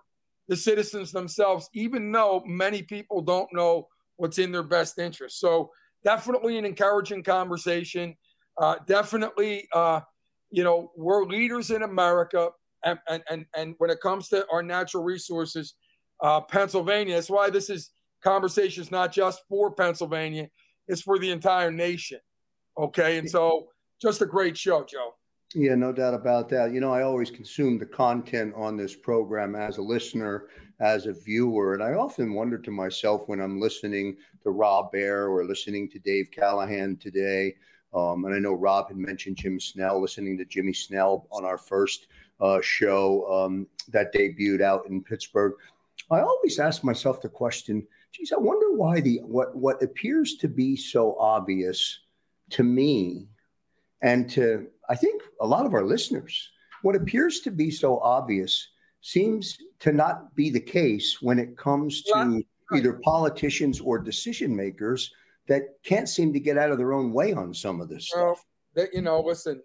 the 0.49 0.57
citizens 0.57 1.11
themselves, 1.12 1.68
even 1.74 2.12
though 2.12 2.42
many 2.47 2.82
people 2.82 3.22
don't 3.22 3.49
know 3.53 3.88
what's 4.16 4.38
in 4.38 4.53
their 4.53 4.62
best 4.62 4.99
interest. 4.99 5.40
So 5.40 5.70
definitely 6.05 6.59
an 6.59 6.64
encouraging 6.64 7.22
conversation. 7.22 8.14
Uh, 8.61 8.76
definitely, 8.86 9.66
uh, 9.72 10.01
you 10.51 10.62
know, 10.62 10.92
we're 10.97 11.24
leaders 11.24 11.70
in 11.70 11.82
America, 11.82 12.51
and, 12.84 12.99
and 13.09 13.47
and 13.57 13.74
when 13.78 13.90
it 13.90 14.01
comes 14.01 14.28
to 14.28 14.47
our 14.53 14.62
natural 14.62 15.03
resources, 15.03 15.74
uh, 16.22 16.40
Pennsylvania. 16.40 17.14
That's 17.14 17.30
why 17.30 17.51
this 17.51 17.70
is 17.70 17.90
conversation 18.22 18.82
is 18.82 18.90
not 18.90 19.12
just 19.12 19.42
for 19.49 19.72
Pennsylvania; 19.74 20.49
it's 20.86 21.03
for 21.03 21.18
the 21.18 21.30
entire 21.30 21.72
nation. 21.72 22.20
Okay, 22.78 23.18
and 23.18 23.28
so 23.28 23.68
just 24.01 24.22
a 24.22 24.26
great 24.26 24.57
show, 24.57 24.84
Joe. 24.84 25.14
Yeah, 25.55 25.76
no 25.76 25.92
doubt 25.92 26.14
about 26.14 26.48
that. 26.48 26.72
You 26.72 26.80
know, 26.80 26.92
I 26.92 27.02
always 27.02 27.30
consume 27.30 27.78
the 27.78 27.86
content 27.86 28.52
on 28.57 28.76
this 28.76 28.96
program 28.96 29.55
as 29.55 29.78
a 29.78 29.82
listener, 29.82 30.48
as 30.80 31.07
a 31.07 31.12
viewer. 31.12 31.74
And 31.74 31.82
I 31.82 31.92
often 31.92 32.34
wonder 32.34 32.59
to 32.59 32.72
myself 32.72 33.28
when 33.28 33.40
I'm 33.40 33.61
listening 33.61 34.16
to 34.42 34.50
Rob 34.50 34.90
Bair 34.90 35.28
or 35.28 35.44
listening 35.44 35.88
to 35.90 36.00
Dave 36.00 36.30
Callahan 36.32 36.96
today. 36.96 37.55
Um, 37.94 38.24
and 38.24 38.34
I 38.34 38.40
know 38.40 38.55
Rob 38.55 38.88
had 38.88 38.96
mentioned 38.96 39.36
Jim 39.36 39.61
Snell, 39.61 40.00
listening 40.00 40.36
to 40.38 40.44
Jimmy 40.44 40.72
Snell 40.72 41.28
on 41.30 41.44
our 41.44 41.59
first 41.59 42.09
uh, 42.40 42.59
show 42.61 43.24
um, 43.32 43.68
that 43.92 44.12
debuted 44.12 44.61
out 44.61 44.86
in 44.88 45.05
Pittsburgh. 45.05 45.52
I 46.11 46.18
always 46.18 46.59
ask 46.59 46.82
myself 46.82 47.22
the 47.22 47.28
question, 47.28 47.86
geez, 48.11 48.32
I 48.32 48.38
wonder 48.38 48.72
why 48.74 49.00
the 49.00 49.20
what 49.22 49.55
what 49.55 49.80
appears 49.84 50.34
to 50.38 50.48
be 50.48 50.74
so 50.74 51.16
obvious 51.20 52.00
to 52.50 52.64
me 52.64 53.28
and 54.02 54.28
to 54.30 54.66
I 54.89 54.97
think 54.97 55.22
a 55.41 55.47
lot 55.47 55.66
of 55.66 55.74
our 55.74 55.85
listeners, 55.85 56.51
what 56.82 56.97
appears 56.97 57.41
to 57.41 57.51
be 57.51 57.70
so 57.70 57.99
obvious 58.01 58.68
seems 59.01 59.59
to 59.80 59.93
not 59.93 60.35
be 60.35 60.51
the 60.51 60.61
case 60.61 61.18
when 61.20 61.39
it 61.39 61.57
comes 61.57 62.03
to 62.03 62.43
either 62.72 63.01
politicians 63.05 63.80
or 63.80 63.99
decision 63.99 64.55
makers 64.55 65.12
that 65.47 65.62
can't 65.85 66.09
seem 66.09 66.32
to 66.32 66.41
get 66.41 66.57
out 66.57 66.70
of 66.70 66.78
their 66.78 66.93
own 66.93 67.12
way 67.12 67.32
on 67.32 67.53
some 67.53 67.80
of 67.80 67.89
this 67.89 68.11
well, 68.14 68.35
stuff. 68.35 68.45
That, 68.74 68.95
you 68.95 69.03
know, 69.03 69.20
listen, 69.20 69.62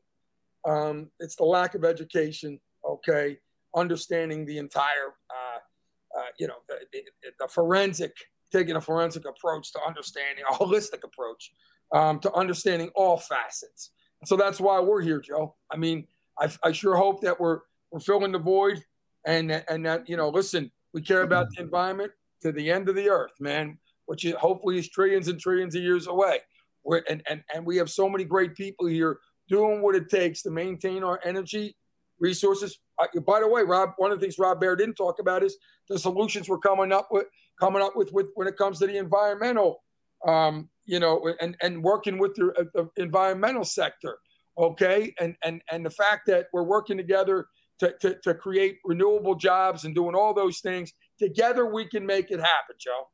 um, 0.67 1.09
it's 1.19 1.35
the 1.35 1.45
lack 1.45 1.75
of 1.75 1.85
education, 1.85 2.59
okay, 2.87 3.37
understanding 3.75 4.45
the 4.45 4.57
entire, 4.57 5.13
uh, 5.29 6.19
uh, 6.19 6.25
you 6.37 6.47
know, 6.47 6.55
the, 6.67 6.75
the, 6.91 7.03
the, 7.39 7.47
forensic, 7.47 8.11
taking 8.51 8.75
a 8.75 8.81
forensic 8.81 9.23
approach 9.25 9.71
to 9.71 9.79
understanding, 9.85 10.43
a 10.49 10.53
holistic 10.53 11.03
approach 11.03 11.51
um, 11.93 12.19
to 12.19 12.33
understanding 12.33 12.89
all 12.95 13.17
facets. 13.17 13.91
So 14.25 14.35
that's 14.35 14.59
why 14.59 14.79
we're 14.79 15.01
here, 15.01 15.19
Joe. 15.19 15.55
I 15.71 15.77
mean, 15.77 16.07
I, 16.39 16.49
I 16.63 16.71
sure 16.71 16.95
hope 16.95 17.21
that 17.21 17.39
we're 17.39 17.59
we're 17.91 17.99
filling 17.99 18.31
the 18.31 18.39
void, 18.39 18.83
and 19.25 19.51
and 19.69 19.85
that 19.85 20.07
you 20.09 20.17
know, 20.17 20.29
listen, 20.29 20.71
we 20.93 21.01
care 21.01 21.21
about 21.21 21.49
the 21.51 21.61
environment 21.61 22.11
to 22.41 22.51
the 22.51 22.71
end 22.71 22.89
of 22.89 22.95
the 22.95 23.09
earth, 23.09 23.33
man. 23.39 23.77
Which 24.05 24.25
is, 24.25 24.33
hopefully 24.33 24.79
is 24.79 24.89
trillions 24.89 25.27
and 25.27 25.39
trillions 25.39 25.75
of 25.75 25.83
years 25.83 26.07
away. 26.07 26.39
We're, 26.83 27.03
and 27.09 27.21
and 27.29 27.43
and 27.53 27.65
we 27.65 27.77
have 27.77 27.89
so 27.89 28.09
many 28.09 28.23
great 28.23 28.55
people 28.55 28.87
here 28.87 29.19
doing 29.47 29.81
what 29.81 29.95
it 29.95 30.09
takes 30.09 30.41
to 30.43 30.51
maintain 30.51 31.03
our 31.03 31.19
energy 31.23 31.75
resources. 32.19 32.79
Uh, 33.01 33.19
by 33.21 33.39
the 33.39 33.47
way, 33.47 33.63
Rob, 33.63 33.91
one 33.97 34.11
of 34.11 34.19
the 34.19 34.23
things 34.23 34.37
Rob 34.37 34.59
Bair 34.59 34.75
didn't 34.75 34.95
talk 34.95 35.19
about 35.19 35.43
is 35.43 35.57
the 35.87 35.97
solutions 35.97 36.49
we're 36.49 36.59
coming 36.59 36.91
up 36.91 37.07
with, 37.11 37.25
coming 37.59 37.81
up 37.81 37.95
with, 37.95 38.11
with 38.13 38.27
when 38.35 38.47
it 38.47 38.57
comes 38.57 38.79
to 38.79 38.87
the 38.87 38.97
environmental 38.97 39.81
um, 40.27 40.69
you 40.89 40.99
know, 40.99 41.33
and, 41.39 41.55
and 41.61 41.83
working 41.83 42.17
with 42.17 42.33
the, 42.33 42.51
uh, 42.57 42.63
the, 42.73 42.89
environmental 43.01 43.63
sector, 43.63 44.17
okay, 44.57 45.13
and 45.19 45.35
and 45.43 45.61
and 45.71 45.85
the 45.85 45.91
fact 45.91 46.25
that 46.25 46.47
we're 46.51 46.63
working 46.63 46.97
together 46.97 47.45
to, 47.77 47.93
to, 48.01 48.15
to 48.23 48.33
create 48.33 48.79
renewable 48.83 49.35
jobs 49.35 49.85
and 49.85 49.93
doing 49.93 50.15
all 50.15 50.33
those 50.33 50.59
things 50.59 50.91
together, 51.19 51.67
we 51.67 51.85
can 51.85 52.05
make 52.05 52.31
it 52.31 52.39
happen, 52.39 52.75
Joe. 52.79 53.07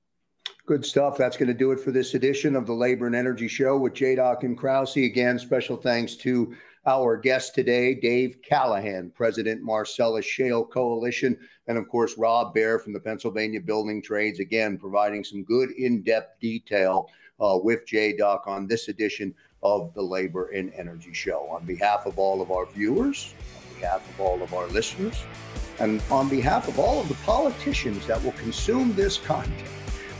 Good 0.65 0.86
stuff. 0.86 1.17
That's 1.17 1.38
going 1.38 1.49
to 1.49 1.53
do 1.53 1.71
it 1.71 1.80
for 1.80 1.91
this 1.91 2.15
edition 2.15 2.55
of 2.55 2.65
the 2.65 2.73
Labor 2.73 3.05
and 3.05 3.15
Energy 3.15 3.47
Show 3.47 3.78
with 3.78 3.93
J. 3.93 4.15
Doc 4.15 4.43
and 4.43 4.57
Krause. 4.57 4.95
Again, 4.97 5.38
special 5.38 5.78
thanks 5.78 6.15
to 6.17 6.55
our 6.88 7.17
guest 7.17 7.53
today, 7.55 7.93
Dave 7.93 8.39
Callahan, 8.41 9.11
President 9.13 9.61
Marcellus 9.61 10.26
Shale 10.26 10.65
Coalition, 10.65 11.38
and 11.67 11.78
of 11.78 11.88
course, 11.89 12.17
Rob 12.17 12.53
Bair 12.53 12.80
from 12.80 12.93
the 12.93 12.99
Pennsylvania 12.99 13.59
Building 13.59 14.01
Trades, 14.01 14.39
again, 14.39 14.78
providing 14.78 15.23
some 15.23 15.43
good 15.43 15.71
in 15.71 16.03
depth 16.03 16.39
detail 16.39 17.09
uh, 17.39 17.57
with 17.61 17.81
Doc 18.17 18.43
on 18.47 18.67
this 18.67 18.88
edition 18.88 19.33
of 19.63 19.93
the 19.93 20.01
Labor 20.01 20.49
and 20.49 20.71
Energy 20.73 21.13
Show. 21.13 21.47
On 21.49 21.65
behalf 21.65 22.05
of 22.05 22.19
all 22.19 22.41
of 22.41 22.51
our 22.51 22.65
viewers, 22.65 23.33
on 23.57 23.75
behalf 23.75 24.07
of 24.09 24.19
all 24.19 24.41
of 24.41 24.53
our 24.53 24.67
listeners, 24.67 25.23
and 25.79 26.01
on 26.09 26.29
behalf 26.29 26.67
of 26.67 26.79
all 26.79 27.01
of 27.01 27.07
the 27.07 27.15
politicians 27.25 28.05
that 28.07 28.23
will 28.23 28.31
consume 28.33 28.93
this 28.93 29.17
content, 29.17 29.69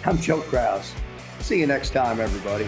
I'm 0.06 0.18
Joe 0.18 0.42
Krause. 0.42 0.94
See 1.40 1.60
you 1.60 1.68
next 1.68 1.92
time, 1.92 2.20
everybody. 2.20 2.66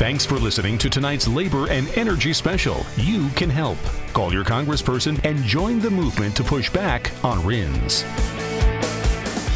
Thanks 0.00 0.24
for 0.24 0.38
listening 0.38 0.78
to 0.78 0.88
tonight's 0.88 1.28
Labor 1.28 1.68
and 1.68 1.86
Energy 1.90 2.32
Special. 2.32 2.86
You 2.96 3.28
can 3.30 3.50
help. 3.50 3.78
Call 4.14 4.32
your 4.32 4.44
congressperson 4.44 5.22
and 5.24 5.38
join 5.44 5.78
the 5.78 5.90
movement 5.90 6.34
to 6.36 6.42
push 6.42 6.70
back 6.70 7.12
on 7.22 7.44
RINs. 7.44 8.04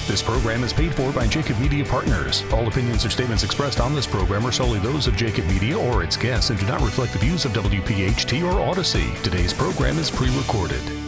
This 0.06 0.22
program 0.22 0.62
is 0.64 0.72
paid 0.74 0.94
for 0.94 1.10
by 1.12 1.26
Jacob 1.26 1.58
Media 1.58 1.82
Partners. 1.82 2.44
All 2.52 2.68
opinions 2.68 3.06
or 3.06 3.10
statements 3.10 3.42
expressed 3.42 3.80
on 3.80 3.94
this 3.94 4.06
program 4.06 4.44
are 4.46 4.52
solely 4.52 4.78
those 4.78 5.06
of 5.06 5.16
Jacob 5.16 5.46
Media 5.46 5.78
or 5.78 6.02
its 6.02 6.14
guests 6.14 6.50
and 6.50 6.60
do 6.60 6.66
not 6.66 6.82
reflect 6.82 7.14
the 7.14 7.18
views 7.18 7.46
of 7.46 7.52
WPHT 7.52 8.42
or 8.44 8.74
Audacy. 8.74 9.20
Today's 9.22 9.54
program 9.54 9.98
is 9.98 10.10
pre 10.10 10.28
recorded. 10.36 11.03